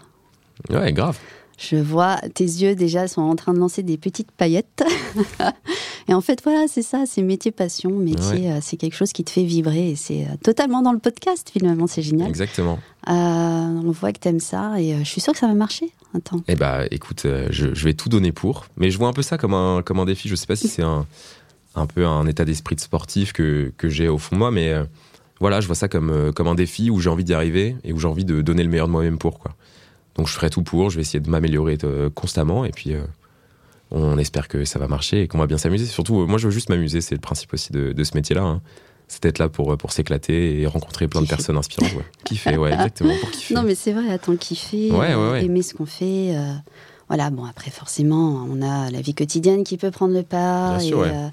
Ouais, 0.71 0.91
grave. 0.91 1.19
Je 1.57 1.75
vois 1.75 2.17
tes 2.33 2.43
yeux 2.43 2.75
déjà 2.75 3.07
sont 3.07 3.21
en 3.21 3.35
train 3.35 3.53
de 3.53 3.59
lancer 3.59 3.83
des 3.83 3.97
petites 3.97 4.31
paillettes. 4.31 4.83
et 6.07 6.13
en 6.13 6.21
fait, 6.21 6.41
voilà, 6.43 6.67
c'est 6.67 6.83
ça, 6.83 7.03
c'est 7.05 7.23
métier 7.23 7.51
passion. 7.51 7.91
Métier, 7.91 8.51
c'est 8.61 8.77
quelque 8.77 8.95
chose 8.95 9.11
qui 9.11 9.23
te 9.23 9.31
fait 9.31 9.43
vibrer. 9.43 9.89
Et 9.89 9.95
c'est 9.95 10.27
totalement 10.43 10.81
dans 10.81 10.93
le 10.93 10.99
podcast, 10.99 11.49
finalement, 11.51 11.87
c'est 11.87 12.03
génial. 12.03 12.29
Exactement. 12.29 12.77
on 13.07 13.91
voit 13.91 14.13
que 14.13 14.19
tu 14.19 14.27
aimes 14.27 14.39
ça 14.39 14.79
et 14.79 14.99
je 14.99 15.09
suis 15.09 15.21
sûre 15.21 15.33
que 15.33 15.39
ça 15.39 15.47
va 15.47 15.55
marcher. 15.55 15.91
Eh 16.47 16.55
bah, 16.55 16.85
écoute, 16.91 17.23
euh, 17.25 17.47
je, 17.49 17.67
vais 17.67 17.93
tout 17.93 18.09
donner 18.09 18.31
pour. 18.31 18.65
Mais 18.77 18.91
je 18.91 18.97
vois 18.97 19.07
un 19.07 19.13
peu 19.13 19.21
ça 19.21 19.37
comme 19.37 19.53
un, 19.53 19.81
comme 19.81 19.99
un 19.99 20.05
défi. 20.05 20.27
Je 20.29 20.35
sais 20.35 20.47
pas 20.47 20.55
si 20.55 20.67
c'est 20.67 20.83
un, 20.83 21.05
un 21.75 21.85
peu 21.85 22.05
un 22.05 22.25
état 22.27 22.45
d'esprit 22.45 22.75
de 22.75 22.81
sportif 22.81 23.33
que, 23.33 23.71
que 23.77 23.89
j'ai 23.89 24.07
au 24.07 24.17
fond 24.17 24.35
de 24.35 24.39
moi, 24.39 24.51
mais 24.51 24.71
euh, 24.71 24.83
voilà, 25.39 25.61
je 25.61 25.67
vois 25.67 25.75
ça 25.75 25.87
comme, 25.87 26.09
euh, 26.09 26.31
comme 26.31 26.47
un 26.47 26.55
défi 26.55 26.89
où 26.89 26.99
j'ai 26.99 27.09
envie 27.09 27.23
d'y 27.23 27.33
arriver 27.33 27.75
et 27.83 27.93
où 27.93 27.99
j'ai 27.99 28.07
envie 28.07 28.25
de 28.25 28.41
donner 28.41 28.63
le 28.63 28.69
meilleur 28.69 28.87
de 28.87 28.91
moi-même 28.91 29.17
pour. 29.17 29.39
Quoi. 29.39 29.53
Donc 30.17 30.27
je 30.27 30.33
ferai 30.33 30.49
tout 30.49 30.63
pour, 30.63 30.89
je 30.89 30.95
vais 30.95 31.01
essayer 31.01 31.19
de 31.19 31.29
m'améliorer 31.29 31.77
constamment 32.15 32.65
et 32.65 32.71
puis 32.71 32.95
on 33.91 34.17
espère 34.17 34.47
que 34.47 34.65
ça 34.65 34.79
va 34.79 34.87
marcher 34.87 35.21
et 35.21 35.27
qu'on 35.27 35.37
va 35.37 35.47
bien 35.47 35.57
s'amuser. 35.57 35.85
Surtout, 35.85 36.25
moi 36.25 36.37
je 36.39 36.47
veux 36.47 36.51
juste 36.51 36.69
m'amuser, 36.69 37.01
c'est 37.01 37.15
le 37.15 37.21
principe 37.21 37.53
aussi 37.53 37.71
de, 37.71 37.93
de 37.93 38.03
ce 38.03 38.15
métier-là. 38.15 38.43
Hein 38.43 38.61
c'est 39.07 39.23
d'être 39.23 39.39
là 39.39 39.49
pour, 39.49 39.75
pour 39.77 39.91
s'éclater 39.91 40.59
et 40.59 40.67
rencontrer 40.67 41.07
plein 41.07 41.21
de 41.21 41.27
personnes 41.27 41.57
inspirantes. 41.57 41.93
Ouais. 41.93 42.05
kiffer, 42.25 42.57
ouais, 42.57 42.73
exactement, 42.73 43.13
pour 43.19 43.31
kiffer. 43.31 43.53
Non, 43.53 43.63
mais 43.63 43.75
c'est 43.75 43.93
vrai, 43.93 44.09
attends, 44.11 44.35
kiffer, 44.35 44.89
aimer 44.89 45.61
ce 45.61 45.73
qu'on 45.73 45.85
fait. 45.85 46.35
Euh, 46.35 46.53
voilà, 47.07 47.29
bon, 47.29 47.45
après, 47.45 47.71
forcément, 47.71 48.45
on 48.49 48.61
a 48.61 48.91
la 48.91 49.01
vie 49.01 49.13
quotidienne 49.13 49.63
qui 49.63 49.77
peut 49.77 49.91
prendre 49.91 50.13
le 50.13 50.23
pas 50.23 50.79
et 50.83 50.93
euh, 50.93 51.29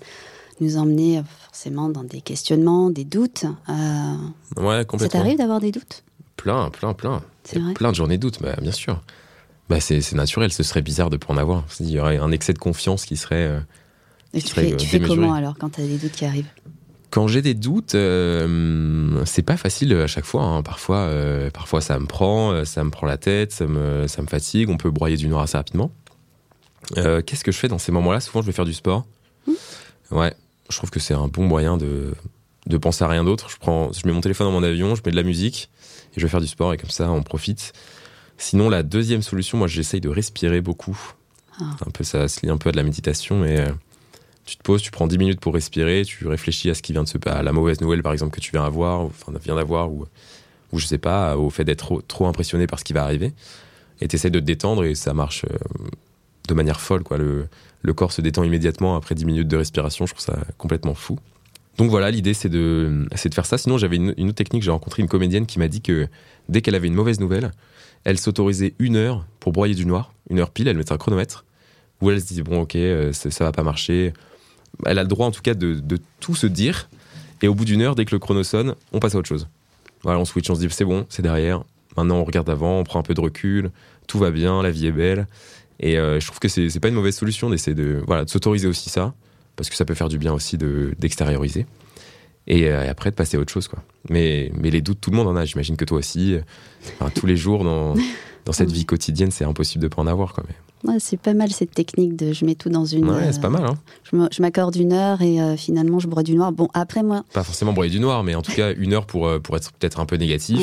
nous 0.61 0.77
emmener 0.77 1.23
forcément 1.47 1.88
dans 1.88 2.05
des 2.05 2.20
questionnements, 2.20 2.90
des 2.90 3.05
doutes. 3.05 3.44
Euh, 3.68 4.14
ouais, 4.57 4.85
complètement. 4.85 4.99
Ça 4.99 5.09
t'arrive 5.09 5.38
d'avoir 5.38 5.61
des 5.61 5.73
doutes? 5.73 6.05
Plein, 6.37 6.70
plein, 6.70 6.94
plein. 6.94 7.23
C'est 7.44 7.59
vrai. 7.59 7.74
Plein 7.74 7.90
de 7.90 7.96
journées 7.96 8.16
de 8.16 8.22
doutes, 8.22 8.42
bah, 8.42 8.57
bien 8.61 8.72
sûr. 8.72 9.00
Bah, 9.68 9.80
c'est 9.80 10.12
naturel, 10.12 10.52
ce 10.52 10.62
serait 10.62 10.83
bizarre 10.83 11.11
de 11.11 11.16
pas 11.16 11.33
en 11.33 11.37
avoir. 11.37 11.64
Il 11.80 11.90
y 11.90 11.98
aurait 11.98 12.18
un 12.18 12.33
excès 12.33 12.52
de 12.52 12.59
confiance 12.59 13.04
qui 13.07 13.16
serait. 13.16 13.50
tu, 14.33 14.40
fais, 14.40 14.76
tu 14.76 14.87
fais 14.87 15.00
comment 15.00 15.35
alors 15.35 15.57
quand 15.59 15.70
tu 15.70 15.80
as 15.80 15.87
des 15.87 15.98
doutes 15.98 16.12
qui 16.12 16.24
arrivent? 16.24 16.50
Quand 17.14 17.28
j'ai 17.28 17.42
des 17.42 17.54
doutes, 17.54 17.94
euh, 17.94 19.24
c'est 19.24 19.42
pas 19.42 19.57
facile 19.57 19.92
à 19.92 20.09
chaque 20.09 20.24
fois. 20.24 20.42
Hein. 20.42 20.62
Parfois, 20.64 20.96
euh, 20.96 21.48
parfois 21.48 21.80
ça 21.80 21.96
me 22.00 22.07
prend, 22.07 22.50
euh, 22.50 22.64
ça 22.64 22.83
me 22.83 22.90
prend 22.90 23.07
la 23.07 23.18
tête, 23.18 23.52
ça 23.52 23.68
me, 23.68 24.09
ça 24.09 24.20
me 24.20 24.26
fatigue. 24.26 24.68
On 24.68 24.76
peut 24.76 24.90
broyer 24.90 25.16
du 25.16 25.28
noir 25.28 25.42
assez 25.42 25.57
rapidement. 25.57 25.92
Qu'est-ce 26.96 27.44
que 27.44 27.52
je 27.52 27.57
fais 27.57 27.68
dans 27.68 27.78
ces 27.78 27.92
moments-là? 27.92 28.18
Souvent, 28.18 28.42
je 28.42 28.46
vais 28.46 28.52
faire 28.52 28.64
du 28.64 28.74
sport. 28.74 29.07
Mmh. 29.46 29.52
Ouais, 30.11 30.35
je 30.68 30.76
trouve 30.76 30.90
que 30.90 30.98
c'est 30.98 31.14
un 31.14 31.28
bon 31.28 31.44
moyen 31.44 31.76
de, 31.76 32.14
de 32.66 32.77
penser 32.77 33.05
à 33.05 33.09
rien 33.09 33.24
d'autre. 33.24 33.50
Je 33.50 33.57
prends, 33.59 33.92
je 33.92 34.07
mets 34.07 34.12
mon 34.12 34.20
téléphone 34.20 34.46
dans 34.46 34.53
mon 34.53 34.62
avion, 34.62 34.94
je 34.94 35.03
mets 35.05 35.11
de 35.11 35.16
la 35.16 35.22
musique 35.22 35.70
et 36.16 36.20
je 36.20 36.22
vais 36.27 36.31
faire 36.31 36.40
du 36.40 36.46
sport 36.46 36.72
et 36.72 36.77
comme 36.77 36.90
ça, 36.90 37.11
on 37.11 37.22
profite. 37.22 37.72
Sinon, 38.38 38.68
la 38.68 38.83
deuxième 38.83 39.22
solution, 39.22 39.59
moi, 39.59 39.68
j'essaye 39.68 40.00
de 40.00 40.09
respirer 40.09 40.61
beaucoup. 40.61 40.98
Ah. 41.61 41.64
Un 41.87 41.90
peu, 41.90 42.05
ça 42.05 42.29
se 42.29 42.40
lie 42.42 42.50
un 42.50 42.57
peu 42.57 42.70
à 42.70 42.72
de 42.72 42.77
la 42.77 42.83
méditation, 42.83 43.38
mais 43.38 43.64
tu 44.44 44.57
te 44.57 44.62
poses, 44.62 44.83
tu 44.83 44.90
prends 44.90 45.07
10 45.07 45.18
minutes 45.18 45.40
pour 45.40 45.55
respirer, 45.55 46.03
tu 46.05 46.27
réfléchis 46.27 46.70
à 46.70 46.74
ce 46.74 46.83
qui 46.83 46.92
vient 46.92 47.03
de 47.03 47.09
se 47.09 47.18
passer, 47.18 47.37
à 47.37 47.42
la 47.42 47.53
mauvaise 47.53 47.81
nouvelle 47.81 48.03
par 48.03 48.12
exemple 48.12 48.35
que 48.35 48.40
tu 48.40 48.50
viens 48.53 48.64
avoir, 48.64 49.00
enfin 49.00 49.33
viens 49.42 49.55
d'avoir, 49.55 49.90
ou, 49.90 50.07
ou 50.72 50.79
je 50.79 50.87
sais 50.87 50.98
pas, 50.98 51.37
au 51.37 51.50
fait 51.50 51.64
d'être 51.64 52.03
trop, 52.07 52.27
impressionné 52.27 52.66
par 52.66 52.79
ce 52.79 52.85
qui 52.85 52.92
va 52.92 53.03
arriver. 53.03 53.33
Et 54.00 54.09
tu 54.09 54.16
essaies 54.16 54.31
de 54.31 54.40
te 54.40 54.44
détendre 54.44 54.85
et 54.85 54.94
ça 54.94 55.14
marche 55.14 55.44
euh, 55.44 55.57
de 56.48 56.55
manière 56.55 56.81
folle. 56.81 57.05
Quoi. 57.05 57.16
Le, 57.16 57.46
le 57.83 57.94
corps 57.94 58.12
se 58.12 58.20
détend 58.20 58.42
immédiatement 58.42 58.96
après 58.96 59.14
10 59.14 59.24
minutes 59.24 59.48
de 59.48 59.57
respiration, 59.57 60.07
je 60.07 60.14
trouve 60.14 60.24
ça 60.24 60.38
complètement 60.59 60.94
fou. 60.94 61.18
Donc 61.78 61.90
voilà, 61.90 62.10
l'idée 62.10 62.34
c'est 62.34 62.48
de, 62.48 63.06
c'est 63.14 63.28
de 63.28 63.34
faire 63.34 63.46
ça. 63.46 63.58
Sinon, 63.58 63.78
j'avais 63.78 63.96
une, 63.96 64.10
autre 64.10 64.32
technique, 64.34 64.62
j'ai 64.62 64.70
rencontré 64.70 65.02
une 65.02 65.08
comédienne 65.08 65.46
qui 65.46 65.58
m'a 65.58 65.68
dit 65.68 65.80
que 65.80 66.08
dès 66.48 66.60
qu'elle 66.60 66.74
avait 66.74 66.88
une 66.88 66.94
mauvaise 66.94 67.20
nouvelle, 67.20 67.50
elle 68.04 68.18
s'autorisait 68.18 68.74
une 68.78 68.96
heure 68.96 69.26
pour 69.40 69.52
broyer 69.52 69.74
du 69.74 69.87
noir, 69.87 70.12
une 70.30 70.38
heure 70.38 70.50
pile, 70.50 70.68
elle 70.68 70.76
mettait 70.76 70.92
un 70.92 70.98
chronomètre, 70.98 71.44
où 72.00 72.10
elle 72.10 72.20
se 72.20 72.26
disait, 72.26 72.42
bon 72.42 72.60
ok, 72.60 72.76
euh, 72.76 73.12
ça, 73.12 73.30
ça 73.30 73.44
va 73.44 73.52
pas 73.52 73.62
marcher, 73.62 74.12
elle 74.87 74.98
a 74.98 75.02
le 75.02 75.08
droit 75.08 75.26
en 75.26 75.30
tout 75.30 75.42
cas 75.42 75.54
de, 75.54 75.82
tout 76.20 76.34
se 76.34 76.46
dire. 76.46 76.88
Et 77.42 77.48
au 77.48 77.54
bout 77.54 77.64
d'une 77.64 77.82
heure, 77.82 77.94
dès 77.94 78.04
que 78.04 78.12
le 78.12 78.18
chrono 78.18 78.42
sonne, 78.42 78.74
on 78.92 79.00
passe 79.00 79.14
à 79.14 79.18
autre 79.18 79.28
chose. 79.28 79.48
On 80.04 80.24
switch, 80.24 80.48
on 80.50 80.54
se 80.54 80.60
dit 80.60 80.66
c'est 80.70 80.84
bon, 80.84 81.06
c'est 81.08 81.22
derrière. 81.22 81.64
Maintenant, 81.96 82.16
on 82.16 82.24
regarde 82.24 82.48
avant, 82.50 82.78
on 82.80 82.84
prend 82.84 82.98
un 82.98 83.02
peu 83.02 83.14
de 83.14 83.20
recul, 83.20 83.70
tout 84.06 84.18
va 84.18 84.30
bien, 84.30 84.62
la 84.62 84.70
vie 84.70 84.87
est 84.87 84.92
belle. 84.92 85.26
Et 85.80 85.98
euh, 85.98 86.20
je 86.20 86.26
trouve 86.26 86.38
que 86.38 86.48
c'est 86.48 86.80
pas 86.80 86.88
une 86.88 86.94
mauvaise 86.94 87.16
solution 87.16 87.50
d'essayer 87.50 87.74
de 87.74 88.02
voilà 88.06 88.24
de 88.24 88.30
s'autoriser 88.30 88.68
aussi 88.68 88.90
ça, 88.90 89.14
parce 89.56 89.70
que 89.70 89.76
ça 89.76 89.84
peut 89.84 89.94
faire 89.94 90.08
du 90.08 90.18
bien 90.18 90.32
aussi 90.32 90.58
d'extérioriser. 90.58 91.66
et, 92.46 92.68
euh, 92.68 92.90
après 92.90 93.10
de 93.10 93.16
passer 93.16 93.36
à 93.36 93.40
autre 93.40 93.52
chose 93.52 93.68
quoi. 93.68 93.82
Mais 94.10 94.50
mais 94.54 94.70
les 94.70 94.82
doutes, 94.82 95.00
tout 95.00 95.10
le 95.10 95.16
monde 95.16 95.28
en 95.28 95.36
a. 95.36 95.44
J'imagine 95.44 95.76
que 95.76 95.84
toi 95.84 95.98
aussi. 95.98 96.36
tous 97.14 97.26
les 97.26 97.36
jours 97.36 97.64
dans 97.64 97.94
dans 98.44 98.52
cette 98.52 98.70
vie 98.70 98.84
quotidienne, 98.84 99.30
c'est 99.30 99.44
impossible 99.44 99.82
de 99.82 99.88
pas 99.88 100.02
en 100.02 100.06
avoir 100.06 100.34
quoi. 100.34 100.44
Mais 100.86 100.98
c'est 100.98 101.16
pas 101.16 101.32
mal 101.32 101.50
cette 101.50 101.70
technique 101.70 102.14
de 102.14 102.34
je 102.34 102.44
mets 102.44 102.54
tout 102.54 102.68
dans 102.68 102.84
une. 102.84 103.08
Ouais, 103.08 103.32
c'est 103.32 103.40
pas 103.40 103.48
mal. 103.48 103.64
Hein. 103.64 103.78
Je 104.12 104.42
m'accorde 104.42 104.76
une 104.76 104.92
heure 104.92 105.22
et 105.22 105.56
finalement 105.56 105.98
je 105.98 106.08
broie 106.08 106.22
du 106.22 106.34
noir. 106.34 106.52
Bon, 106.52 106.68
après 106.74 107.02
moi. 107.02 107.24
Pas 107.32 107.42
forcément 107.42 107.72
broyer 107.72 107.90
du 107.90 108.00
noir, 108.00 108.22
mais 108.22 108.34
en 108.34 108.42
tout 108.42 108.52
cas 108.52 108.74
une 108.74 108.92
heure 108.92 109.06
pour, 109.06 109.30
pour 109.40 109.56
être 109.56 109.72
peut-être 109.72 110.00
un 110.00 110.06
peu 110.06 110.16
négatif. 110.16 110.60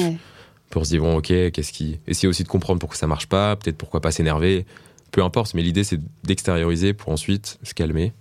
Pour 0.72 0.86
se 0.86 0.92
dire, 0.92 1.02
bon, 1.02 1.18
ok, 1.18 1.28
qu'est-ce 1.52 1.74
qui. 1.74 2.00
Essayer 2.08 2.30
aussi 2.30 2.44
de 2.44 2.48
comprendre 2.48 2.80
pourquoi 2.80 2.98
ça 2.98 3.06
marche 3.06 3.28
pas, 3.28 3.58
peut-être 3.58 3.78
pourquoi 3.78 4.00
pas 4.00 4.12
s'énerver. 4.12 4.66
Peu 5.12 5.22
importe, 5.22 5.54
mais 5.54 5.62
l'idée 5.62 5.84
c'est 5.84 6.00
d'extérioriser 6.24 6.94
pour 6.94 7.12
ensuite 7.12 7.60
se 7.64 7.74
calmer. 7.74 8.14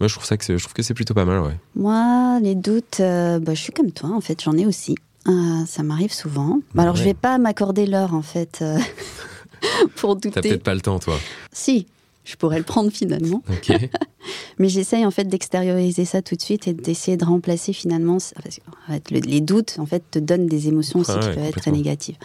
Moi, 0.00 0.08
je 0.08 0.14
trouve, 0.14 0.26
ça 0.26 0.36
que 0.36 0.44
je 0.44 0.62
trouve 0.62 0.74
que 0.74 0.82
c'est 0.82 0.94
plutôt 0.94 1.14
pas 1.14 1.24
mal, 1.24 1.40
ouais. 1.40 1.56
Moi, 1.76 2.40
les 2.42 2.54
doutes, 2.54 2.98
bah, 2.98 3.54
je 3.54 3.60
suis 3.60 3.72
comme 3.72 3.92
toi, 3.92 4.10
en 4.10 4.20
fait, 4.20 4.42
j'en 4.42 4.56
ai 4.56 4.66
aussi. 4.66 4.96
Ah, 5.26 5.64
ça 5.66 5.82
m'arrive 5.82 6.12
souvent. 6.12 6.60
Bah, 6.74 6.82
alors, 6.82 6.96
je 6.96 7.04
vais 7.04 7.14
pas 7.14 7.38
m'accorder 7.38 7.86
l'heure, 7.86 8.14
en 8.14 8.22
fait, 8.22 8.58
euh, 8.60 8.78
pour 9.96 10.16
douter. 10.16 10.30
T'as 10.30 10.42
peut-être 10.42 10.62
pas 10.62 10.74
le 10.74 10.82
temps, 10.82 10.98
toi. 10.98 11.18
Si, 11.50 11.86
je 12.24 12.36
pourrais 12.36 12.58
le 12.58 12.64
prendre 12.64 12.90
finalement. 12.90 13.42
Mais 14.58 14.68
j'essaye 14.68 15.04
en 15.04 15.10
fait 15.10 15.24
d'extérioriser 15.24 16.04
ça 16.04 16.22
tout 16.22 16.36
de 16.36 16.42
suite 16.42 16.68
et 16.68 16.72
d'essayer 16.72 17.16
de 17.16 17.24
remplacer 17.24 17.72
finalement. 17.72 18.18
Parce 18.42 19.00
que, 19.00 19.14
les 19.14 19.40
doutes, 19.40 19.76
en 19.78 19.86
fait, 19.86 20.02
te 20.10 20.18
donnent 20.18 20.46
des 20.46 20.68
émotions 20.68 21.00
aussi 21.00 21.12
qui 21.12 21.28
peuvent 21.28 21.38
être 21.38 21.60
très 21.60 21.70
négatives. 21.70 22.16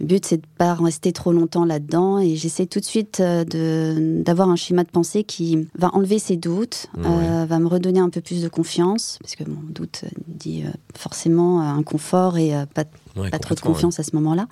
Le 0.00 0.06
but, 0.06 0.24
c'est 0.24 0.38
de 0.38 0.46
pas 0.56 0.74
rester 0.74 1.12
trop 1.12 1.30
longtemps 1.30 1.66
là-dedans 1.66 2.18
et 2.18 2.34
j'essaie 2.34 2.64
tout 2.64 2.80
de 2.80 2.84
suite 2.86 3.20
euh, 3.20 3.44
de, 3.44 4.22
d'avoir 4.22 4.48
un 4.48 4.56
schéma 4.56 4.82
de 4.82 4.88
pensée 4.88 5.24
qui 5.24 5.68
va 5.78 5.94
enlever 5.94 6.18
ces 6.18 6.36
doutes, 6.36 6.86
euh, 7.04 7.44
va 7.46 7.58
me 7.58 7.68
redonner 7.68 8.00
un 8.00 8.08
peu 8.08 8.22
plus 8.22 8.42
de 8.42 8.48
confiance, 8.48 9.18
parce 9.20 9.36
que 9.36 9.44
mon 9.44 9.60
doute 9.62 10.04
dit 10.26 10.62
euh, 10.64 10.70
forcément 10.96 11.60
un 11.60 11.82
confort 11.82 12.38
et 12.38 12.52
pas, 12.74 12.84
pas 13.30 13.38
trop 13.38 13.54
de 13.54 13.60
confiance 13.60 14.00
à 14.00 14.02
ce 14.02 14.16
moment-là. 14.16 14.48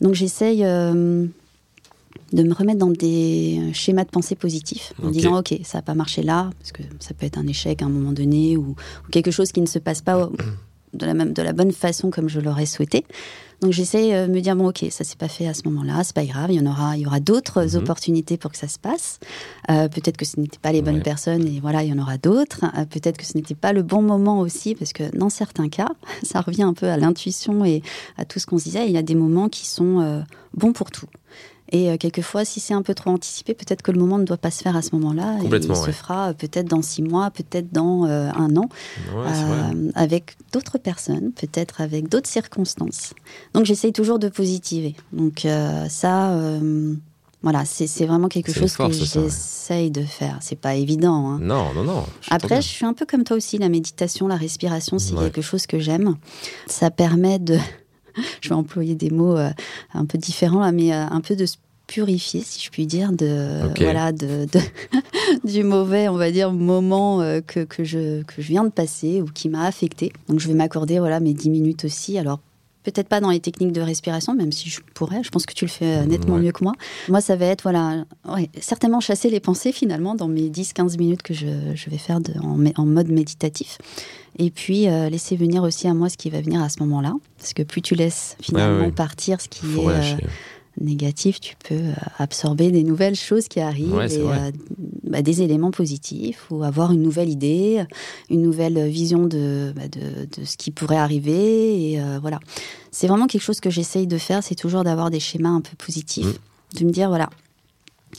Donc 0.00 0.14
j'essaye 0.14 0.62
de 0.62 1.28
me 2.42 2.52
remettre 2.52 2.80
dans 2.80 2.90
des 2.90 3.70
schémas 3.72 4.04
de 4.04 4.10
pensée 4.10 4.34
positifs, 4.34 4.92
en 5.02 5.10
disant 5.10 5.38
ok, 5.38 5.54
ça 5.62 5.78
n'a 5.78 5.82
pas 5.82 5.94
marché 5.94 6.24
là, 6.24 6.50
parce 6.58 6.72
que 6.72 6.82
ça 6.98 7.14
peut 7.14 7.26
être 7.26 7.38
un 7.38 7.46
échec 7.46 7.80
à 7.80 7.84
un 7.84 7.90
moment 7.90 8.10
donné, 8.12 8.56
ou, 8.56 8.70
ou 8.70 9.10
quelque 9.12 9.30
chose 9.30 9.52
qui 9.52 9.60
ne 9.60 9.66
se 9.66 9.78
passe 9.78 10.00
pas 10.00 10.28
de 10.94 11.06
la, 11.06 11.14
même, 11.14 11.32
de 11.32 11.42
la 11.42 11.52
bonne 11.52 11.72
façon 11.72 12.10
comme 12.10 12.28
je 12.28 12.40
l'aurais 12.40 12.66
souhaité. 12.66 13.04
Donc 13.60 13.72
j'essaie 13.72 14.14
euh, 14.14 14.26
de 14.26 14.32
me 14.32 14.40
dire 14.40 14.56
bon 14.56 14.68
ok 14.68 14.86
ça 14.90 15.04
s'est 15.04 15.16
pas 15.16 15.28
fait 15.28 15.46
à 15.46 15.54
ce 15.54 15.62
moment-là, 15.64 16.02
c'est 16.02 16.14
pas 16.14 16.24
grave, 16.24 16.50
il 16.50 16.60
y 16.60 16.66
en 16.66 16.70
aura, 16.70 16.96
il 16.96 17.02
y 17.02 17.06
aura 17.06 17.20
d'autres 17.20 17.62
mhm. 17.62 17.82
opportunités 17.82 18.38
pour 18.38 18.50
que 18.50 18.56
ça 18.56 18.68
se 18.68 18.78
passe. 18.78 19.20
Euh, 19.70 19.88
peut-être 19.88 20.16
que 20.16 20.24
ce 20.24 20.40
n'était 20.40 20.58
pas 20.58 20.72
les 20.72 20.80
bonnes 20.80 21.02
personnes 21.02 21.46
et 21.46 21.60
voilà 21.60 21.82
il 21.82 21.90
y 21.90 21.92
en 21.92 21.98
aura 21.98 22.16
d'autres. 22.16 22.64
Euh, 22.76 22.86
peut-être 22.86 23.18
que 23.18 23.26
ce 23.26 23.36
n'était 23.36 23.54
pas 23.54 23.72
le 23.72 23.82
bon 23.82 24.02
moment 24.02 24.40
aussi 24.40 24.74
parce 24.74 24.92
que 24.92 25.14
dans 25.16 25.28
certains 25.28 25.68
cas 25.68 25.90
ça 26.22 26.40
revient 26.40 26.62
un 26.62 26.74
peu 26.74 26.86
à 26.86 26.96
l'intuition 26.96 27.64
et 27.64 27.82
à 28.16 28.24
tout 28.24 28.38
ce 28.38 28.46
qu'on 28.46 28.58
se 28.58 28.64
disait. 28.64 28.86
Il 28.86 28.92
y 28.92 28.98
a 28.98 29.02
des 29.02 29.14
moments 29.14 29.48
qui 29.48 29.66
sont 29.66 30.24
bons 30.54 30.72
pour 30.72 30.90
tout. 30.90 31.06
Et 31.72 31.90
euh, 31.90 31.96
quelquefois, 31.96 32.44
si 32.44 32.60
c'est 32.60 32.74
un 32.74 32.82
peu 32.82 32.94
trop 32.94 33.10
anticipé, 33.10 33.54
peut-être 33.54 33.82
que 33.82 33.92
le 33.92 33.98
moment 33.98 34.18
ne 34.18 34.24
doit 34.24 34.36
pas 34.36 34.50
se 34.50 34.62
faire 34.62 34.76
à 34.76 34.82
ce 34.82 34.94
moment-là. 34.96 35.38
Et 35.42 35.46
il 35.46 35.76
se 35.76 35.90
fera 35.92 36.30
euh, 36.30 36.32
peut-être 36.32 36.66
dans 36.66 36.82
six 36.82 37.02
mois, 37.02 37.30
peut-être 37.30 37.72
dans 37.72 38.06
euh, 38.06 38.30
un 38.34 38.56
an, 38.56 38.68
avec 39.94 40.36
d'autres 40.52 40.78
personnes, 40.78 41.32
peut-être 41.32 41.80
avec 41.80 42.08
d'autres 42.08 42.28
circonstances. 42.28 43.14
Donc 43.54 43.64
j'essaye 43.64 43.92
toujours 43.92 44.18
de 44.18 44.28
positiver. 44.28 44.94
Donc 45.12 45.46
ça, 45.88 46.36
voilà, 47.42 47.64
c'est 47.64 48.06
vraiment 48.06 48.28
quelque 48.28 48.52
chose 48.52 48.76
que 48.76 48.90
j'essaye 48.90 49.90
de 49.90 50.02
faire. 50.02 50.38
C'est 50.40 50.58
pas 50.58 50.74
évident. 50.74 51.30
Hein. 51.30 51.38
Non, 51.40 51.72
non, 51.74 51.84
non. 51.84 52.04
Après, 52.30 52.60
je 52.60 52.68
suis 52.68 52.84
un 52.84 52.92
peu 52.92 53.06
comme 53.06 53.24
toi 53.24 53.36
aussi. 53.36 53.58
La 53.58 53.68
méditation, 53.68 54.28
la 54.28 54.36
respiration, 54.36 54.98
c'est 54.98 55.14
quelque 55.14 55.42
chose 55.42 55.66
que 55.66 55.78
j'aime. 55.78 56.16
Ça 56.66 56.90
permet 56.90 57.38
de 57.38 57.58
je 58.40 58.48
vais 58.48 58.54
employer 58.54 58.94
des 58.94 59.10
mots 59.10 59.36
euh, 59.36 59.50
un 59.94 60.04
peu 60.04 60.18
différents 60.18 60.60
là, 60.60 60.72
mais 60.72 60.92
euh, 60.92 61.06
un 61.06 61.20
peu 61.20 61.36
de 61.36 61.46
se 61.46 61.56
purifier, 61.86 62.42
si 62.44 62.64
je 62.64 62.70
puis 62.70 62.86
dire, 62.86 63.12
de 63.12 63.60
voilà, 63.80 64.12
de, 64.12 64.46
du 65.44 65.64
mauvais, 65.64 66.08
on 66.08 66.16
va 66.16 66.30
dire, 66.30 66.52
moment 66.52 67.20
euh, 67.20 67.40
que, 67.40 67.64
que, 67.64 67.82
je, 67.82 68.22
que 68.22 68.40
je 68.40 68.46
viens 68.46 68.62
de 68.62 68.70
passer 68.70 69.20
ou 69.20 69.26
qui 69.26 69.48
m'a 69.48 69.64
affecté. 69.64 70.12
Donc 70.28 70.38
je 70.38 70.46
vais 70.46 70.54
m'accorder 70.54 71.00
voilà 71.00 71.18
mes 71.18 71.34
10 71.34 71.50
minutes 71.50 71.84
aussi. 71.84 72.16
Alors 72.16 72.38
peut-être 72.82 73.08
pas 73.08 73.20
dans 73.20 73.30
les 73.30 73.40
techniques 73.40 73.72
de 73.72 73.80
respiration, 73.80 74.34
même 74.34 74.52
si 74.52 74.70
je 74.70 74.80
pourrais, 74.94 75.22
je 75.22 75.30
pense 75.30 75.46
que 75.46 75.52
tu 75.52 75.64
le 75.64 75.70
fais 75.70 76.06
nettement 76.06 76.36
mieux 76.36 76.52
que 76.52 76.64
moi. 76.64 76.72
Moi, 77.08 77.20
ça 77.20 77.36
va 77.36 77.46
être, 77.46 77.62
voilà, 77.62 78.04
certainement 78.60 79.00
chasser 79.00 79.30
les 79.30 79.40
pensées 79.40 79.72
finalement 79.72 80.14
dans 80.14 80.28
mes 80.28 80.48
10-15 80.48 80.98
minutes 80.98 81.22
que 81.22 81.34
je, 81.34 81.46
je, 81.74 81.90
vais 81.90 81.98
faire 81.98 82.20
de, 82.20 82.32
en, 82.42 82.58
en, 82.76 82.86
mode 82.86 83.08
méditatif. 83.08 83.78
Et 84.38 84.50
puis 84.50 84.88
euh, 84.88 85.08
laisser 85.08 85.36
venir 85.36 85.62
aussi 85.62 85.88
à 85.88 85.94
moi 85.94 86.08
ce 86.08 86.16
qui 86.16 86.30
va 86.30 86.40
venir 86.40 86.62
à 86.62 86.68
ce 86.68 86.80
moment-là. 86.80 87.12
Parce 87.38 87.52
que 87.52 87.62
plus 87.62 87.82
tu 87.82 87.94
laisses 87.94 88.36
finalement 88.40 88.90
partir 88.90 89.40
ce 89.40 89.48
qui 89.48 89.66
est 89.66 89.88
euh, 89.88 90.16
négatif, 90.80 91.40
tu 91.40 91.56
peux 91.68 91.74
euh, 91.74 91.92
absorber 92.18 92.70
des 92.70 92.84
nouvelles 92.84 93.14
choses 93.14 93.48
qui 93.48 93.60
arrivent, 93.60 94.00
et, 94.10 94.22
bah, 95.04 95.22
des 95.22 95.42
éléments 95.42 95.70
positifs, 95.70 96.46
ou 96.50 96.62
avoir 96.62 96.92
une 96.92 97.02
nouvelle 97.02 97.28
idée, 97.28 97.84
une 98.28 98.42
nouvelle 98.42 98.88
vision 98.88 99.26
de, 99.26 99.72
bah, 99.74 99.88
de, 99.88 100.26
de, 100.26 100.44
ce 100.44 100.56
qui 100.56 100.70
pourrait 100.70 100.96
arriver. 100.96 101.92
Et 101.92 102.00
voilà. 102.20 102.40
C'est 102.90 103.06
vraiment 103.06 103.26
quelque 103.26 103.42
chose 103.42 103.60
que 103.60 103.70
j'essaye 103.70 104.06
de 104.06 104.18
faire, 104.18 104.42
c'est 104.42 104.54
toujours 104.54 104.84
d'avoir 104.84 105.10
des 105.10 105.20
schémas 105.20 105.50
un 105.50 105.60
peu 105.60 105.76
positifs. 105.76 106.26
Mm. 106.26 106.78
De 106.78 106.84
me 106.84 106.90
dire, 106.90 107.08
voilà, 107.08 107.30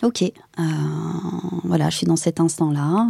ok, 0.04 0.24
voilà, 1.64 1.90
je 1.90 1.98
suis 1.98 2.08
dans 2.08 2.18
cet 2.18 2.40
instant-là 2.40 3.08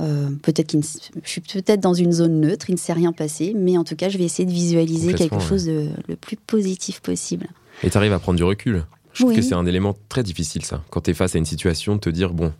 euh, 0.00 0.30
peut-être 0.42 0.66
qu'il 0.66 0.82
je 0.82 1.30
suis 1.30 1.40
peut-être 1.40 1.80
dans 1.80 1.94
une 1.94 2.12
zone 2.12 2.40
neutre, 2.40 2.68
il 2.68 2.72
ne 2.72 2.78
s'est 2.78 2.92
rien 2.92 3.12
passé, 3.12 3.52
mais 3.54 3.78
en 3.78 3.84
tout 3.84 3.94
cas, 3.94 4.08
je 4.08 4.18
vais 4.18 4.24
essayer 4.24 4.46
de 4.46 4.52
visualiser 4.52 5.14
quelque 5.14 5.38
chose 5.38 5.66
de 5.66 5.88
le 6.08 6.16
plus 6.16 6.36
positif 6.36 7.00
possible. 7.00 7.48
Et 7.84 7.90
tu 7.90 7.96
arrives 7.96 8.12
à 8.12 8.18
prendre 8.18 8.36
du 8.36 8.44
recul. 8.44 8.84
Je 9.12 9.22
trouve 9.22 9.34
que 9.34 9.42
c'est 9.42 9.54
un 9.54 9.66
élément 9.66 9.96
très 10.08 10.22
difficile, 10.22 10.64
ça. 10.64 10.82
Quand 10.90 11.02
tu 11.02 11.10
es 11.10 11.14
face 11.14 11.36
à 11.36 11.38
une 11.38 11.44
situation, 11.44 11.98
te 11.98 12.10
dire, 12.10 12.32
bon, 12.32 12.52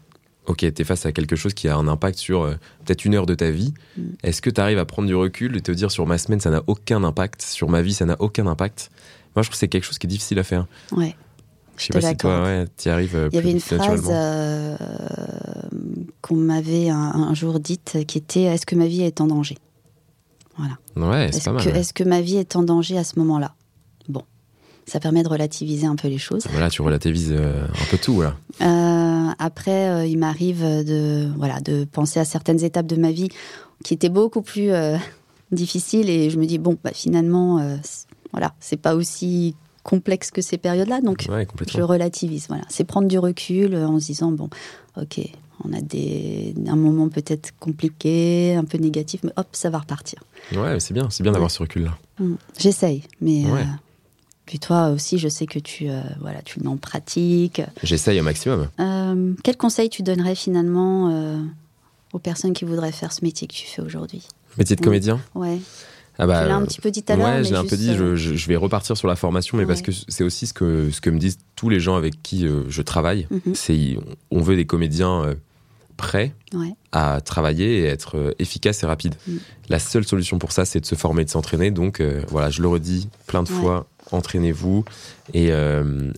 ok, 0.47 0.59
tu 0.59 0.83
es 0.83 0.85
face 0.85 1.05
à 1.05 1.13
quelque 1.13 1.35
chose 1.35 1.53
qui 1.53 1.69
a 1.69 1.77
un 1.77 1.89
impact 1.89 2.19
sur 2.19 2.43
euh, 2.43 2.55
peut-être 2.85 3.05
une 3.05 3.15
heure 3.15 3.27
de 3.27 3.35
ta 3.35 3.51
vie. 3.51 3.75
Mm. 3.97 4.03
Est-ce 4.23 4.41
que 4.41 4.51
tu 4.51 4.61
arrives 4.61 4.79
à 4.79 4.85
prendre 4.85 5.09
du 5.09 5.15
recul 5.17 5.57
et 5.57 5.61
te 5.61 5.73
dire, 5.73 5.91
sur 5.91 6.07
ma 6.07 6.17
semaine, 6.17 6.41
ça 6.41 6.51
n'a 6.51 6.63
aucun 6.69 7.03
impact, 7.03 7.43
sur 7.43 7.69
ma 7.69 7.83
vie, 7.83 7.93
ça 7.93 8.07
n'a 8.07 8.17
aucun 8.21 8.47
impact? 8.47 8.91
Moi, 9.35 9.43
je 9.43 9.49
trouve 9.49 9.55
que 9.55 9.59
c'est 9.59 9.69
quelque 9.69 9.85
chose 9.85 9.99
qui 9.99 10.07
est 10.07 10.09
difficile 10.09 10.39
à 10.39 10.45
faire. 10.45 10.67
Ouais. 10.93 11.17
Je 11.77 11.87
sais 11.87 11.93
pas 11.93 12.09
si 12.09 12.17
toi, 12.17 12.45
ouais, 12.45 12.67
y 12.85 12.89
arrives. 12.89 13.17
Euh, 13.17 13.29
Il 13.33 13.35
y 13.35 13.39
avait 13.39 13.51
une 13.51 13.59
phrase 13.59 14.09
euh, 14.09 14.77
qu'on 16.21 16.37
m'avait 16.37 16.89
un, 16.89 17.35
jour 17.35 17.59
dite 17.59 17.99
qui 18.07 18.19
était 18.19 18.43
Est-ce 18.43 18.65
que 18.65 18.77
ma 18.77 18.87
vie 18.87 19.03
est 19.03 19.21
en 19.21 19.27
danger? 19.27 19.59
Voilà. 20.57 20.79
Ouais, 20.95 21.31
mal. 21.47 21.77
Est-ce 21.77 21.93
que 21.93 22.05
ma 22.05 22.21
vie 22.21 22.37
est 22.37 22.55
en 22.55 22.63
danger 22.63 22.97
à 22.97 23.03
ce 23.03 23.19
moment-là? 23.19 23.57
Ça 24.87 25.01
permet 25.01 25.23
de 25.23 25.29
relativiser 25.29 25.87
un 25.87 25.97
peu 25.97 26.09
les 26.09 26.19
choses. 26.19 26.47
Voilà, 26.51 26.69
tu 26.69 26.83
relativises 26.83 27.33
euh, 27.33 27.65
un 27.67 27.91
peu 27.91 27.99
tout, 27.99 28.23
là. 28.23 28.37
après, 29.39 30.09
il 30.09 30.19
m'arrive 30.19 30.63
de, 30.63 31.29
voilà, 31.37 31.61
de 31.61 31.85
penser 31.85 32.21
à 32.21 32.25
certaines 32.25 32.63
étapes 32.63 32.87
de 32.87 32.97
ma 32.97 33.11
vie 33.11 33.29
qui 33.83 33.95
étaient 33.95 34.09
beaucoup 34.09 34.43
plus 34.43 34.71
difficiles 35.53 36.11
et 36.11 36.31
je 36.31 36.39
me 36.39 36.47
dis, 36.47 36.59
bon, 36.59 36.77
bah, 36.83 36.91
finalement, 36.93 37.79
voilà, 38.33 38.55
c'est 38.61 38.77
pas 38.77 38.95
aussi 38.95 39.55
complexe 39.85 40.33
que 40.33 40.43
ces 40.43 40.59
périodes-là. 40.59 41.01
Donc, 41.01 41.23
je 41.23 41.83
relativise. 41.83 42.47
Voilà, 42.49 42.65
c'est 42.69 42.83
prendre 42.83 43.07
du 43.07 43.19
recul 43.19 43.75
euh, 43.75 43.87
en 43.87 44.01
se 44.01 44.07
disant 44.07 44.33
bon, 44.33 44.49
ok, 44.97 45.21
on 45.65 45.73
a 45.73 45.81
des 45.81 46.55
un 46.67 46.75
moment 46.75 47.09
peut-être 47.09 47.55
compliqué, 47.61 48.57
un 48.57 48.65
peu 48.65 48.79
négatif, 48.79 49.21
mais 49.23 49.33
hop, 49.37 49.47
ça 49.53 49.71
va 49.71 49.79
repartir. 49.79 50.25
Ouais, 50.57 50.81
c'est 50.81 50.95
bien, 50.95 51.09
c'est 51.11 51.23
bien 51.23 51.31
d'avoir 51.31 51.53
ce 51.53 51.61
recul-là. 51.61 51.97
Mm. 52.19 52.35
J'essaye, 52.59 53.05
mais. 53.21 53.45
Euh, 53.45 53.63
puis 54.47 54.59
toi 54.59 54.89
aussi, 54.89 55.19
je 55.19 55.29
sais 55.29 55.47
que 55.47 55.59
tu, 55.59 55.89
euh, 55.89 56.01
voilà, 56.21 56.43
tu 56.43 56.59
le 56.59 56.65
mets 56.65 56.71
en 56.71 56.77
pratique. 56.77 57.63
J'essaye 57.83 58.21
au 58.21 58.25
maximum. 58.25 58.69
quel 59.43 59.57
conseil 59.57 59.89
tu 59.89 60.03
donnerais 60.03 60.35
finalement 60.35 61.43
aux 62.13 62.19
personnes 62.19 62.53
qui 62.53 62.65
voudraient 62.65 62.93
faire 62.93 63.13
ce 63.13 63.25
métier 63.25 63.47
que 63.47 63.55
tu 63.55 63.67
fais 63.67 63.83
aujourd'hui? 63.83 64.23
Métier 64.57 64.77
de 64.77 64.81
comédien? 64.81 65.21
Ouais. 65.35 65.59
Ah 66.19 66.27
bah, 66.27 66.43
tu 66.43 66.49
l'as 66.49 66.57
un 66.57 66.65
petit 66.65 66.81
peu 66.81 66.91
dit 66.91 67.03
tout 67.03 67.13
à 67.13 67.17
l'heure. 67.17 67.27
Ouais, 67.27 67.45
j'ai 67.45 67.57
un 67.57 67.65
peu 67.65 67.77
dit, 67.77 67.91
euh, 67.91 68.15
je, 68.17 68.49
vais 68.49 68.57
repartir 68.57 68.97
sur 68.97 69.09
la 69.09 69.17
formation, 69.17 69.59
mais 69.59 69.67
parce 69.67 69.83
que 69.83 69.91
c'est 70.09 70.23
aussi 70.23 70.47
ce 70.47 70.55
que, 70.55 70.91
ce 70.91 71.01
que 71.01 71.11
me 71.11 71.19
disent 71.19 71.39
tous 71.57 71.69
les 71.69 71.81
gens 71.81 71.97
avec 71.97 72.23
qui 72.23 72.47
euh, 72.47 72.63
je 72.69 72.83
travaille. 72.83 73.27
Mhm. 73.31 73.55
C'est 73.55 73.97
on 74.31 74.41
veut 74.41 74.55
des 74.55 74.65
comédiens 74.65 75.25
euh, 75.25 75.35
prêts 75.97 76.33
à 76.93 77.21
travailler 77.21 77.81
et 77.81 77.85
être 77.85 78.35
efficaces 78.39 78.85
et 78.85 78.87
rapides. 78.87 79.17
Mhm. 79.27 79.41
La 79.69 79.79
seule 79.81 80.05
solution 80.05 80.39
pour 80.39 80.53
ça, 80.53 80.65
c'est 80.65 80.81
de 80.81 80.87
se 80.87 80.95
former, 80.95 81.25
de 81.25 81.31
s'entraîner. 81.31 81.73
Donc 81.73 82.01
voilà, 82.29 82.51
je 82.51 82.63
le 82.63 82.69
redis 82.69 83.09
plein 83.27 83.43
de 83.43 83.49
fois, 83.49 83.89
entraînez-vous 84.13 84.85
et, 85.33 85.51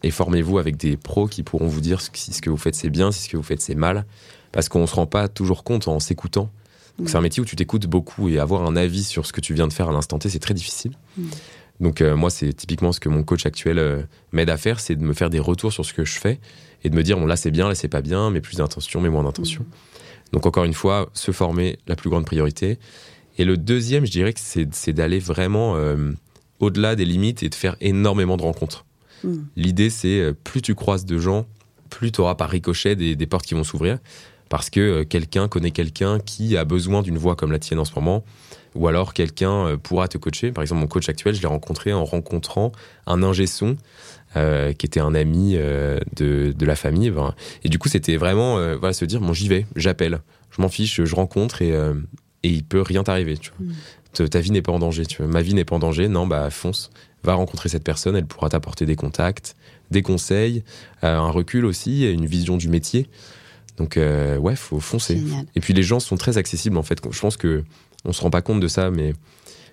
et 0.03 0.11
formez-vous 0.11 0.59
avec 0.59 0.77
des 0.77 0.97
pros 0.97 1.27
qui 1.27 1.43
pourront 1.43 1.69
vous 1.69 1.81
dire 1.81 2.01
si 2.01 2.33
ce 2.33 2.43
que 2.43 2.51
vous 2.51 2.57
faites 2.57 2.75
c'est 2.75 2.91
bien, 2.91 3.13
si 3.13 3.23
ce 3.23 3.29
que 3.29 3.37
vous 3.37 3.43
faites 3.43 3.61
c'est 3.61 3.75
mal. 3.75 4.05
Parce 4.53 4.69
qu'on 4.69 4.83
ne 4.83 4.87
se 4.87 4.95
rend 4.95 5.07
pas 5.07 5.29
toujours 5.29 5.65
compte 5.65 5.89
en 5.89 6.01
s'écoutant 6.01 6.51
c'est 7.05 7.17
un 7.17 7.21
métier 7.21 7.43
où 7.43 7.47
tu 7.47 7.57
t'écoutes 7.57 7.87
beaucoup 7.87 8.29
et 8.29 8.39
avoir 8.39 8.65
un 8.65 8.75
avis 8.75 9.05
sur 9.05 9.27
ce 9.27 9.33
que 9.33 9.41
tu 9.41 9.53
viens 9.55 9.69
de 9.69 9.73
faire 9.73 9.89
à 9.89 9.93
l'instant 9.93 10.19
T, 10.19 10.31
c'est 10.31 10.39
très 10.39 10.55
difficile. 10.55 10.93
Donc 11.79 12.01
euh, 12.01 12.17
moi, 12.17 12.31
c'est 12.31 12.55
typiquement 12.55 12.93
ce 12.93 13.01
que 13.01 13.11
mon 13.11 13.23
coach 13.23 13.45
actuel 13.45 13.79
euh, 13.79 14.03
m'aide 14.33 14.49
à 14.49 14.57
faire, 14.57 14.81
c'est 14.81 14.97
de 14.97 15.05
me 15.05 15.13
faire 15.13 15.29
des 15.29 15.39
retours 15.39 15.73
sur 15.73 15.85
ce 15.85 15.93
que 15.93 16.07
je 16.07 16.19
fais 16.19 16.41
et 16.85 16.89
de 16.89 16.97
me 16.97 17.03
dire, 17.03 17.19
bon 17.19 17.27
là 17.27 17.37
c'est 17.37 17.51
bien, 17.51 17.69
là 17.69 17.75
c'est 17.75 17.89
pas 17.89 18.01
bien, 18.01 18.31
mais 18.31 18.41
plus 18.41 18.57
d'intention, 18.57 19.01
mais 19.03 19.11
moins 19.11 19.25
d'intention. 19.25 19.67
Donc 20.33 20.47
encore 20.47 20.65
une 20.65 20.73
fois, 20.73 21.11
se 21.13 21.33
former, 21.33 21.79
la 21.87 21.97
plus 21.97 22.09
grande 22.09 22.25
priorité. 22.25 22.79
Et 23.39 23.45
le 23.45 23.59
deuxième, 23.59 24.07
je 24.07 24.11
dirais 24.11 24.33
que 24.33 24.41
c'est 24.41 24.93
d'aller 24.93 25.19
vraiment 25.19 25.77
euh, 25.77 26.13
au-delà 26.61 26.97
des 26.97 27.05
limites 27.05 27.43
et 27.43 27.49
de 27.49 27.55
faire 27.55 27.77
énormément 27.81 28.37
de 28.37 28.43
rencontres. 28.43 28.85
Mm. 29.25 29.37
L'idée, 29.57 29.91
c'est 29.91 30.33
plus 30.45 30.63
tu 30.63 30.75
croises 30.75 31.05
de 31.05 31.19
gens, 31.19 31.47
plus 31.91 32.13
tu 32.13 32.21
auras 32.21 32.35
par 32.35 32.51
ricochet 32.51 32.97
des, 32.97 33.17
des 33.17 33.27
portes 33.27 33.47
qui 33.47 33.55
vont 33.55 33.65
s'ouvrir 33.65 33.99
parce 34.49 34.71
que 34.71 34.81
euh, 34.81 35.05
quelqu'un 35.05 35.49
connaît 35.49 35.71
quelqu'un 35.71 36.19
qui 36.21 36.57
a 36.57 36.65
besoin 36.65 37.03
d'une 37.03 37.19
voix 37.19 37.37
comme 37.37 37.53
la 37.53 37.59
tienne 37.59 37.79
en 37.79 37.85
ce 37.85 37.95
moment, 37.95 38.25
ou 38.75 38.89
alors 38.89 39.15
quelqu'un 39.15 39.67
euh, 39.67 39.77
pourra 39.77 40.09
te 40.09 40.19
coacher. 40.19 40.53
Par 40.53 40.63
exemple, 40.63 40.81
mon 40.81 40.87
coach 40.87 41.09
actuel, 41.09 41.35
je 41.35 41.41
l'ai 41.41 41.49
rencontré 41.49 41.93
en 41.93 42.05
rencontrant 42.05 42.73
un 43.07 43.23
ingé 43.23 43.47
son 43.47 43.77
euh, 44.37 44.73
qui 44.73 44.87
était 44.87 45.01
un 45.01 45.15
ami 45.15 45.55
de, 45.55 46.53
de, 46.57 46.67
la 46.67 46.77
famille. 46.77 47.13
Et 47.65 47.69
du 47.69 47.79
coup, 47.79 47.89
c'était 47.89 48.17
vraiment 48.17 48.57
voilà, 48.77 48.93
se 48.93 49.05
dire, 49.05 49.21
bon, 49.21 49.33
j'y 49.33 49.49
vais, 49.49 49.67
j'appelle, 49.77 50.21
je 50.51 50.61
m'en 50.61 50.69
fiche, 50.69 51.03
je 51.03 51.15
rencontre 51.15 51.63
et, 51.63 51.71
et 51.71 52.49
il 52.49 52.65
peut 52.65 52.83
rien 52.83 53.03
t'arriver. 53.03 53.39
Ta 54.25 54.41
vie 54.41 54.51
n'est 54.51 54.63
pas 54.63 54.73
en 54.73 54.79
danger. 54.79 55.07
Tu 55.07 55.23
vois. 55.23 55.27
Ma 55.27 55.43
vie 55.43 55.55
n'est 55.55 55.65
pas 55.65 55.77
en 55.77 55.81
danger. 55.81 56.09
Non, 56.09 56.27
bah 56.27 56.51
fonce, 56.51 56.91
va 57.23 57.35
rencontrer 57.35 57.69
cette 57.69 57.85
personne, 57.85 58.17
elle 58.17 58.27
pourra 58.27 58.49
t'apporter 58.49 58.87
des 58.87 58.97
contacts, 58.97 59.57
des 59.91 60.03
conseils, 60.03 60.65
un 61.03 61.31
recul 61.31 61.65
aussi, 61.65 62.11
une 62.11 62.27
vision 62.27 62.57
du 62.57 62.69
métier. 62.69 63.09
Donc 63.77 63.97
euh, 63.97 64.37
ouais, 64.39 64.57
faut 64.57 64.81
foncer. 64.81 65.23
Et 65.55 65.61
puis 65.61 65.75
les 65.75 65.83
gens 65.83 66.01
sont 66.01 66.17
très 66.17 66.39
accessibles 66.39 66.79
en 66.79 66.83
fait. 66.83 67.01
Je 67.11 67.21
pense 67.21 67.37
que 67.37 67.65
on 68.05 68.13
se 68.13 68.23
rend 68.23 68.31
pas 68.31 68.43
compte 68.43 68.61
de 68.61 68.69
ça, 68.69 68.91
mais 68.91 69.13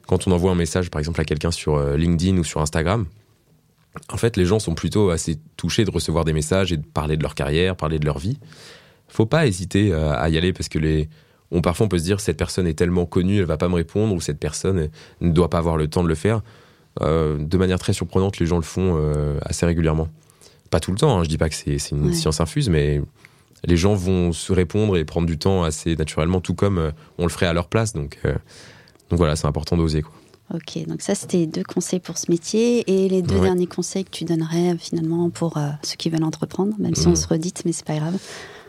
quand 0.07 0.27
on 0.27 0.31
envoie 0.31 0.51
un 0.51 0.55
message 0.55 0.89
par 0.89 0.99
exemple 0.99 1.21
à 1.21 1.25
quelqu'un 1.25 1.51
sur 1.51 1.75
euh, 1.75 1.95
LinkedIn 1.95 2.37
ou 2.37 2.43
sur 2.43 2.61
Instagram, 2.61 3.05
en 4.09 4.17
fait 4.17 4.35
les 4.35 4.45
gens 4.45 4.59
sont 4.59 4.75
plutôt 4.75 5.09
assez 5.09 5.37
touchés 5.55 5.85
de 5.85 5.91
recevoir 5.91 6.25
des 6.25 6.33
messages 6.33 6.71
et 6.73 6.77
de 6.77 6.85
parler 6.85 7.15
de 7.15 7.23
leur 7.23 7.35
carrière, 7.35 7.75
parler 7.75 7.99
de 7.99 8.05
leur 8.05 8.19
vie. 8.19 8.39
Faut 9.07 9.25
pas 9.25 9.45
hésiter 9.47 9.93
euh, 9.93 10.13
à 10.13 10.29
y 10.29 10.37
aller 10.37 10.53
parce 10.53 10.69
que 10.69 10.79
les 10.79 11.07
on, 11.53 11.61
parfois 11.61 11.85
on 11.85 11.89
peut 11.89 11.99
se 11.99 12.03
dire 12.03 12.19
cette 12.19 12.37
personne 12.37 12.67
est 12.67 12.73
tellement 12.73 13.05
connue, 13.05 13.39
elle 13.39 13.45
va 13.45 13.57
pas 13.57 13.69
me 13.69 13.75
répondre 13.75 14.13
ou 14.13 14.19
cette 14.19 14.39
personne 14.39 14.89
ne 15.21 15.31
doit 15.31 15.49
pas 15.49 15.59
avoir 15.59 15.77
le 15.77 15.87
temps 15.87 16.03
de 16.03 16.09
le 16.09 16.15
faire. 16.15 16.41
de 16.99 17.57
manière 17.57 17.79
très 17.79 17.93
surprenante, 17.93 18.39
les 18.39 18.45
gens 18.45 18.57
le 18.57 18.63
font 18.63 18.99
assez 19.41 19.65
régulièrement. 19.65 20.09
Pas 20.69 20.79
tout 20.79 20.91
le 20.91 20.97
temps, 20.97 21.19
hein, 21.19 21.23
je 21.23 21.29
dis 21.29 21.37
pas 21.37 21.49
que 21.49 21.55
c'est 21.55 21.91
une 21.91 22.13
science 22.13 22.41
infuse, 22.41 22.69
mais 22.69 23.01
les 23.65 23.77
gens 23.77 23.93
vont 23.93 24.31
se 24.31 24.51
répondre 24.51 24.97
et 24.97 25.05
prendre 25.05 25.27
du 25.27 25.37
temps 25.37 25.63
assez 25.63 25.95
naturellement, 25.95 26.41
tout 26.41 26.53
comme 26.53 26.77
euh, 26.77 26.91
on 27.17 27.23
le 27.23 27.29
ferait 27.29 27.45
à 27.45 27.53
leur 27.53 27.67
place. 27.67 27.93
Donc, 27.93 28.19
euh, 28.25 28.33
donc 29.09 29.17
voilà, 29.17 29.35
c'est 29.35 29.47
important 29.47 29.77
d'oser. 29.77 30.03
Ok, 30.53 30.85
donc 30.87 31.01
ça 31.01 31.15
c'était 31.15 31.47
deux 31.47 31.63
conseils 31.63 32.01
pour 32.01 32.17
ce 32.17 32.29
métier 32.29 32.83
et 32.87 33.07
les 33.07 33.21
deux 33.21 33.39
derniers 33.39 33.65
conseils 33.65 34.03
que 34.03 34.11
tu 34.11 34.25
donnerais 34.25 34.75
finalement 34.77 35.29
pour 35.29 35.57
euh, 35.57 35.69
ceux 35.83 35.95
qui 35.95 36.09
veulent 36.09 36.23
entreprendre, 36.23 36.73
même 36.79 36.95
si 36.95 37.07
on 37.07 37.11
mm. 37.11 37.15
se 37.15 37.27
redite, 37.27 37.63
mais 37.65 37.71
c'est 37.71 37.85
pas 37.85 37.95
grave. 37.95 38.17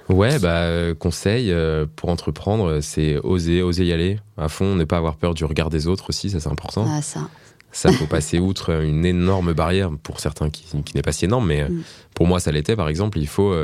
Ouais, 0.09 0.39
bah 0.39 0.95
conseil 0.99 1.55
pour 1.97 2.11
entreprendre, 2.11 2.81
c'est 2.81 3.17
oser, 3.19 3.63
oser 3.63 3.87
y 3.87 3.93
aller 3.93 4.19
à 4.37 4.49
fond, 4.49 4.75
ne 4.75 4.85
pas 4.85 4.99
avoir 4.99 5.17
peur 5.17 5.33
du 5.33 5.45
regard 5.45 5.71
des 5.71 5.87
autres 5.87 6.11
aussi, 6.11 6.29
ça 6.29 6.41
c'est 6.41 6.51
important. 6.51 6.87
Ah 6.89 7.01
ça. 7.01 7.29
Ça 7.73 7.91
faut 7.91 8.07
passer 8.07 8.39
outre 8.39 8.85
une 8.85 9.05
énorme 9.05 9.53
barrière 9.55 9.91
pour 10.03 10.21
certains 10.21 10.51
qui, 10.51 10.65
qui 10.85 10.95
n'est 10.95 11.03
pas 11.03 11.13
si 11.13 11.25
énorme, 11.25 11.47
mais 11.47 11.69
mm. 11.69 11.83
pour 12.15 12.27
moi 12.27 12.39
ça 12.39 12.53
l'était 12.53 12.77
par 12.77 12.89
exemple. 12.89 13.19
Il 13.19 13.27
faut 13.27 13.55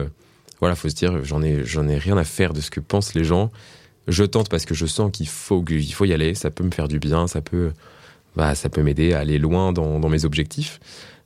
voilà, 0.60 0.76
faut 0.76 0.88
se 0.88 0.94
dire, 0.94 1.24
j'en 1.24 1.42
ai, 1.42 1.64
j'en 1.64 1.88
ai 1.88 1.96
rien 1.96 2.16
à 2.16 2.24
faire 2.24 2.52
de 2.52 2.60
ce 2.60 2.70
que 2.70 2.80
pensent 2.80 3.14
les 3.14 3.24
gens. 3.24 3.50
Je 4.08 4.24
tente 4.24 4.48
parce 4.48 4.66
que 4.66 4.74
je 4.74 4.86
sens 4.86 5.10
qu'il 5.10 5.28
faut, 5.28 5.62
qu'il 5.62 5.92
faut 5.92 6.04
y 6.04 6.12
aller. 6.12 6.34
Ça 6.34 6.50
peut 6.50 6.64
me 6.64 6.70
faire 6.70 6.88
du 6.88 6.98
bien, 6.98 7.26
ça 7.26 7.40
peut, 7.40 7.72
bah, 8.36 8.54
ça 8.54 8.68
peut 8.68 8.82
m'aider 8.82 9.14
à 9.14 9.20
aller 9.20 9.38
loin 9.38 9.72
dans, 9.72 10.08
mes 10.08 10.24
objectifs. 10.24 10.78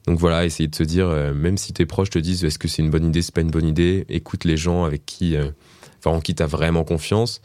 Donc 0.07 0.19
voilà, 0.19 0.45
essayer 0.45 0.69
de 0.69 0.75
se 0.75 0.83
dire, 0.83 1.09
euh, 1.09 1.33
même 1.33 1.57
si 1.57 1.73
tes 1.73 1.87
proches 1.87 2.11
te 2.11 2.19
disent, 2.19 2.45
est-ce 2.45 2.59
que 2.59 2.69
c'est 2.69 2.83
une 2.83 2.91
bonne 2.91 3.07
idée, 3.07 3.23
c'est 3.23 3.35
pas 3.35 3.41
une 3.41 3.51
bonne 3.51 3.67
idée, 3.67 4.05
écoute 4.09 4.45
les 4.45 4.57
gens 4.57 4.85
avec 4.85 5.07
qui, 5.07 5.35
euh, 5.35 5.51
enfin, 5.99 6.17
en 6.17 6.21
qui 6.21 6.35
t'as 6.35 6.47
vraiment 6.47 6.85
confiance 6.85 7.41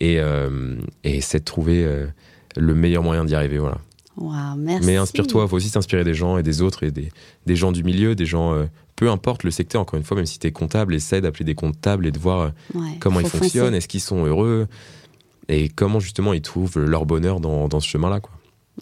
et, 0.00 0.18
euh, 0.18 0.76
et 1.04 1.18
essaie 1.18 1.38
de 1.38 1.44
trouver 1.44 1.86
le 2.56 2.74
meilleur 2.74 3.02
moyen 3.02 3.24
d'y 3.24 3.34
arriver. 3.34 3.58
Voilà. 3.58 3.78
merci. 4.56 4.86
Mais 4.86 4.96
inspire-toi, 4.96 5.46
faut 5.46 5.56
aussi 5.56 5.68
s'inspirer 5.68 6.02
des 6.02 6.14
gens 6.14 6.36
et 6.36 6.42
des 6.42 6.62
autres 6.62 6.82
et 6.82 6.90
des, 6.90 7.10
des 7.46 7.56
gens 7.56 7.70
du 7.70 7.84
milieu, 7.84 8.14
des 8.16 8.26
gens 8.26 8.66
peu 8.96 9.08
importe 9.08 9.44
le 9.44 9.50
secteur, 9.50 9.80
encore 9.80 9.98
une 9.98 10.04
fois, 10.04 10.16
même 10.16 10.26
si 10.26 10.38
tu 10.38 10.46
es 10.46 10.52
comptable, 10.52 10.94
essaie 10.94 11.20
d'appeler 11.20 11.44
des 11.44 11.54
comptables 11.54 12.06
et 12.06 12.12
de 12.12 12.18
voir 12.18 12.52
comment 12.98 13.20
ils 13.20 13.28
fonctionnent, 13.28 13.74
est-ce 13.74 13.88
qu'ils 13.88 14.00
sont 14.00 14.24
heureux 14.24 14.66
et 15.50 15.68
comment 15.68 16.00
justement 16.00 16.32
ils 16.32 16.42
trouvent 16.42 16.78
leur 16.78 17.06
bonheur 17.06 17.40
dans, 17.40 17.80
ce 17.80 17.88
chemin-là. 17.88 18.20
Quoi. 18.20 18.32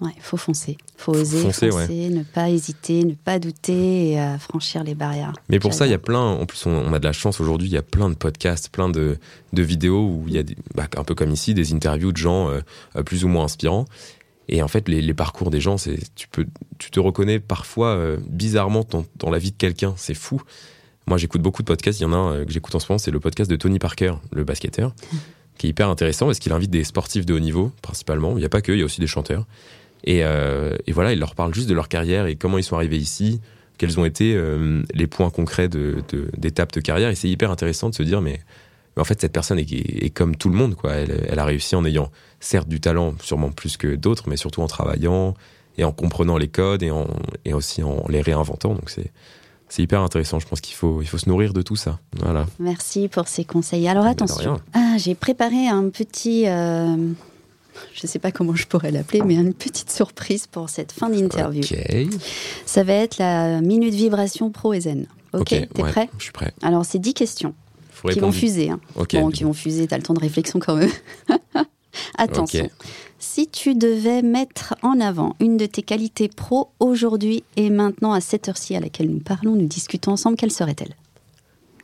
Ouais, 0.00 0.12
faut 0.20 0.36
foncer, 0.36 0.78
faut 0.96 1.12
oser, 1.12 1.40
foncer, 1.40 2.08
ne 2.08 2.22
pas 2.22 2.50
hésiter, 2.50 3.02
ne 3.04 3.14
pas 3.14 3.40
douter 3.40 4.12
et 4.12 4.20
euh, 4.20 4.38
franchir 4.38 4.84
les 4.84 4.94
barrières. 4.94 5.32
Mais 5.48 5.58
pour 5.58 5.74
ça, 5.74 5.86
il 5.86 5.90
y 5.90 5.94
a 5.94 5.98
plein. 5.98 6.20
En 6.20 6.46
plus, 6.46 6.66
on, 6.66 6.92
a 6.92 7.00
de 7.00 7.04
la 7.04 7.12
chance 7.12 7.40
aujourd'hui. 7.40 7.68
Il 7.68 7.72
y 7.72 7.78
a 7.78 7.82
plein 7.82 8.08
de 8.08 8.14
podcasts, 8.14 8.68
plein 8.68 8.88
de, 8.88 9.18
vidéos 9.52 10.06
où 10.06 10.24
il 10.28 10.34
y 10.34 10.38
a 10.38 10.44
bah, 10.76 10.86
un 10.96 11.02
peu 11.02 11.16
comme 11.16 11.32
ici 11.32 11.52
des 11.52 11.72
interviews 11.72 12.12
de 12.12 12.16
gens 12.16 12.48
euh, 12.48 13.02
plus 13.02 13.24
ou 13.24 13.28
moins 13.28 13.44
inspirants. 13.44 13.86
Et 14.48 14.62
en 14.62 14.68
fait, 14.68 14.88
les, 14.88 15.14
parcours 15.14 15.50
des 15.50 15.60
gens, 15.60 15.76
c'est 15.76 15.98
tu 16.14 16.26
peux, 16.28 16.46
tu 16.78 16.90
te 16.90 16.98
reconnais 16.98 17.38
parfois 17.38 17.88
euh, 17.88 18.18
bizarrement 18.28 18.84
dans, 19.16 19.30
la 19.30 19.38
vie 19.38 19.50
de 19.50 19.56
quelqu'un. 19.56 19.94
C'est 19.96 20.14
fou. 20.14 20.40
Moi, 21.06 21.18
j'écoute 21.18 21.42
beaucoup 21.42 21.62
de 21.62 21.66
podcasts. 21.66 22.00
Il 22.00 22.04
y 22.04 22.06
en 22.06 22.12
a 22.12 22.16
un 22.16 22.44
que 22.44 22.52
j'écoute 22.52 22.74
en 22.74 22.78
ce 22.78 22.86
moment, 22.88 22.98
c'est 22.98 23.10
le 23.10 23.20
podcast 23.20 23.50
de 23.50 23.56
Tony 23.56 23.78
Parker, 23.78 24.14
le 24.32 24.44
basketteur, 24.44 24.94
qui 25.58 25.66
est 25.66 25.70
hyper 25.70 25.90
intéressant 25.90 26.26
parce 26.26 26.38
qu'il 26.38 26.52
invite 26.52 26.70
des 26.70 26.84
sportifs 26.84 27.26
de 27.26 27.34
haut 27.34 27.40
niveau, 27.40 27.72
principalement. 27.82 28.32
Il 28.32 28.38
n'y 28.38 28.46
a 28.46 28.48
pas 28.48 28.62
que, 28.62 28.72
il 28.72 28.78
y 28.78 28.82
a 28.82 28.84
aussi 28.86 29.00
des 29.00 29.06
chanteurs. 29.06 29.46
Et, 30.04 30.24
euh, 30.24 30.76
et, 30.86 30.92
voilà, 30.92 31.12
il 31.12 31.18
leur 31.18 31.34
parle 31.34 31.54
juste 31.54 31.68
de 31.68 31.74
leur 31.74 31.88
carrière 31.88 32.26
et 32.26 32.36
comment 32.36 32.58
ils 32.58 32.64
sont 32.64 32.76
arrivés 32.76 32.98
ici, 32.98 33.40
quels 33.78 33.98
ont 33.98 34.04
été 34.04 34.36
les 34.94 35.06
points 35.06 35.30
concrets 35.30 35.68
d'étapes 35.68 36.72
de, 36.72 36.80
de, 36.80 36.84
carrière. 36.84 37.10
Et 37.10 37.14
c'est 37.14 37.28
hyper 37.28 37.50
intéressant 37.50 37.90
de 37.90 37.94
se 37.94 38.02
dire, 38.02 38.20
mais 38.20 38.40
en 39.00 39.04
fait, 39.04 39.20
cette 39.20 39.32
personne 39.32 39.58
est, 39.58 40.10
comme 40.14 40.36
tout 40.36 40.48
le 40.48 40.56
monde, 40.56 40.74
quoi. 40.74 40.92
Elle, 40.92 41.38
a 41.38 41.44
réussi 41.44 41.76
en 41.76 41.84
ayant, 41.84 42.10
certes, 42.40 42.68
du 42.68 42.80
talent, 42.80 43.14
sûrement 43.22 43.50
plus 43.50 43.76
que 43.76 43.94
d'autres, 43.94 44.28
mais 44.28 44.36
surtout 44.36 44.62
en 44.62 44.66
travaillant 44.66 45.34
et 45.76 45.84
en 45.84 45.92
comprenant 45.92 46.36
les 46.36 46.48
codes 46.48 46.82
et, 46.82 46.90
en, 46.90 47.06
et 47.44 47.54
aussi 47.54 47.82
en 47.82 48.04
les 48.08 48.20
réinventant. 48.20 48.74
Donc, 48.74 48.90
c'est, 48.90 49.12
c'est 49.68 49.82
hyper 49.82 50.02
intéressant. 50.02 50.40
Je 50.40 50.46
pense 50.46 50.60
qu'il 50.60 50.74
faut, 50.74 51.02
il 51.02 51.06
faut 51.06 51.18
se 51.18 51.28
nourrir 51.28 51.52
de 51.52 51.62
tout 51.62 51.76
ça. 51.76 52.00
Voilà. 52.16 52.46
Merci 52.58 53.08
pour 53.08 53.28
ces 53.28 53.44
conseils. 53.44 53.86
Alors, 53.88 54.06
attention. 54.06 54.60
Ah, 54.72 54.96
j'ai 54.98 55.14
préparé 55.14 55.68
un 55.68 55.88
petit. 55.90 56.48
Euh, 56.48 56.96
je 57.94 58.00
ne 58.04 58.08
sais 58.08 58.18
pas 58.18 58.32
comment 58.32 58.54
je 58.54 58.66
pourrais 58.66 58.90
l'appeler, 58.90 59.22
mais 59.24 59.34
une 59.34 59.54
petite 59.54 59.90
surprise 59.90 60.46
pour 60.46 60.68
cette 60.68 60.92
fin 60.92 61.10
d'interview. 61.10 61.62
Ça 62.66 62.84
va 62.84 62.94
être 62.94 63.18
la 63.18 63.60
minute 63.60 63.94
vibration 63.94 64.50
pro 64.50 64.72
et 64.72 64.80
zen. 64.80 65.06
Ok, 65.32 65.48
t'es 65.48 65.66
prêt 65.74 66.08
Je 66.18 66.24
suis 66.24 66.32
prêt. 66.32 66.52
Alors, 66.62 66.84
c'est 66.84 66.98
10 66.98 67.14
questions 67.14 67.54
qui 68.10 68.20
vont 68.20 68.32
fuser. 68.32 68.70
Hein. 68.70 68.80
Bon, 68.94 69.30
qui 69.30 69.44
vont 69.44 69.52
fuser, 69.52 69.86
t'as 69.86 69.96
le 69.96 70.02
temps 70.02 70.14
de 70.14 70.20
réflexion 70.20 70.58
quand 70.58 70.76
même. 70.76 70.90
Attention. 72.18 72.68
Si 73.18 73.48
tu 73.48 73.74
devais 73.74 74.22
mettre 74.22 74.74
en 74.82 75.00
avant 75.00 75.34
une 75.40 75.56
de 75.56 75.66
tes 75.66 75.82
qualités 75.82 76.28
pro 76.28 76.70
aujourd'hui 76.78 77.42
et 77.56 77.70
maintenant 77.70 78.12
à 78.12 78.20
cette 78.20 78.48
heure-ci 78.48 78.76
à 78.76 78.80
laquelle 78.80 79.10
nous 79.10 79.18
parlons, 79.18 79.56
nous 79.56 79.66
discutons 79.66 80.12
ensemble, 80.12 80.36
quelle 80.36 80.52
serait-elle? 80.52 80.94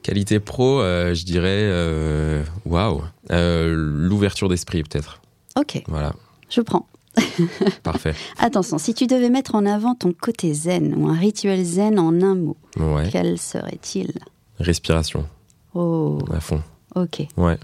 Qualité 0.02 0.38
pro, 0.38 0.80
euh, 0.80 1.14
je 1.14 1.24
dirais, 1.24 1.62
euh, 1.62 2.44
waouh, 2.66 3.02
euh, 3.33 3.74
l'ouverture 3.74 4.48
d'esprit 4.48 4.83
peut-être. 4.83 5.22
Ok. 5.59 5.83
Voilà. 5.88 6.14
Je 6.51 6.61
prends. 6.61 6.87
Parfait. 7.83 8.14
Attention, 8.38 8.79
si 8.79 8.93
tu 8.95 9.07
devais 9.07 9.31
mettre 9.31 9.55
en 9.55 9.67
avant 9.67 9.95
ton 9.95 10.12
côté 10.12 10.53
zen 10.53 10.95
ou 10.97 11.09
un 11.09 11.14
rituel 11.14 11.64
zen 11.64 11.99
en 11.99 12.21
un 12.23 12.35
mot, 12.35 12.57
quel 13.11 13.38
serait-il? 13.38 14.12
Respiration. 14.59 15.27
Oh. 15.75 16.19
À 16.33 16.40
fond. 16.40 16.62
Ok. 16.95 17.27
Ouais. 17.37 17.59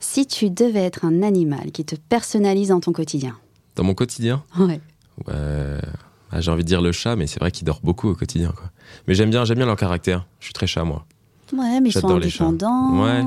Si 0.00 0.26
tu 0.26 0.50
devais 0.50 0.80
être 0.80 1.04
un 1.04 1.22
animal 1.22 1.70
qui 1.70 1.84
te 1.84 1.94
personnalise 1.94 2.68
dans 2.68 2.80
ton 2.80 2.92
quotidien. 2.92 3.36
Dans 3.76 3.84
mon 3.84 3.94
quotidien? 3.94 4.42
Ouais. 4.58 4.80
Ah, 5.28 6.40
j'ai 6.40 6.50
envie 6.50 6.64
de 6.64 6.68
dire 6.68 6.80
le 6.80 6.92
chat, 6.92 7.14
mais 7.14 7.26
c'est 7.26 7.38
vrai 7.38 7.50
qu'il 7.50 7.66
dort 7.66 7.80
beaucoup 7.82 8.08
au 8.08 8.14
quotidien. 8.14 8.52
Quoi. 8.52 8.70
Mais 9.06 9.14
j'aime 9.14 9.30
bien, 9.30 9.44
j'aime 9.44 9.58
bien 9.58 9.66
leur 9.66 9.76
caractère. 9.76 10.26
Je 10.40 10.46
suis 10.46 10.54
très 10.54 10.66
chat, 10.66 10.82
moi. 10.82 11.04
Ouais, 11.52 11.80
mais 11.80 11.90
ils 11.90 11.92
sont 11.92 12.08
indépendants. 12.08 13.02
Ouais. 13.02 13.22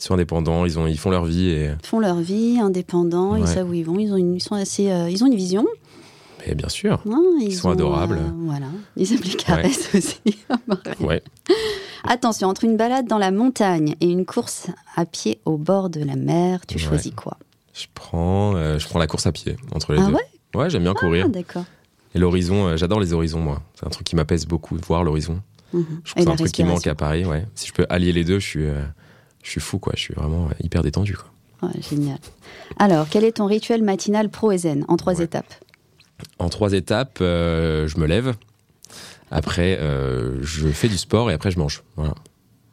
Ils 0.00 0.04
sont 0.04 0.14
indépendants, 0.14 0.64
ils, 0.64 0.78
ont, 0.78 0.86
ils 0.86 0.98
font 0.98 1.10
leur 1.10 1.26
vie. 1.26 1.50
Et... 1.50 1.64
Ils 1.66 1.86
font 1.86 2.00
leur 2.00 2.16
vie, 2.16 2.58
indépendants, 2.58 3.36
ils 3.36 3.46
savent 3.46 3.68
où 3.68 3.74
ils 3.74 3.84
vont, 3.84 3.98
ils, 3.98 4.12
ont 4.12 4.16
une, 4.16 4.34
ils 4.34 4.42
sont 4.42 4.54
assez, 4.54 4.90
euh, 4.90 5.10
ils 5.10 5.22
ont 5.22 5.26
une 5.26 5.36
vision. 5.36 5.66
Mais 6.46 6.54
bien 6.54 6.68
sûr. 6.68 7.02
ils, 7.40 7.54
sont 7.54 7.70
adorables. 7.70 8.16
Euh, 8.16 8.30
voilà. 8.44 8.66
Ils 8.96 9.12
aiment 9.12 9.20
les 9.22 9.34
caresses 9.34 9.94
aussi. 9.94 10.20
ouais. 11.00 11.22
Attention, 12.04 12.48
entre 12.48 12.64
une 12.64 12.78
balade 12.78 13.06
dans 13.06 13.18
la 13.18 13.30
montagne 13.30 13.94
et 14.00 14.06
une 14.06 14.24
course 14.24 14.68
à 14.96 15.04
pied 15.04 15.40
au 15.44 15.58
bord 15.58 15.90
de 15.90 16.02
la 16.02 16.16
mer, 16.16 16.66
tu 16.66 16.78
choisis 16.78 17.12
quoi? 17.14 17.36
Je 17.74 17.86
prends, 17.94 18.56
euh, 18.56 18.78
je 18.78 18.88
prends 18.88 18.98
la 18.98 19.06
course 19.06 19.26
à 19.26 19.32
pied 19.32 19.56
entre 19.72 19.92
les 19.92 20.00
ah 20.00 20.06
deux. 20.06 20.14
Ouais, 20.14 20.62
ouais 20.62 20.70
j'aime 20.70 20.82
bien 20.82 20.94
courir. 20.94 21.26
Ah, 21.26 21.28
d'accord. 21.28 21.64
Et 22.14 22.18
l'horizon, 22.18 22.66
euh, 22.66 22.76
j'adore 22.76 23.00
les 23.00 23.12
horizons, 23.12 23.40
moi. 23.40 23.62
C'est 23.74 23.86
un 23.86 23.90
truc 23.90 24.06
qui 24.06 24.16
m'apaise 24.16 24.46
beaucoup, 24.46 24.76
voir 24.86 25.04
l'horizon. 25.04 25.40
Mhm. 25.72 25.84
Je 26.04 26.10
trouve 26.10 26.24
c'est 26.24 26.30
un 26.30 26.36
truc 26.36 26.52
qui 26.52 26.64
manque 26.64 26.86
à 26.86 26.94
Paris, 26.94 27.24
ouais. 27.24 27.46
Si 27.54 27.68
je 27.68 27.72
peux 27.72 27.86
allier 27.88 28.12
les 28.12 28.24
deux, 28.24 28.38
je 28.38 28.46
suis, 28.46 28.64
euh, 28.64 28.82
je 29.42 29.50
suis 29.50 29.60
fou, 29.60 29.78
quoi. 29.78 29.92
Je 29.96 30.00
suis 30.00 30.14
vraiment 30.14 30.48
hyper 30.62 30.82
détendu, 30.82 31.16
quoi. 31.16 31.68
Ouais, 31.68 31.82
génial. 31.82 32.18
Alors, 32.78 33.08
quel 33.10 33.24
est 33.24 33.32
ton 33.32 33.46
rituel 33.46 33.82
matinal 33.82 34.30
pro 34.30 34.50
et 34.50 34.58
zen 34.58 34.84
en 34.88 34.96
trois 34.96 35.18
étapes 35.20 35.52
En 36.38 36.48
trois 36.48 36.72
étapes, 36.72 37.18
je 37.20 38.00
me 38.00 38.06
lève, 38.06 38.34
après, 39.30 39.78
euh, 39.80 40.38
je 40.42 40.68
fais 40.68 40.88
du 40.88 40.98
sport 40.98 41.30
et 41.30 41.34
après, 41.34 41.50
je 41.50 41.58
mange. 41.58 41.82
Voilà. 41.96 42.14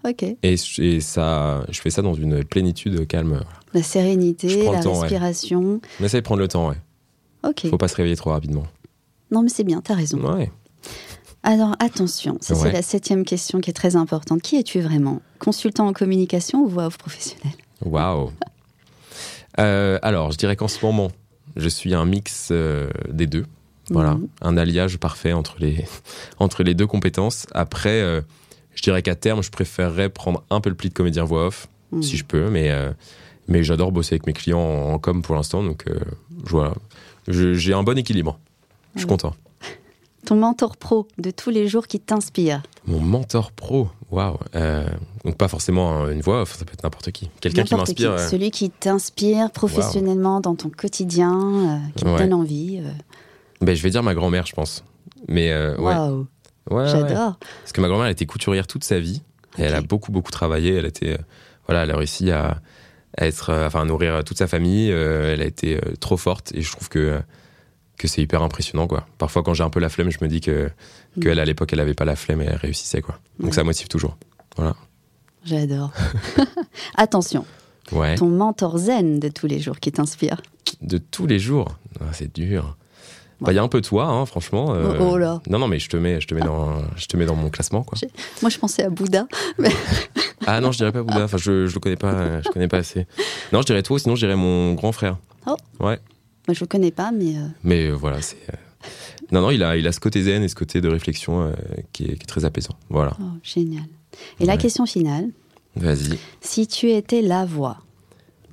Ok. 0.07 0.25
Et, 0.41 0.57
ça, 0.57 1.65
je 1.69 1.81
fais 1.81 1.89
ça 1.89 2.01
dans 2.01 2.13
une 2.13 2.43
plénitude 2.43 3.07
calme. 3.07 3.41
La 3.73 3.83
sérénité, 3.83 4.63
la 4.65 4.79
respiration. 4.79 5.81
On 5.99 6.03
essaie 6.03 6.17
de 6.17 6.25
prendre 6.25 6.41
le 6.41 6.47
temps, 6.47 6.69
ouais. 6.69 6.77
Ok. 7.47 7.67
Faut 7.69 7.77
pas 7.77 7.87
se 7.87 7.95
réveiller 7.95 8.15
trop 8.15 8.31
rapidement. 8.31 8.63
Non, 9.31 9.43
mais 9.43 9.49
c'est 9.49 9.63
bien, 9.63 9.81
t'as 9.81 9.93
raison. 9.93 10.19
Ouais. 10.35 10.51
Alors 11.47 11.77
attention, 11.79 12.37
ça 12.41 12.55
c'est 12.55 12.73
la 12.73 12.81
septième 12.81 13.23
question 13.23 13.61
qui 13.61 13.69
est 13.69 13.73
très 13.73 13.95
importante. 13.95 14.41
Qui 14.41 14.57
es-tu 14.57 14.81
vraiment? 14.81 15.21
Consultant 15.39 15.87
en 15.87 15.93
communication 15.93 16.59
ou 16.59 16.67
voix 16.67 16.87
off 16.87 16.97
professionnelle? 16.97 17.55
Waouh 17.85 18.33
euh, 19.57 19.97
Alors, 20.01 20.33
je 20.33 20.37
dirais 20.37 20.57
qu'en 20.57 20.67
ce 20.67 20.85
moment, 20.85 21.09
je 21.55 21.69
suis 21.69 21.93
un 21.93 22.03
mix 22.03 22.49
euh, 22.51 22.89
des 23.09 23.27
deux. 23.27 23.45
Voilà, 23.89 24.15
mhm. 24.15 24.27
un 24.41 24.57
alliage 24.57 24.97
parfait 24.97 25.31
entre 25.31 25.55
les, 25.59 25.85
entre 26.39 26.63
les 26.63 26.73
deux 26.73 26.85
compétences. 26.85 27.47
Après, 27.53 28.01
euh, 28.01 28.19
je 28.75 28.81
dirais 28.81 29.01
qu'à 29.01 29.15
terme, 29.15 29.41
je 29.41 29.49
préférerais 29.49 30.09
prendre 30.09 30.43
un 30.49 30.59
peu 30.59 30.69
le 30.69 30.75
pli 30.75 30.89
de 30.89 30.93
comédien 30.93 31.23
voix 31.23 31.47
off, 31.47 31.69
mhm. 31.93 32.03
si 32.03 32.17
je 32.17 32.25
peux, 32.25 32.49
mais, 32.49 32.73
mais 33.47 33.63
j'adore 33.63 33.93
bosser 33.93 34.15
avec 34.15 34.27
mes 34.27 34.33
clients 34.33 34.59
en, 34.59 34.99
com 34.99 35.21
pour 35.21 35.33
l'instant, 35.33 35.63
donc 35.63 35.85
voilà. 36.43 36.73
J'ai 37.29 37.73
un 37.73 37.83
bon 37.83 37.97
équilibre. 37.97 38.37
Je 38.95 38.99
suis 38.99 39.07
content. 39.07 39.33
Ton 40.27 40.35
mentor 40.35 40.75
pro 40.75 41.07
de 41.17 41.31
tous 41.31 41.51
les 41.51 41.69
jours 41.69 41.87
qui 41.87 42.01
t'inspire 42.01 42.61
Mon 42.85 42.99
mentor 42.99 43.53
pro, 43.53 43.87
waouh. 44.11 44.37
donc 45.23 45.37
pas 45.37 45.47
forcément 45.47 46.09
une 46.09 46.19
voix, 46.19 46.45
ça 46.45 46.65
peut 46.65 46.73
être 46.73 46.83
n'importe 46.83 47.11
qui. 47.11 47.29
Quelqu'un 47.39 47.63
qui 47.63 47.75
m'inspire. 47.75 48.11
Euh, 48.11 48.27
Celui 48.27 48.51
qui 48.51 48.69
t'inspire 48.69 49.49
professionnellement 49.51 50.41
dans 50.41 50.55
ton 50.55 50.69
quotidien, 50.69 51.31
euh, 51.33 51.77
qui 51.95 52.03
te 52.03 52.17
donne 52.17 52.33
envie. 52.33 52.81
Euh. 52.83 52.91
Ben, 53.61 53.73
je 53.73 53.81
vais 53.81 53.89
dire 53.89 54.03
ma 54.03 54.13
grand-mère, 54.13 54.45
je 54.45 54.51
pense. 54.51 54.83
Mais 55.29 55.49
ouais. 55.77 55.95
J'adore. 56.69 57.37
Parce 57.39 57.71
que 57.71 57.79
ma 57.79 57.87
grand-mère, 57.87 58.07
elle 58.07 58.11
était 58.11 58.25
couturière 58.25 58.67
toute 58.67 58.83
sa 58.83 58.99
vie. 58.99 59.21
Et 59.57 59.61
elle 59.61 59.75
a 59.75 59.81
beaucoup, 59.81 60.11
beaucoup 60.11 60.31
travaillé. 60.31 60.73
Elle 60.73 60.87
était, 60.87 61.17
voilà, 61.67 61.83
elle 61.83 61.91
a 61.91 61.95
réussi 61.95 62.31
à, 62.31 62.59
être, 63.17 63.53
enfin, 63.65 63.83
à 63.83 63.85
nourrir 63.85 64.25
toute 64.25 64.39
sa 64.39 64.47
famille. 64.47 64.89
elle 64.89 65.41
a 65.41 65.45
été 65.45 65.79
trop 66.01 66.17
forte. 66.17 66.51
Et 66.53 66.63
je 66.63 66.71
trouve 66.73 66.89
que 66.89 67.21
que 67.97 68.07
c'est 68.07 68.21
hyper 68.21 68.41
impressionnant 68.43 68.87
quoi. 68.87 69.05
Parfois 69.17 69.43
quand 69.43 69.53
j'ai 69.53 69.63
un 69.63 69.69
peu 69.69 69.79
la 69.79 69.89
flemme, 69.89 70.11
je 70.11 70.19
me 70.21 70.27
dis 70.27 70.41
que 70.41 70.69
mm. 71.15 71.21
qu'elle 71.21 71.39
à 71.39 71.45
l'époque 71.45 71.73
elle 71.73 71.79
avait 71.79 71.93
pas 71.93 72.05
la 72.05 72.15
flemme 72.15 72.41
et 72.41 72.45
elle 72.45 72.55
réussissait 72.55 73.01
quoi. 73.01 73.19
Donc 73.39 73.53
ça 73.53 73.63
motive 73.63 73.87
toujours. 73.87 74.17
Voilà. 74.55 74.75
J'adore. 75.45 75.91
Attention. 76.95 77.45
Ouais. 77.91 78.15
Ton 78.15 78.27
mentor 78.27 78.77
zen 78.77 79.19
de 79.19 79.29
tous 79.29 79.47
les 79.47 79.59
jours 79.59 79.79
qui 79.79 79.91
t'inspire. 79.91 80.41
De 80.81 80.97
tous 80.97 81.25
les 81.25 81.39
jours, 81.39 81.77
ah, 82.01 82.05
c'est 82.11 82.33
dur. 82.33 82.75
Bah, 83.39 83.53
il 83.53 83.55
y 83.55 83.59
a 83.59 83.63
un 83.63 83.67
peu 83.67 83.81
toi, 83.81 84.05
hein, 84.05 84.25
franchement. 84.25 84.73
Euh, 84.73 84.97
oh, 84.99 85.09
oh, 85.11 85.17
là. 85.17 85.41
Non, 85.47 85.59
non, 85.59 85.67
mais 85.67 85.77
je 85.77 85.89
te 85.89 85.95
mets, 85.95 86.19
je 86.19 86.27
te 86.27 86.33
mets 86.33 86.41
dans, 86.41 86.81
je 86.95 87.05
te 87.05 87.15
mets 87.15 87.25
dans 87.25 87.35
mon 87.35 87.49
classement, 87.49 87.83
quoi. 87.83 87.97
Moi, 88.41 88.49
je 88.49 88.57
pensais 88.57 88.83
à 88.83 88.89
Bouddha. 88.89 89.27
ah 90.47 90.59
non, 90.59 90.71
je 90.71 90.77
dirais 90.77 90.91
pas 90.91 91.03
Bouddha. 91.03 91.25
Enfin, 91.25 91.37
je, 91.37 91.67
je 91.67 91.73
le 91.73 91.79
connais 91.79 91.97
pas, 91.97 92.41
je 92.41 92.49
connais 92.49 92.67
pas 92.67 92.77
assez. 92.77 93.05
Non, 93.53 93.61
je 93.61 93.67
dirais 93.67 93.83
toi, 93.83 93.99
sinon 93.99 94.15
je 94.15 94.25
dirais 94.25 94.35
mon 94.35 94.73
grand 94.73 94.91
frère. 94.91 95.17
Oh. 95.45 95.55
Ouais. 95.79 95.99
Moi, 96.47 96.53
je 96.53 96.61
le 96.61 96.67
connais 96.67 96.91
pas, 96.91 97.11
mais. 97.11 97.35
Euh, 97.35 97.47
mais 97.63 97.87
euh, 97.87 97.93
voilà, 97.93 98.21
c'est. 98.21 98.37
Euh, 98.49 98.87
non, 99.31 99.41
non, 99.41 99.51
il 99.51 99.63
a, 99.63 99.75
il 99.75 99.85
a 99.87 99.91
ce 99.91 99.99
côté 99.99 100.23
zen 100.23 100.43
et 100.43 100.47
ce 100.47 100.55
côté 100.55 100.79
de 100.79 100.87
réflexion 100.87 101.53
qui, 101.91 102.05
est, 102.05 102.25
très 102.25 102.45
apaisant. 102.45 102.75
Voilà. 102.89 103.17
Oh, 103.19 103.37
génial. 103.43 103.85
Et 104.39 104.45
la 104.45 104.55
question 104.55 104.85
finale. 104.85 105.29
Vas-y. 105.75 106.17
Si 106.39 106.67
tu 106.67 106.91
étais 106.91 107.21
la 107.21 107.45
voix 107.45 107.77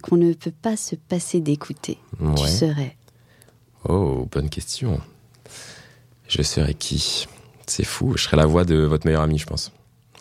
qu'on 0.02 0.16
ne 0.16 0.32
peut 0.32 0.50
pas 0.50 0.76
se 0.76 0.96
passer 0.96 1.40
d'écouter, 1.40 1.98
tu 2.36 2.48
serais 2.48 2.96
Oh, 3.88 4.26
bonne 4.32 4.48
question. 4.48 5.00
Je 6.26 6.42
serais 6.42 6.74
qui? 6.74 7.26
C'est 7.66 7.84
fou. 7.84 8.14
Je 8.16 8.24
serais 8.24 8.36
la 8.36 8.46
voix 8.46 8.64
de 8.64 8.76
votre 8.76 9.06
meilleur 9.06 9.22
ami, 9.22 9.38
je 9.38 9.46
pense. 9.46 9.70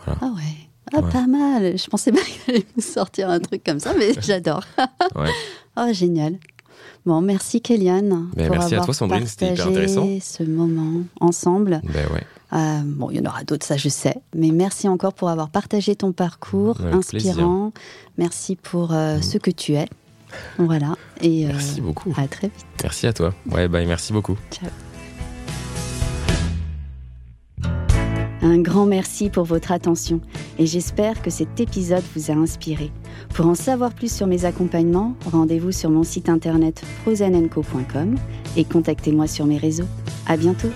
Ah 0.05 0.17
ouais. 0.35 0.69
Ah, 0.93 1.01
pas 1.01 1.27
mal. 1.27 1.77
Je 1.77 1.87
pensais 1.87 2.11
pas 2.11 2.21
qu'il 2.45 2.53
allait 2.55 2.65
me 2.75 2.81
sortir 2.81 3.29
un 3.29 3.39
truc 3.39 3.63
comme 3.63 3.79
ça, 3.79 3.93
mais 3.97 4.13
j'adore. 4.21 4.63
ouais. 5.15 5.31
Oh, 5.75 5.91
génial. 5.91 6.37
Bon, 7.05 7.21
merci 7.21 7.61
Kéliane. 7.61 8.27
Ben, 8.35 8.49
merci 8.49 8.75
à 8.75 8.81
toi 8.81 8.93
Sandrine, 8.93 9.27
c'était 9.27 9.53
hyper 9.53 9.67
intéressant. 9.67 10.07
ce 10.21 10.43
moment 10.43 11.01
ensemble. 11.19 11.81
Ben 11.83 12.07
ouais. 12.13 12.23
Euh, 12.53 12.81
bon, 12.85 13.09
il 13.09 13.17
y 13.17 13.19
en 13.19 13.25
aura 13.25 13.43
d'autres, 13.43 13.65
ça 13.65 13.77
je 13.77 13.89
sais. 13.89 14.15
Mais 14.35 14.51
merci 14.51 14.87
encore 14.87 15.13
pour 15.13 15.29
avoir 15.29 15.49
partagé 15.49 15.95
ton 15.95 16.11
parcours 16.11 16.79
inspirant. 16.81 17.71
Merci 18.17 18.55
pour 18.55 18.93
euh, 18.93 19.17
mm. 19.17 19.23
ce 19.23 19.37
que 19.37 19.51
tu 19.51 19.73
es. 19.73 19.87
Voilà. 20.57 20.95
Et, 21.21 21.45
euh, 21.45 21.49
merci 21.49 21.81
beaucoup. 21.81 22.13
À 22.17 22.27
très 22.27 22.47
vite. 22.47 22.65
Merci 22.81 23.07
à 23.07 23.13
toi. 23.13 23.33
Ouais, 23.51 23.67
bye, 23.67 23.85
merci 23.85 24.13
beaucoup. 24.13 24.37
Ciao. 24.51 24.69
Un 28.43 28.59
grand 28.59 28.85
merci 28.85 29.29
pour 29.29 29.45
votre 29.45 29.71
attention 29.71 30.19
et 30.59 30.65
j'espère 30.65 31.21
que 31.21 31.29
cet 31.29 31.61
épisode 31.61 32.03
vous 32.13 32.29
a 32.29 32.33
inspiré. 32.33 32.91
Pour 33.33 33.47
en 33.47 33.55
savoir 33.55 33.93
plus 33.93 34.13
sur 34.13 34.27
mes 34.27 34.43
accompagnements, 34.43 35.15
rendez-vous 35.31 35.71
sur 35.71 35.89
mon 35.89 36.03
site 36.03 36.27
internet 36.27 36.83
prozenenco.com 37.03 38.15
et 38.57 38.65
contactez-moi 38.65 39.27
sur 39.27 39.45
mes 39.45 39.57
réseaux. 39.57 39.87
À 40.27 40.35
bientôt! 40.35 40.69